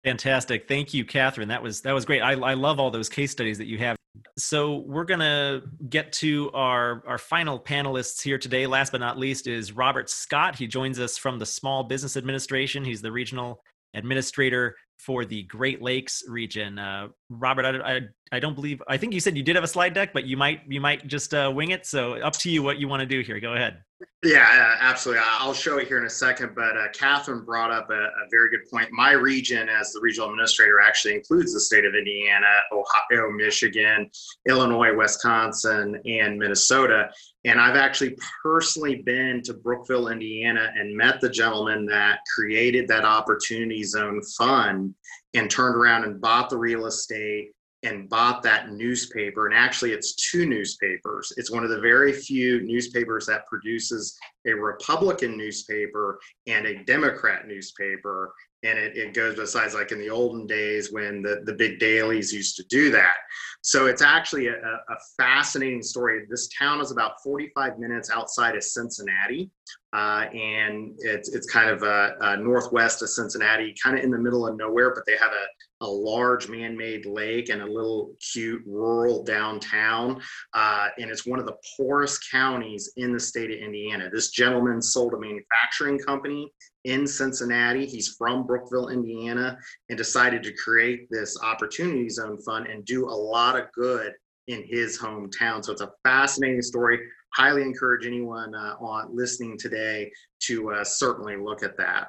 Fantastic. 0.04 0.68
Thank 0.68 0.92
you, 0.92 1.04
Catherine. 1.04 1.48
That 1.48 1.62
was 1.62 1.80
that 1.80 1.92
was 1.92 2.04
great. 2.04 2.20
I, 2.20 2.32
I 2.32 2.54
love 2.54 2.78
all 2.78 2.90
those 2.90 3.08
case 3.08 3.30
studies 3.30 3.56
that 3.58 3.66
you 3.66 3.78
have. 3.78 3.96
So 4.36 4.84
we're 4.86 5.04
gonna 5.04 5.62
get 5.88 6.12
to 6.14 6.50
our 6.52 7.02
our 7.06 7.18
final 7.18 7.58
panelists 7.58 8.22
here 8.22 8.36
today. 8.38 8.66
Last 8.66 8.92
but 8.92 9.00
not 9.00 9.18
least 9.18 9.46
is 9.46 9.72
Robert 9.72 10.10
Scott. 10.10 10.56
He 10.56 10.66
joins 10.66 11.00
us 11.00 11.16
from 11.16 11.38
the 11.38 11.46
Small 11.46 11.84
Business 11.84 12.18
Administration. 12.18 12.84
He's 12.84 13.00
the 13.00 13.10
regional 13.10 13.62
administrator 13.94 14.76
for 14.98 15.24
the 15.24 15.44
Great 15.44 15.80
Lakes 15.80 16.22
region. 16.28 16.78
Uh, 16.78 17.08
Robert, 17.38 17.64
I, 17.64 17.96
I, 17.96 18.00
I, 18.32 18.40
don't 18.40 18.54
believe 18.54 18.82
I 18.88 18.96
think 18.96 19.12
you 19.12 19.20
said 19.20 19.36
you 19.36 19.42
did 19.42 19.56
have 19.56 19.64
a 19.64 19.68
slide 19.68 19.94
deck, 19.94 20.12
but 20.12 20.24
you 20.24 20.36
might 20.36 20.60
you 20.68 20.80
might 20.80 21.06
just 21.06 21.34
uh, 21.34 21.52
wing 21.54 21.70
it. 21.70 21.86
So 21.86 22.14
up 22.14 22.34
to 22.38 22.50
you 22.50 22.62
what 22.62 22.78
you 22.78 22.88
want 22.88 23.00
to 23.00 23.06
do 23.06 23.20
here. 23.20 23.40
Go 23.40 23.54
ahead. 23.54 23.78
Yeah, 24.22 24.76
absolutely. 24.80 25.22
I'll 25.26 25.52
show 25.52 25.78
it 25.78 25.86
here 25.86 25.98
in 25.98 26.06
a 26.06 26.10
second. 26.10 26.54
But 26.54 26.76
uh, 26.76 26.88
Catherine 26.92 27.44
brought 27.44 27.70
up 27.70 27.90
a, 27.90 27.94
a, 27.94 28.28
very 28.30 28.48
good 28.50 28.68
point. 28.70 28.88
My 28.90 29.12
region, 29.12 29.68
as 29.68 29.92
the 29.92 30.00
regional 30.00 30.30
administrator, 30.30 30.80
actually 30.80 31.14
includes 31.14 31.52
the 31.52 31.60
state 31.60 31.84
of 31.84 31.94
Indiana, 31.94 32.46
Ohio, 32.72 33.30
Michigan, 33.30 34.10
Illinois, 34.48 34.94
Wisconsin, 34.94 36.00
and 36.06 36.38
Minnesota. 36.38 37.10
And 37.44 37.60
I've 37.60 37.76
actually 37.76 38.16
personally 38.42 39.02
been 39.02 39.42
to 39.42 39.54
Brookville, 39.54 40.08
Indiana, 40.08 40.72
and 40.74 40.96
met 40.96 41.20
the 41.20 41.28
gentleman 41.28 41.84
that 41.86 42.20
created 42.34 42.88
that 42.88 43.04
Opportunity 43.04 43.84
Zone 43.84 44.22
Fund 44.38 44.94
and 45.34 45.50
turned 45.50 45.76
around 45.76 46.04
and 46.04 46.20
bought 46.20 46.48
the 46.50 46.56
real 46.56 46.86
estate 46.86 47.50
and 47.84 48.08
bought 48.08 48.42
that 48.42 48.70
newspaper. 48.70 49.46
And 49.46 49.54
actually, 49.54 49.92
it's 49.92 50.14
two 50.30 50.46
newspapers. 50.46 51.32
It's 51.36 51.50
one 51.50 51.64
of 51.64 51.70
the 51.70 51.80
very 51.80 52.12
few 52.12 52.62
newspapers 52.62 53.26
that 53.26 53.46
produces 53.46 54.16
a 54.46 54.52
Republican 54.52 55.36
newspaper 55.36 56.18
and 56.46 56.66
a 56.66 56.82
Democrat 56.84 57.46
newspaper. 57.46 58.32
And 58.62 58.78
it, 58.78 58.96
it 58.96 59.12
goes 59.12 59.36
besides 59.36 59.74
like 59.74 59.92
in 59.92 59.98
the 59.98 60.08
olden 60.08 60.46
days 60.46 60.92
when 60.92 61.20
the, 61.20 61.42
the 61.44 61.52
big 61.52 61.78
dailies 61.78 62.32
used 62.32 62.56
to 62.56 62.64
do 62.64 62.90
that. 62.92 63.16
So 63.64 63.86
it's 63.86 64.02
actually 64.02 64.48
a, 64.48 64.56
a 64.56 64.96
fascinating 65.16 65.82
story. 65.82 66.26
This 66.28 66.48
town 66.48 66.82
is 66.82 66.90
about 66.90 67.22
45 67.22 67.78
minutes 67.78 68.10
outside 68.10 68.56
of 68.56 68.62
Cincinnati. 68.62 69.50
Uh, 69.94 70.26
and 70.34 70.94
it's, 70.98 71.34
it's 71.34 71.50
kind 71.50 71.70
of 71.70 71.82
uh, 71.82 72.10
uh, 72.20 72.36
northwest 72.36 73.00
of 73.00 73.08
Cincinnati, 73.08 73.74
kind 73.82 73.96
of 73.96 74.04
in 74.04 74.10
the 74.10 74.18
middle 74.18 74.46
of 74.46 74.58
nowhere, 74.58 74.92
but 74.94 75.06
they 75.06 75.16
have 75.16 75.32
a, 75.32 75.84
a 75.86 75.88
large 75.88 76.46
man-made 76.46 77.06
lake 77.06 77.48
and 77.48 77.62
a 77.62 77.66
little 77.66 78.14
cute 78.32 78.60
rural 78.66 79.24
downtown. 79.24 80.20
Uh, 80.52 80.88
and 80.98 81.10
it's 81.10 81.26
one 81.26 81.40
of 81.40 81.46
the 81.46 81.56
poorest 81.74 82.30
counties 82.30 82.92
in 82.98 83.14
the 83.14 83.20
state 83.20 83.50
of 83.50 83.58
Indiana. 83.58 84.10
This 84.12 84.28
gentleman 84.28 84.82
sold 84.82 85.14
a 85.14 85.18
manufacturing 85.18 85.98
company 86.00 86.52
in 86.84 87.06
Cincinnati. 87.06 87.86
He's 87.86 88.14
from 88.16 88.46
Brookville, 88.46 88.88
Indiana, 88.88 89.58
and 89.88 89.98
decided 89.98 90.42
to 90.44 90.52
create 90.52 91.08
this 91.10 91.38
opportunity 91.42 92.08
zone 92.08 92.40
fund 92.42 92.66
and 92.66 92.84
do 92.84 93.06
a 93.06 93.10
lot 93.10 93.58
of 93.58 93.72
good 93.72 94.12
in 94.48 94.62
his 94.66 94.98
hometown. 94.98 95.64
So 95.64 95.72
it's 95.72 95.80
a 95.80 95.92
fascinating 96.04 96.62
story 96.62 97.00
highly 97.34 97.62
encourage 97.62 98.06
anyone 98.06 98.54
uh, 98.54 98.76
on 98.80 99.08
listening 99.14 99.58
today 99.58 100.10
to 100.40 100.70
uh, 100.70 100.84
certainly 100.84 101.36
look 101.36 101.62
at 101.62 101.76
that. 101.76 102.08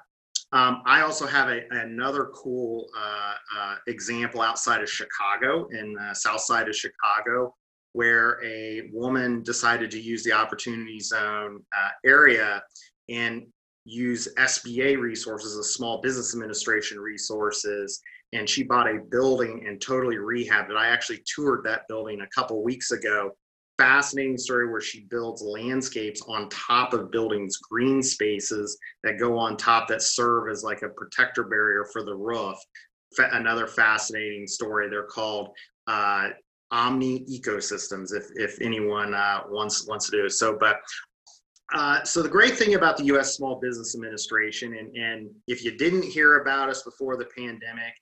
Um, 0.52 0.82
I 0.86 1.02
also 1.02 1.26
have 1.26 1.50
a, 1.50 1.62
another 1.72 2.30
cool 2.36 2.86
uh, 2.98 3.34
uh, 3.58 3.76
example 3.88 4.42
outside 4.42 4.82
of 4.82 4.90
Chicago, 4.90 5.68
in 5.72 5.94
the 5.94 6.14
south 6.14 6.42
side 6.42 6.70
of 6.70 6.76
Chicago, 6.76 7.54
where 7.94 8.40
a 8.46 8.90
woman 8.94 9.42
decided 9.42 9.90
to 9.92 10.00
use 10.00 10.24
the 10.24 10.32
Opportunity 10.32 11.00
Zone 11.00 11.62
uh, 11.76 11.90
area 12.06 12.62
and 13.10 13.48
use 13.86 14.28
SBA 14.38 15.00
resources, 15.00 15.58
a 15.58 15.64
Small 15.64 16.02
Business 16.02 16.34
Administration 16.34 17.00
resources, 17.00 18.02
and 18.34 18.50
she 18.50 18.64
bought 18.64 18.88
a 18.88 19.00
building 19.10 19.66
and 19.68 19.82
totally 19.82 20.18
rehabbed 20.18 20.70
it. 20.70 20.76
I 20.76 20.88
actually 20.88 21.24
toured 21.26 21.64
that 21.66 21.88
building 21.88 22.22
a 22.22 22.28
couple 22.36 22.64
weeks 22.64 22.92
ago 22.92 23.32
fascinating 23.78 24.38
story 24.38 24.70
where 24.70 24.82
she 24.82 25.06
builds 25.10 25.42
landscapes 25.42 26.22
on 26.28 26.50
top 26.50 26.94
of 26.94 27.12
buildings, 27.12 27.58
green 27.58 28.02
spaces 28.02 28.78
that 29.04 29.20
go 29.20 29.38
on 29.38 29.58
top 29.58 29.88
that 29.88 30.02
serve 30.02 30.50
as 30.50 30.64
like 30.64 30.82
a 30.82 30.90
protector 30.90 31.44
barrier 31.44 31.86
for 31.92 32.04
the 32.04 32.16
roof. 32.16 32.58
Another 33.18 33.68
fascinating 33.68 34.48
story. 34.48 34.90
They're 34.90 35.04
called 35.04 35.50
uh, 35.88 36.30
Omni 36.72 37.26
Ecosystems. 37.26 38.14
If 38.14 38.26
if 38.36 38.60
anyone 38.62 39.14
uh, 39.14 39.42
wants 39.50 39.88
wants 39.88 40.10
to 40.10 40.12
do. 40.12 40.30
So, 40.30 40.58
but 40.60 40.78
uh, 41.74 42.04
so 42.04 42.22
the 42.22 42.30
great 42.30 42.58
thing 42.58 42.76
about 42.76 42.98
the 42.98 43.06
U.S. 43.06 43.36
Small 43.36 43.60
Business 43.60 43.96
Administration, 43.96 44.76
and 44.76 44.96
and 44.96 45.30
if 45.48 45.64
you 45.64 45.78
didn't 45.78 46.04
hear 46.04 46.42
about 46.42 46.70
us 46.70 46.84
before 46.84 47.18
the 47.18 47.26
pandemic, 47.38 47.94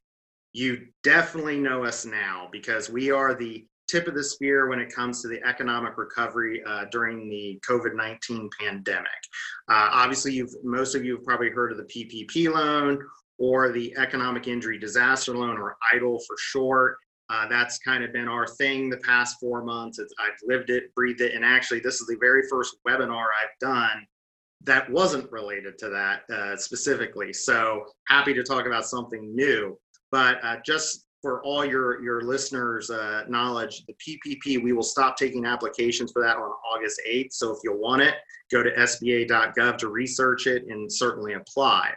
you 0.52 0.88
definitely 1.04 1.60
know 1.60 1.86
us 1.86 2.06
now 2.06 2.50
because 2.52 2.90
we 2.90 3.10
are 3.12 3.34
the 3.34 3.66
tip 3.88 4.08
of 4.08 4.16
the 4.16 4.24
spear 4.24 4.68
when 4.68 4.80
it 4.80 4.94
comes 4.94 5.22
to 5.22 5.28
the 5.28 5.42
economic 5.48 5.98
recovery 5.98 6.62
uh, 6.66 6.86
during 6.92 7.30
the 7.30 7.60
COVID-19 7.68 8.50
pandemic. 8.60 9.08
Uh, 9.70 9.90
obviously, 9.92 10.34
you've 10.34 10.54
most 10.64 10.96
of 10.96 11.06
you 11.06 11.16
have 11.16 11.26
probably 11.26 11.50
heard 11.50 11.72
of 11.72 11.78
the 11.78 11.84
PPP 11.84 12.54
loan 12.54 13.00
or 13.38 13.72
the 13.72 13.96
Economic 13.98 14.48
Injury 14.48 14.78
Disaster 14.78 15.36
Loan, 15.36 15.58
or 15.58 15.76
EIDL 15.94 16.20
for 16.26 16.36
short. 16.38 16.98
Uh, 17.30 17.48
that's 17.48 17.80
kind 17.80 18.04
of 18.04 18.12
been 18.12 18.28
our 18.28 18.46
thing 18.46 18.90
the 18.90 18.98
past 18.98 19.38
four 19.40 19.64
months. 19.64 19.98
It's, 20.00 20.14
I've 20.20 20.38
lived 20.46 20.70
it, 20.70 20.94
breathed 20.96 21.22
it, 21.22 21.34
and 21.34 21.44
actually, 21.44 21.80
this 21.80 22.02
is 22.02 22.08
the 22.08 22.18
very 22.20 22.44
first 22.50 22.76
webinar 22.88 23.26
I've 23.42 23.58
done 23.60 24.06
that 24.66 24.90
wasn't 24.90 25.30
related 25.32 25.78
to 25.78 25.90
that 25.90 26.22
uh, 26.34 26.56
specifically. 26.56 27.34
So 27.34 27.86
happy 28.08 28.34
to 28.34 28.44
talk 28.44 28.66
about 28.66 28.86
something 28.86 29.36
new. 29.36 29.78
But 30.12 30.44
uh, 30.44 30.58
just 30.66 31.06
for 31.22 31.42
all 31.44 31.66
your 31.66 32.04
your 32.04 32.22
listeners' 32.22 32.90
uh, 32.90 33.24
knowledge, 33.28 33.84
the 33.88 33.94
PPP 33.94 34.64
we 34.64 34.74
will 34.74 34.84
stop 34.84 35.18
taking 35.18 35.46
applications 35.46 36.12
for 36.12 36.22
that 36.22 36.38
on 36.38 36.52
August 36.74 37.02
8th. 37.10 37.32
So 37.32 37.52
if 37.52 37.60
you 37.64 37.76
want 37.76 38.02
it, 38.02 38.16
go 38.52 38.64
to 38.64 38.72
SBA.gov 38.72 39.78
to 39.78 39.88
research 39.88 40.48
it 40.48 40.64
and 40.68 40.92
certainly 40.92 41.34
apply. 41.34 41.94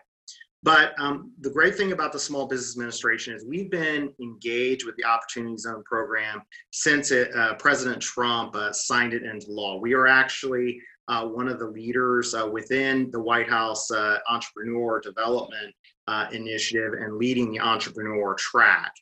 But 0.62 0.98
um, 0.98 1.32
the 1.40 1.50
great 1.50 1.76
thing 1.76 1.92
about 1.92 2.12
the 2.12 2.18
Small 2.18 2.46
Business 2.46 2.76
Administration 2.76 3.34
is 3.34 3.44
we've 3.46 3.70
been 3.70 4.12
engaged 4.20 4.84
with 4.84 4.96
the 4.96 5.04
Opportunity 5.04 5.56
Zone 5.56 5.82
program 5.84 6.42
since 6.72 7.10
it, 7.10 7.34
uh, 7.36 7.54
President 7.54 8.00
Trump 8.02 8.56
uh, 8.56 8.72
signed 8.72 9.14
it 9.14 9.22
into 9.22 9.52
law. 9.52 9.78
We 9.78 9.92
are 9.94 10.06
actually 10.06 10.80
uh, 11.08 11.24
one 11.24 11.48
of 11.48 11.58
the 11.58 11.66
leaders 11.66 12.34
uh, 12.34 12.48
within 12.50 13.10
the 13.12 13.20
White 13.20 13.48
House 13.48 13.90
uh, 13.90 14.18
Entrepreneur 14.28 15.00
Development 15.00 15.72
uh, 16.08 16.26
Initiative 16.32 16.94
and 16.94 17.16
leading 17.16 17.52
the 17.52 17.60
entrepreneur 17.60 18.34
track. 18.34 18.92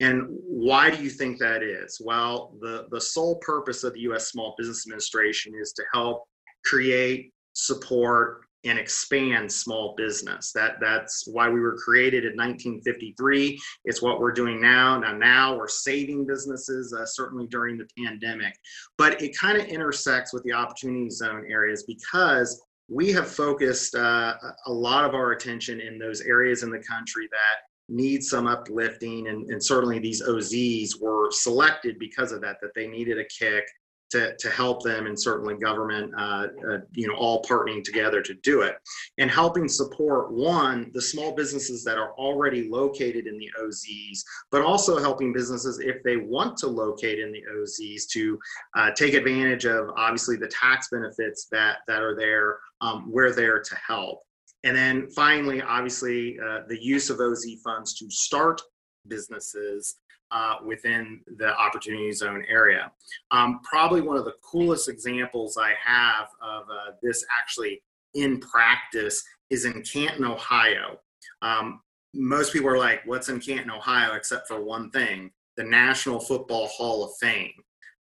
And 0.00 0.26
why 0.28 0.90
do 0.90 1.02
you 1.02 1.10
think 1.10 1.38
that 1.38 1.62
is? 1.62 2.00
Well, 2.04 2.54
the, 2.60 2.86
the 2.90 3.00
sole 3.00 3.36
purpose 3.36 3.84
of 3.84 3.94
the 3.94 4.00
US 4.00 4.30
Small 4.30 4.54
Business 4.58 4.86
Administration 4.86 5.54
is 5.60 5.72
to 5.72 5.84
help 5.92 6.24
create, 6.64 7.32
support, 7.52 8.43
and 8.64 8.78
expand 8.78 9.50
small 9.50 9.94
business. 9.96 10.52
That 10.52 10.76
that's 10.80 11.26
why 11.26 11.48
we 11.48 11.60
were 11.60 11.76
created 11.76 12.24
in 12.24 12.32
1953. 12.32 13.58
It's 13.84 14.02
what 14.02 14.20
we're 14.20 14.32
doing 14.32 14.60
now. 14.60 14.98
Now, 14.98 15.12
now 15.16 15.56
we're 15.56 15.68
saving 15.68 16.26
businesses, 16.26 16.92
uh, 16.92 17.06
certainly 17.06 17.46
during 17.46 17.76
the 17.76 17.86
pandemic. 17.98 18.54
But 18.98 19.20
it 19.22 19.36
kind 19.36 19.58
of 19.58 19.66
intersects 19.66 20.32
with 20.32 20.42
the 20.44 20.52
opportunity 20.52 21.10
zone 21.10 21.46
areas 21.48 21.84
because 21.84 22.62
we 22.88 23.12
have 23.12 23.28
focused 23.28 23.94
uh, 23.94 24.34
a 24.66 24.72
lot 24.72 25.04
of 25.04 25.14
our 25.14 25.32
attention 25.32 25.80
in 25.80 25.98
those 25.98 26.20
areas 26.20 26.62
in 26.62 26.70
the 26.70 26.80
country 26.80 27.28
that 27.30 27.62
need 27.88 28.22
some 28.22 28.46
uplifting 28.46 29.28
and, 29.28 29.50
and 29.50 29.62
certainly 29.62 29.98
these 29.98 30.22
OZs 30.22 31.00
were 31.00 31.30
selected 31.30 31.98
because 31.98 32.32
of 32.32 32.40
that 32.40 32.56
that 32.62 32.70
they 32.74 32.86
needed 32.86 33.18
a 33.18 33.24
kick 33.24 33.64
to, 34.10 34.36
to 34.36 34.50
help 34.50 34.82
them 34.82 35.06
and 35.06 35.18
certainly 35.18 35.54
government 35.54 36.12
uh, 36.16 36.46
uh, 36.68 36.78
you 36.92 37.08
know 37.08 37.14
all 37.14 37.42
partnering 37.42 37.82
together 37.82 38.22
to 38.22 38.34
do 38.42 38.62
it. 38.62 38.76
And 39.18 39.30
helping 39.30 39.68
support 39.68 40.32
one 40.32 40.90
the 40.94 41.02
small 41.02 41.34
businesses 41.34 41.84
that 41.84 41.98
are 41.98 42.12
already 42.12 42.68
located 42.68 43.26
in 43.26 43.38
the 43.38 43.50
OZs 43.60 44.20
but 44.50 44.62
also 44.62 44.98
helping 44.98 45.32
businesses 45.32 45.80
if 45.80 46.02
they 46.02 46.16
want 46.16 46.56
to 46.58 46.66
locate 46.66 47.18
in 47.18 47.32
the 47.32 47.42
OZs 47.56 48.06
to 48.12 48.38
uh, 48.76 48.90
take 48.92 49.14
advantage 49.14 49.64
of 49.64 49.90
obviously 49.96 50.36
the 50.36 50.48
tax 50.48 50.88
benefits 50.90 51.46
that 51.50 51.78
that 51.88 52.02
are 52.02 52.16
there 52.16 52.58
um, 52.80 53.10
we're 53.10 53.32
there 53.32 53.60
to 53.60 53.76
help. 53.76 54.20
And 54.62 54.76
then 54.76 55.10
finally 55.10 55.60
obviously 55.60 56.38
uh, 56.38 56.60
the 56.68 56.82
use 56.82 57.10
of 57.10 57.20
OZ 57.20 57.44
funds 57.64 57.94
to 57.98 58.10
start 58.10 58.60
businesses 59.08 59.96
uh, 60.34 60.56
within 60.64 61.20
the 61.38 61.56
opportunity 61.56 62.12
zone 62.12 62.44
area. 62.48 62.90
Um, 63.30 63.60
probably 63.62 64.00
one 64.00 64.16
of 64.16 64.24
the 64.24 64.34
coolest 64.42 64.88
examples 64.88 65.56
I 65.56 65.74
have 65.82 66.26
of 66.42 66.64
uh, 66.68 66.92
this 67.02 67.24
actually 67.38 67.82
in 68.14 68.40
practice 68.40 69.22
is 69.50 69.64
in 69.64 69.80
Canton, 69.82 70.24
Ohio. 70.24 70.98
Um, 71.40 71.80
most 72.14 72.52
people 72.52 72.68
are 72.68 72.78
like, 72.78 73.02
what's 73.06 73.28
in 73.28 73.38
Canton, 73.38 73.70
Ohio, 73.70 74.14
except 74.14 74.48
for 74.48 74.62
one 74.62 74.90
thing 74.90 75.30
the 75.56 75.64
National 75.64 76.18
Football 76.18 76.66
Hall 76.66 77.04
of 77.04 77.12
Fame. 77.20 77.52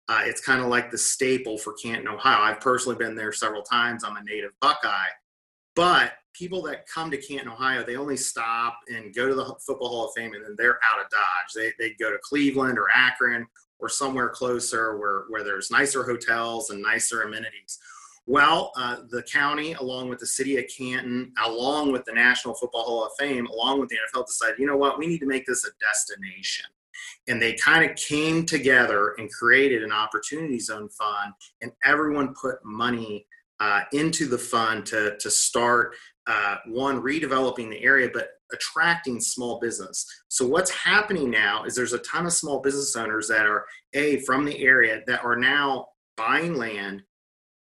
Uh, 0.08 0.22
it's 0.24 0.40
kind 0.40 0.62
of 0.62 0.68
like 0.68 0.90
the 0.90 0.98
staple 0.98 1.58
for 1.58 1.74
Canton, 1.74 2.08
Ohio. 2.08 2.40
I've 2.40 2.62
personally 2.62 2.98
been 2.98 3.14
there 3.14 3.34
several 3.34 3.62
times. 3.62 4.06
I'm 4.06 4.16
a 4.16 4.24
native 4.24 4.52
Buckeye. 4.62 5.10
But 5.76 6.14
people 6.34 6.62
that 6.64 6.88
come 6.88 7.12
to 7.12 7.18
Canton, 7.18 7.50
Ohio, 7.50 7.84
they 7.84 7.96
only 7.96 8.18
stop 8.18 8.80
and 8.88 9.14
go 9.14 9.28
to 9.28 9.36
the 9.36 9.56
Football 9.66 9.90
Hall 9.90 10.06
of 10.06 10.14
Fame 10.16 10.34
and 10.34 10.44
then 10.44 10.56
they're 10.58 10.80
out 10.90 11.04
of 11.04 11.10
Dodge. 11.10 11.54
They, 11.56 11.72
they 11.80 11.94
go 11.96 12.12
to 12.12 12.18
Cleveland 12.24 12.78
or 12.78 12.88
Akron 12.94 13.46
or 13.80 13.90
somewhere 13.90 14.30
closer 14.30 14.98
where, 14.98 15.26
where 15.30 15.44
there's 15.44 15.72
nicer 15.72 16.04
hotels 16.04 16.70
and 16.70 16.82
nicer 16.82 17.24
amenities. 17.24 17.80
Well, 18.28 18.72
uh, 18.76 18.98
the 19.10 19.24
county, 19.24 19.74
along 19.74 20.10
with 20.10 20.20
the 20.20 20.28
city 20.28 20.58
of 20.58 20.66
Canton, 20.76 21.34
along 21.44 21.92
with 21.92 22.06
the 22.06 22.14
National 22.14 22.54
Football 22.54 22.84
Hall 22.84 23.06
of 23.06 23.12
Fame, 23.18 23.48
along 23.48 23.80
with 23.80 23.90
the 23.90 23.98
NFL, 23.98 24.28
decided, 24.28 24.60
you 24.60 24.68
know 24.68 24.78
what, 24.78 25.00
we 25.00 25.08
need 25.08 25.20
to 25.20 25.26
make 25.26 25.46
this 25.46 25.66
a 25.66 25.70
destination. 25.80 26.66
And 27.28 27.42
they 27.42 27.54
kind 27.54 27.90
of 27.90 27.98
came 27.98 28.46
together 28.46 29.16
and 29.18 29.30
created 29.32 29.84
an 29.84 29.92
opportunity 29.92 30.60
zone 30.60 30.88
fund, 30.90 31.34
and 31.62 31.72
everyone 31.84 32.36
put 32.40 32.64
money 32.64 33.26
uh, 33.60 33.82
into 33.92 34.28
the 34.28 34.38
fund 34.38 34.86
to, 34.88 35.18
to 35.18 35.30
start 35.30 35.96
uh, 36.28 36.56
one 36.68 37.02
redeveloping 37.02 37.70
the 37.70 37.84
area 37.84 38.10
but 38.14 38.30
attracting 38.54 39.20
small 39.20 39.60
business. 39.60 40.06
So 40.28 40.46
what's 40.46 40.72
happening 40.72 41.30
now 41.30 41.64
is 41.64 41.76
there's 41.76 41.94
a 41.94 42.00
ton 42.00 42.26
of 42.26 42.34
small 42.34 42.60
business 42.60 42.96
owners 42.96 43.28
that 43.30 43.46
are 43.46 43.66
a 43.94 44.20
from 44.22 44.46
the 44.46 44.60
area 44.60 45.02
that 45.08 45.24
are 45.24 45.36
now 45.36 45.88
buying 46.18 46.56
land 46.56 47.04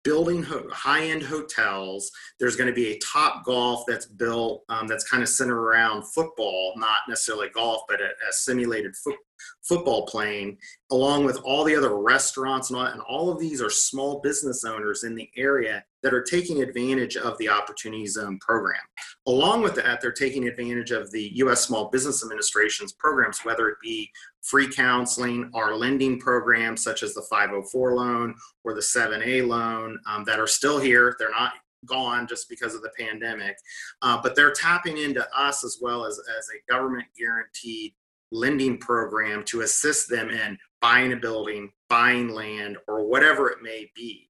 building 0.05 0.43
ho- 0.43 0.67
high-end 0.73 1.23
hotels. 1.23 2.11
There's 2.41 2.57
going 2.57 2.69
to 2.69 2.75
be 2.75 2.93
a 2.93 2.99
top 3.01 3.45
golf 3.45 3.85
that's 3.87 4.07
built 4.07 4.63
um, 4.69 4.87
that's 4.87 5.09
kind 5.09 5.23
of 5.23 5.29
centered 5.29 5.61
around 5.61 6.05
football 6.15 6.73
not 6.77 7.01
necessarily 7.09 7.49
golf 7.51 7.83
but 7.89 8.01
a, 8.01 8.07
a 8.07 8.33
simulated 8.33 8.97
foot, 8.97 9.17
football 9.63 10.07
playing 10.07 10.57
along 10.91 11.25
with 11.25 11.39
all 11.45 11.65
the 11.65 11.77
other 11.77 11.99
restaurants 11.99 12.71
and 12.71 12.79
all, 12.79 12.87
and 12.87 13.01
all 13.03 13.31
of 13.31 13.39
these 13.39 13.61
are 13.61 13.71
small 13.71 14.21
business 14.21 14.65
owners 14.65 15.05
in 15.05 15.15
the 15.15 15.29
area 15.37 15.85
that 16.03 16.15
are 16.15 16.23
taking 16.23 16.63
advantage 16.63 17.17
of 17.17 17.37
the 17.39 17.49
Opportunity 17.49 18.07
Zone 18.07 18.39
program. 18.39 18.81
Along 19.27 19.63
with 19.63 19.75
that, 19.75 20.01
they're 20.01 20.13
taking 20.13 20.47
advantage 20.47 20.91
of 20.93 21.11
the 21.11 21.31
U.S. 21.37 21.63
Small 21.63 21.91
Business 21.91 22.23
Administration's 22.23 22.93
programs, 22.93 23.45
whether 23.45 23.69
it 23.69 23.79
be 23.83 24.11
free 24.43 24.73
counseling, 24.73 25.51
our 25.55 25.75
lending 25.75 26.19
programs 26.21 26.83
such 26.83 27.03
as 27.03 27.15
the 27.15 27.27
504 27.29 27.95
loan 27.95 28.35
or 28.65 28.75
the 28.75 28.81
7A 28.81 29.47
loan 29.47 29.99
um, 30.07 30.25
that 30.25 30.39
are 30.39 30.47
still 30.47 30.79
here. 30.79 31.17
They're 31.19 31.31
not 31.31 31.55
gone 31.87 32.27
just 32.27 32.49
because 32.49 32.75
of 32.75 32.83
the 32.83 32.91
pandemic, 32.99 33.57
uh, 34.03 34.21
but 34.23 34.35
they're 34.35 34.53
tapping 34.53 34.99
into 34.99 35.27
us 35.37 35.65
as 35.65 35.79
well 35.81 36.05
as, 36.05 36.19
as 36.39 36.49
a 36.51 36.73
government 36.73 37.07
guaranteed 37.17 37.95
lending 38.31 38.79
program 38.79 39.43
to 39.45 39.63
assist 39.63 40.09
them 40.09 40.31
in 40.31 40.59
buying 40.81 41.13
a 41.13 41.17
building, 41.17 41.71
buying 41.89 42.29
land, 42.29 42.77
or 42.87 43.07
whatever 43.07 43.49
it 43.51 43.63
may 43.63 43.91
be. 43.95 44.29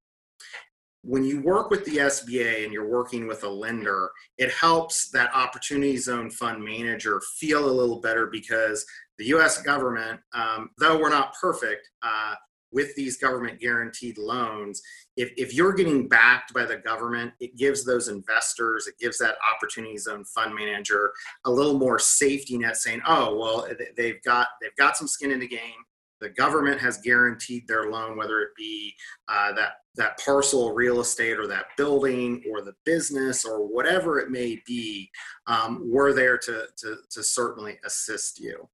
When 1.01 1.23
you 1.23 1.41
work 1.41 1.69
with 1.69 1.85
the 1.85 1.97
SBA 1.97 2.63
and 2.63 2.73
you're 2.73 2.89
working 2.89 3.25
with 3.25 3.43
a 3.43 3.49
lender, 3.49 4.11
it 4.37 4.51
helps 4.51 5.09
that 5.11 5.33
opportunity 5.33 5.97
zone 5.97 6.29
fund 6.29 6.63
manager 6.63 7.21
feel 7.37 7.69
a 7.69 7.71
little 7.71 8.01
better 8.01 8.27
because 8.27 8.85
the 9.17 9.27
US 9.27 9.61
government, 9.61 10.19
um, 10.33 10.71
though 10.77 10.99
we're 10.99 11.09
not 11.09 11.35
perfect, 11.39 11.89
uh, 12.01 12.35
with 12.71 12.95
these 12.95 13.17
government 13.17 13.59
guaranteed 13.59 14.17
loans, 14.17 14.81
if, 15.17 15.31
if 15.37 15.53
you're 15.53 15.73
getting 15.73 16.07
backed 16.07 16.53
by 16.53 16.65
the 16.65 16.77
government, 16.77 17.33
it 17.39 17.57
gives 17.57 17.83
those 17.83 18.07
investors, 18.07 18.87
it 18.87 18.97
gives 18.99 19.17
that 19.17 19.35
opportunity 19.53 19.97
zone 19.97 20.23
fund 20.25 20.53
manager 20.55 21.11
a 21.45 21.51
little 21.51 21.77
more 21.77 21.99
safety 21.99 22.57
net 22.57 22.77
saying, 22.77 23.01
oh, 23.07 23.35
well, 23.37 23.67
they've 23.97 24.21
got, 24.23 24.47
they've 24.61 24.75
got 24.77 24.97
some 24.97 25.07
skin 25.07 25.31
in 25.31 25.39
the 25.39 25.47
game. 25.47 25.83
The 26.21 26.29
government 26.29 26.81
has 26.81 26.97
guaranteed 26.97 27.67
their 27.67 27.89
loan, 27.91 28.17
whether 28.17 28.41
it 28.41 28.49
be 28.57 28.93
uh, 29.29 29.53
that, 29.53 29.71
that 29.95 30.19
parcel 30.19 30.69
of 30.69 30.75
real 30.75 30.99
estate 30.99 31.39
or 31.39 31.47
that 31.47 31.67
building 31.77 32.43
or 32.51 32.61
the 32.61 32.73
business 32.85 33.45
or 33.45 33.65
whatever 33.65 34.19
it 34.19 34.29
may 34.29 34.61
be. 34.65 35.09
Um, 35.47 35.83
we're 35.85 36.13
there 36.13 36.37
to, 36.37 36.65
to, 36.77 36.97
to 37.09 37.23
certainly 37.23 37.79
assist 37.85 38.39
you. 38.39 38.67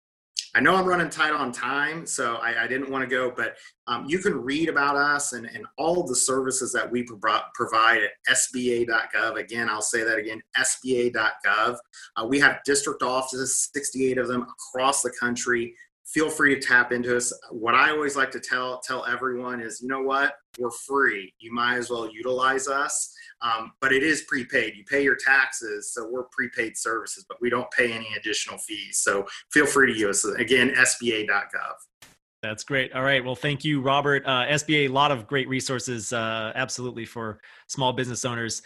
I 0.55 0.61
know 0.61 0.73
I'm 0.75 0.85
running 0.85 1.09
tight 1.09 1.33
on 1.33 1.51
time, 1.51 2.05
so 2.05 2.35
I, 2.35 2.63
I 2.63 2.67
didn't 2.67 2.89
want 2.89 3.03
to 3.03 3.13
go, 3.13 3.29
but 3.29 3.57
um, 3.87 4.05
you 4.07 4.19
can 4.19 4.33
read 4.33 4.69
about 4.69 4.95
us 4.95 5.33
and, 5.33 5.45
and 5.47 5.65
all 5.77 6.07
the 6.07 6.15
services 6.15 6.71
that 6.71 6.89
we 6.89 7.03
pro- 7.03 7.41
provide 7.53 8.01
at 8.03 8.37
SBA.gov. 8.37 9.37
Again, 9.37 9.69
I'll 9.69 9.81
say 9.81 10.05
that 10.05 10.17
again 10.17 10.41
SBA.gov. 10.57 11.77
Uh, 12.15 12.25
we 12.25 12.39
have 12.39 12.63
district 12.65 13.03
offices, 13.03 13.69
68 13.73 14.17
of 14.17 14.29
them 14.29 14.43
across 14.43 15.01
the 15.01 15.11
country 15.19 15.75
feel 16.05 16.29
free 16.29 16.55
to 16.55 16.61
tap 16.61 16.91
into 16.91 17.15
us. 17.15 17.33
What 17.49 17.75
I 17.75 17.89
always 17.89 18.15
like 18.15 18.31
to 18.31 18.39
tell 18.39 18.79
tell 18.79 19.05
everyone 19.05 19.59
is, 19.59 19.81
you 19.81 19.87
know 19.87 20.01
what, 20.01 20.35
we're 20.59 20.71
free. 20.71 21.33
You 21.39 21.53
might 21.53 21.77
as 21.77 21.89
well 21.89 22.09
utilize 22.09 22.67
us. 22.67 23.13
Um, 23.41 23.73
but 23.81 23.91
it 23.91 24.01
is 24.01 24.23
prepaid. 24.27 24.75
You 24.75 24.83
pay 24.85 25.03
your 25.03 25.15
taxes, 25.15 25.93
so 25.93 26.07
we're 26.09 26.23
prepaid 26.31 26.77
services, 26.77 27.25
but 27.27 27.37
we 27.41 27.49
don't 27.49 27.69
pay 27.71 27.91
any 27.91 28.07
additional 28.17 28.57
fees. 28.57 28.99
So 29.03 29.25
feel 29.51 29.65
free 29.65 29.93
to 29.93 29.99
use 29.99 30.23
it. 30.23 30.39
Again, 30.39 30.73
SBA.gov. 30.75 32.07
That's 32.41 32.63
great. 32.63 32.93
All 32.93 33.01
right. 33.01 33.23
Well, 33.23 33.35
thank 33.35 33.65
you, 33.65 33.81
Robert. 33.81 34.23
Uh, 34.25 34.45
SBA, 34.45 34.89
a 34.89 34.91
lot 34.91 35.11
of 35.11 35.25
great 35.25 35.49
resources, 35.49 36.13
uh, 36.13 36.51
absolutely 36.55 37.05
for 37.05 37.39
small 37.67 37.91
business 37.91 38.23
owners. 38.23 38.61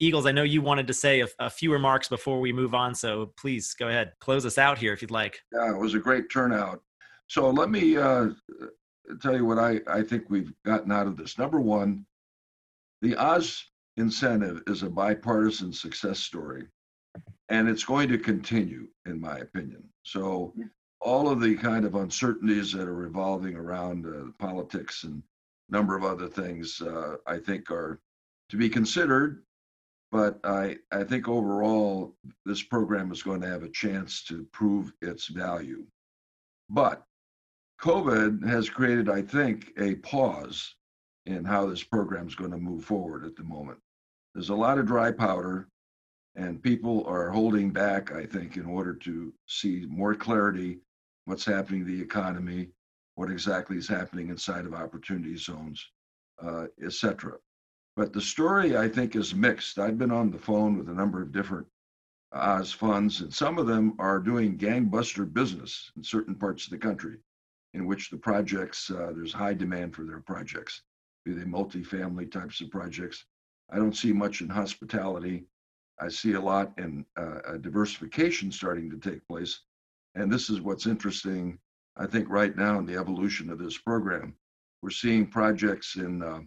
Egils, 0.00 0.28
I 0.28 0.32
know 0.32 0.42
you 0.42 0.62
wanted 0.62 0.86
to 0.86 0.94
say 0.94 1.20
a, 1.20 1.26
a, 1.38 1.48
few 1.48 1.72
remarks 1.72 2.06
before 2.08 2.38
we 2.38 2.52
move 2.52 2.74
on, 2.74 2.94
so 2.94 3.32
please 3.38 3.74
go 3.74 3.88
ahead, 3.88 4.12
close 4.20 4.44
us 4.44 4.58
out 4.58 4.78
here 4.78 4.92
if 4.92 5.00
you'd 5.00 5.10
like. 5.10 5.40
Yeah, 5.52 5.74
it 5.74 5.78
was 5.78 5.94
a 5.94 5.98
great 5.98 6.30
turnout. 6.30 6.82
So 7.28 7.50
let 7.50 7.70
me 7.70 7.96
uh, 7.96 8.28
tell 9.22 9.34
you 9.34 9.46
what 9.46 9.58
I, 9.58 9.80
I 9.88 10.02
think 10.02 10.24
we've 10.28 10.52
gotten 10.64 10.92
out 10.92 11.06
of 11.06 11.16
this. 11.16 11.38
Number 11.38 11.60
one, 11.60 12.04
the 13.02 13.16
Oz 13.16 13.64
incentive 13.96 14.62
is 14.66 14.82
a 14.82 14.90
bipartisan 14.90 15.72
success 15.72 16.18
story, 16.18 16.66
and 17.48 17.68
it's 17.68 17.84
going 17.84 18.08
to 18.08 18.18
continue, 18.18 18.88
in 19.06 19.20
my 19.20 19.38
opinion. 19.38 19.82
So 20.02 20.54
all 21.00 21.28
of 21.28 21.40
the 21.40 21.54
kind 21.56 21.84
of 21.84 21.94
uncertainties 21.94 22.72
that 22.72 22.88
are 22.88 22.94
revolving 22.94 23.56
around 23.56 24.06
uh, 24.06 24.30
politics 24.38 25.04
and 25.04 25.22
a 25.68 25.72
number 25.72 25.96
of 25.96 26.04
other 26.04 26.28
things, 26.28 26.80
uh, 26.80 27.16
I 27.26 27.38
think 27.38 27.70
are 27.70 28.00
to 28.50 28.56
be 28.56 28.68
considered 28.68 29.42
but 30.12 30.38
I, 30.44 30.78
I 30.92 31.04
think 31.04 31.28
overall 31.28 32.16
this 32.44 32.62
program 32.62 33.10
is 33.10 33.22
going 33.22 33.40
to 33.40 33.48
have 33.48 33.64
a 33.64 33.68
chance 33.68 34.22
to 34.24 34.46
prove 34.52 34.92
its 35.02 35.26
value. 35.26 35.84
But 36.70 37.04
COVID 37.80 38.46
has 38.48 38.70
created, 38.70 39.08
I 39.08 39.22
think, 39.22 39.72
a 39.78 39.96
pause 39.96 40.74
in 41.26 41.44
how 41.44 41.66
this 41.66 41.82
program 41.82 42.26
is 42.26 42.34
going 42.34 42.52
to 42.52 42.56
move 42.56 42.84
forward 42.84 43.24
at 43.24 43.36
the 43.36 43.44
moment. 43.44 43.78
There's 44.34 44.50
a 44.50 44.54
lot 44.54 44.78
of 44.78 44.86
dry 44.86 45.10
powder, 45.10 45.68
and 46.36 46.62
people 46.62 47.04
are 47.06 47.30
holding 47.30 47.70
back, 47.70 48.12
I 48.12 48.26
think, 48.26 48.56
in 48.56 48.66
order 48.66 48.94
to 48.94 49.32
see 49.46 49.86
more 49.88 50.14
clarity 50.14 50.78
what's 51.24 51.44
happening 51.44 51.84
to 51.84 51.90
the 51.90 52.02
economy, 52.02 52.68
what 53.14 53.30
exactly 53.30 53.76
is 53.76 53.88
happening 53.88 54.28
inside 54.28 54.66
of 54.66 54.74
opportunity 54.74 55.36
zones, 55.36 55.84
uh, 56.42 56.66
et 56.84 56.92
cetera. 56.92 57.32
But 57.96 58.12
the 58.12 58.20
story, 58.20 58.76
I 58.76 58.88
think, 58.88 59.16
is 59.16 59.34
mixed. 59.34 59.78
I've 59.78 59.98
been 59.98 60.10
on 60.10 60.30
the 60.30 60.38
phone 60.38 60.76
with 60.76 60.90
a 60.90 60.94
number 60.94 61.22
of 61.22 61.32
different 61.32 61.66
Oz 62.32 62.70
funds, 62.70 63.22
and 63.22 63.32
some 63.32 63.56
of 63.56 63.66
them 63.66 63.94
are 63.98 64.18
doing 64.18 64.58
gangbuster 64.58 65.32
business 65.32 65.90
in 65.96 66.04
certain 66.04 66.34
parts 66.34 66.64
of 66.64 66.70
the 66.70 66.78
country 66.78 67.16
in 67.72 67.86
which 67.86 68.10
the 68.10 68.16
projects, 68.18 68.90
uh, 68.90 69.12
there's 69.14 69.32
high 69.32 69.54
demand 69.54 69.94
for 69.94 70.04
their 70.04 70.20
projects, 70.20 70.82
be 71.26 71.32
they 71.32 71.44
multifamily 71.44 72.30
types 72.30 72.60
of 72.60 72.70
projects. 72.70 73.24
I 73.70 73.76
don't 73.76 73.96
see 73.96 74.12
much 74.12 74.40
in 74.40 74.48
hospitality. 74.48 75.44
I 76.00 76.08
see 76.08 76.34
a 76.34 76.40
lot 76.40 76.72
in 76.78 77.04
uh, 77.16 77.56
diversification 77.60 78.52
starting 78.52 78.88
to 78.90 78.98
take 78.98 79.26
place. 79.26 79.60
And 80.14 80.32
this 80.32 80.48
is 80.48 80.60
what's 80.60 80.86
interesting, 80.86 81.58
I 81.96 82.06
think, 82.06 82.28
right 82.30 82.56
now 82.56 82.78
in 82.78 82.86
the 82.86 82.96
evolution 82.96 83.50
of 83.50 83.58
this 83.58 83.76
program. 83.76 84.36
We're 84.82 84.90
seeing 84.90 85.26
projects 85.26 85.96
in 85.96 86.22
uh, 86.22 86.40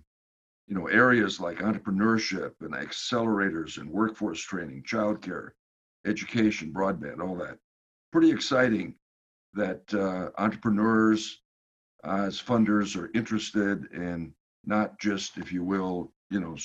you 0.68 0.76
know, 0.76 0.88
areas 0.88 1.40
like 1.40 1.58
entrepreneurship 1.58 2.54
and 2.62 2.74
accelerators 2.74 3.80
and 3.80 3.90
workforce 3.90 4.40
training, 4.40 4.84
childcare, 4.84 5.50
education, 6.06 6.72
broadband, 6.72 7.20
all 7.20 7.36
that. 7.36 7.58
Pretty 8.12 8.32
exciting 8.32 8.96
that 9.54 9.94
uh, 9.94 10.30
entrepreneurs 10.42 11.42
uh, 12.04 12.26
as 12.28 12.42
funders 12.42 12.96
are 12.96 13.12
interested 13.14 13.92
in 13.94 14.32
not 14.66 15.00
just, 15.00 15.38
if 15.38 15.52
you 15.52 15.64
will, 15.64 16.12
you 16.30 16.40
know, 16.40 16.56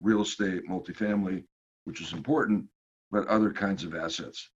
real 0.00 0.22
estate, 0.22 0.68
multifamily, 0.68 1.44
which 1.84 2.00
is 2.00 2.12
important, 2.12 2.66
but 3.10 3.26
other 3.28 3.52
kinds 3.52 3.84
of 3.84 3.94
assets. 3.94 4.50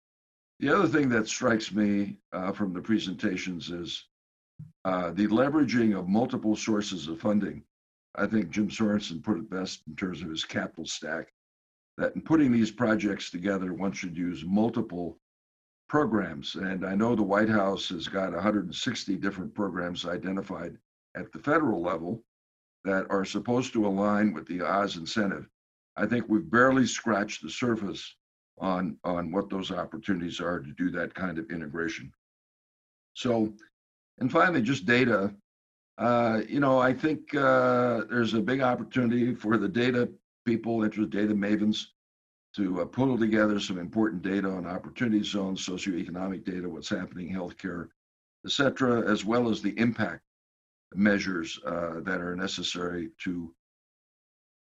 The 0.60 0.74
other 0.74 0.88
thing 0.88 1.08
that 1.10 1.28
strikes 1.28 1.72
me 1.72 2.18
uh, 2.32 2.52
from 2.52 2.72
the 2.72 2.80
presentations 2.80 3.70
is 3.70 4.04
uh, 4.84 5.10
the 5.10 5.28
leveraging 5.28 5.96
of 5.96 6.08
multiple 6.08 6.56
sources 6.56 7.06
of 7.06 7.20
funding 7.20 7.62
I 8.18 8.26
think 8.26 8.50
Jim 8.50 8.68
Sorensen 8.68 9.22
put 9.22 9.38
it 9.38 9.48
best 9.48 9.82
in 9.86 9.94
terms 9.94 10.22
of 10.22 10.30
his 10.30 10.44
capital 10.44 10.86
stack 10.86 11.28
that 11.96 12.14
in 12.16 12.22
putting 12.22 12.50
these 12.50 12.70
projects 12.70 13.30
together, 13.30 13.72
one 13.72 13.92
should 13.92 14.16
use 14.16 14.44
multiple 14.44 15.18
programs. 15.88 16.56
And 16.56 16.84
I 16.84 16.94
know 16.94 17.14
the 17.14 17.22
White 17.22 17.48
House 17.48 17.88
has 17.90 18.08
got 18.08 18.32
160 18.32 19.16
different 19.16 19.54
programs 19.54 20.04
identified 20.04 20.76
at 21.16 21.32
the 21.32 21.38
federal 21.38 21.80
level 21.80 22.24
that 22.88 23.06
are 23.10 23.24
supposed 23.24 23.72
to 23.72 23.86
align 23.86 24.32
with 24.34 24.46
the 24.48 24.60
Oz 24.62 24.96
incentive. 24.96 25.46
I 26.02 26.06
think 26.06 26.24
we've 26.24 26.50
barely 26.58 26.86
scratched 26.86 27.42
the 27.42 27.50
surface 27.50 28.02
on, 28.58 28.96
on 29.04 29.32
what 29.34 29.50
those 29.50 29.70
opportunities 29.70 30.40
are 30.40 30.60
to 30.60 30.72
do 30.72 30.90
that 30.90 31.14
kind 31.14 31.38
of 31.38 31.50
integration. 31.50 32.12
So, 33.14 33.52
and 34.18 34.30
finally, 34.30 34.62
just 34.62 34.86
data. 34.86 35.34
Uh, 35.98 36.40
you 36.48 36.60
know, 36.60 36.78
I 36.78 36.92
think 36.94 37.20
uh, 37.34 38.04
there's 38.10 38.34
a 38.34 38.40
big 38.40 38.60
opportunity 38.72 39.34
for 39.34 39.58
the 39.58 39.68
data 39.68 40.08
people, 40.46 40.84
interest 40.84 41.10
data 41.10 41.34
mavens, 41.34 41.78
to 42.56 42.80
uh, 42.80 42.84
pull 42.86 43.18
together 43.18 43.60
some 43.60 43.78
important 43.78 44.22
data 44.22 44.48
on 44.48 44.66
opportunity 44.66 45.22
zones, 45.22 45.66
socioeconomic 45.66 46.44
data, 46.44 46.68
what's 46.68 46.88
happening, 46.88 47.28
healthcare, 47.32 47.88
et 48.46 48.52
cetera, 48.58 48.94
as 49.10 49.24
well 49.24 49.50
as 49.50 49.60
the 49.60 49.74
impact 49.78 50.22
measures 50.94 51.58
uh, 51.66 52.00
that 52.00 52.20
are 52.20 52.36
necessary 52.36 53.10
to. 53.24 53.52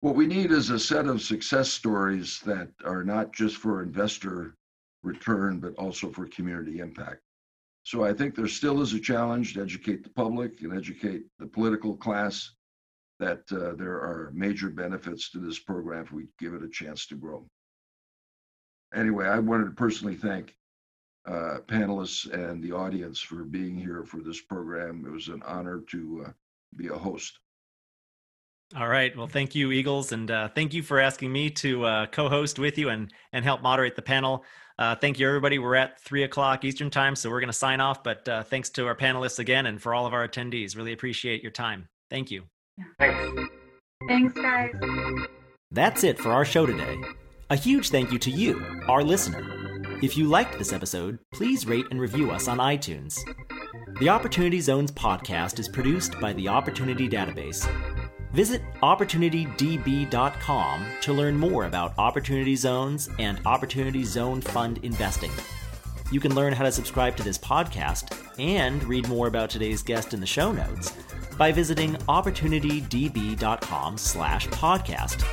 What 0.02 0.16
we 0.16 0.28
need 0.28 0.52
is 0.52 0.70
a 0.70 0.80
set 0.80 1.08
of 1.08 1.22
success 1.22 1.70
stories 1.70 2.40
that 2.46 2.70
are 2.86 3.04
not 3.04 3.34
just 3.34 3.58
for 3.58 3.82
investor 3.82 4.56
return, 5.04 5.60
but 5.60 5.74
also 5.76 6.12
for 6.12 6.28
community 6.28 6.80
impact. 6.80 7.22
So 7.84 8.04
I 8.04 8.14
think 8.14 8.36
there 8.36 8.48
still 8.48 8.82
is 8.82 8.94
a 8.94 9.00
challenge 9.00 9.54
to 9.54 9.62
educate 9.62 10.04
the 10.04 10.10
public 10.10 10.62
and 10.62 10.74
educate 10.74 11.24
the 11.40 11.48
political 11.48 11.96
class 11.96 12.52
that 13.20 13.42
uh, 13.52 13.74
there 13.76 13.96
are 13.96 14.32
major 14.36 14.70
benefits 14.70 15.32
to 15.32 15.40
this 15.40 15.58
program 15.58 16.04
if 16.04 16.12
we 16.12 16.28
give 16.38 16.54
it 16.54 16.64
a 16.64 16.70
chance 16.70 17.08
to 17.08 17.16
grow. 17.16 17.48
Anyway, 18.94 19.26
I 19.26 19.40
wanted 19.40 19.66
to 19.66 19.72
personally 19.72 20.16
thank 20.16 20.56
uh, 21.28 21.60
panelists 21.68 22.32
and 22.32 22.64
the 22.64 22.72
audience 22.72 23.20
for 23.20 23.44
being 23.44 23.78
here 23.78 24.04
for 24.04 24.22
this 24.22 24.42
program. 24.42 25.04
It 25.06 25.12
was 25.12 25.28
an 25.28 25.42
honor 25.46 25.84
to 25.92 26.26
uh, 26.28 26.32
be 26.76 26.88
a 26.88 26.94
host. 26.94 27.40
All 28.76 28.88
right. 28.88 29.16
Well, 29.16 29.28
thank 29.28 29.56
you, 29.56 29.70
Egils, 29.70 30.12
and 30.12 30.30
uh, 30.30 30.50
thank 30.50 30.74
you 30.74 30.84
for 30.84 31.00
asking 31.00 31.32
me 31.32 31.50
to 31.52 31.86
uh, 31.86 32.06
co-host 32.08 32.60
with 32.60 32.78
you 32.78 32.90
and 32.90 33.14
and 33.32 33.46
help 33.46 33.62
moderate 33.62 33.96
the 33.96 34.02
panel. 34.02 34.44
Uh, 34.78 34.96
thank 34.96 35.20
you, 35.20 35.28
everybody. 35.28 35.58
We're 35.58 35.76
at 35.76 36.00
three 36.02 36.24
o'clock 36.24 36.66
Eastern 36.66 36.90
time, 36.90 37.16
so 37.16 37.30
we're 37.30 37.40
going 37.40 37.48
to 37.48 37.54
sign 37.54 37.80
off. 37.80 38.04
But 38.04 38.28
uh, 38.28 38.44
thanks 38.44 38.70
to 38.72 38.86
our 38.86 38.96
panelists 38.96 39.40
again 39.40 39.68
and 39.68 39.82
for 39.82 39.94
all 39.94 40.06
of 40.06 40.14
our 40.14 40.28
attendees. 40.28 40.76
Really 40.76 40.94
appreciate 40.94 41.42
your 41.42 41.52
time. 41.52 41.88
Thank 42.10 42.30
you. 42.30 42.44
Thanks. 43.00 43.42
Thanks, 44.08 44.34
guys. 44.34 44.74
That's 45.72 46.04
it 46.04 46.20
for 46.20 46.32
our 46.32 46.46
show 46.46 46.66
today. 46.66 46.98
A 47.50 47.56
huge 47.56 47.90
thank 47.90 48.12
you 48.12 48.20
to 48.20 48.30
you, 48.30 48.84
our 48.88 49.02
listener. 49.02 49.67
If 50.02 50.16
you 50.16 50.28
liked 50.28 50.58
this 50.58 50.74
episode, 50.74 51.20
please 51.34 51.66
rate 51.66 51.86
and 51.92 52.00
review 52.00 52.32
us 52.32 52.48
on 52.48 52.60
iTunes. 52.60 53.18
The 54.00 54.10
Opportunity 54.10 54.62
Zones 54.62 54.92
podcast 54.92 55.60
is 55.60 55.68
produced 55.68 56.20
by 56.20 56.34
the 56.34 56.48
Opportunity 56.48 57.10
Database 57.10 57.68
Visit 58.34 58.62
OpportunityDB.com 58.84 60.86
to 61.02 61.14
learn 61.14 61.38
more 61.38 61.66
about 61.66 61.94
Opportunity 61.98 62.56
Zones 62.56 63.10
and 63.18 63.42
Opportunity 63.46 64.04
Zone 64.04 64.42
Fund 64.42 64.80
investing. 64.84 65.32
You 66.12 66.20
can 66.20 66.36
learn 66.36 66.54
how 66.54 66.64
to 66.64 66.72
subscribe 66.72 67.18
to 67.18 67.24
this 67.24 67.40
podcast 67.40 68.16
and 68.38 68.84
read 68.84 69.08
more 69.08 69.28
about 69.28 69.50
today's 69.50 69.82
guest 69.82 70.14
in 70.14 70.20
the 70.20 70.28
show 70.28 70.52
notes 70.52 70.94
by 71.38 71.52
visiting 71.52 71.94
opportunitydb.com 71.94 73.98
slash 73.98 74.48
podcast. 74.50 75.24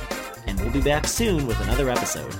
And 0.47 0.59
we'll 0.59 0.71
be 0.71 0.81
back 0.81 1.05
soon 1.05 1.45
with 1.47 1.59
another 1.61 1.89
episode. 1.89 2.33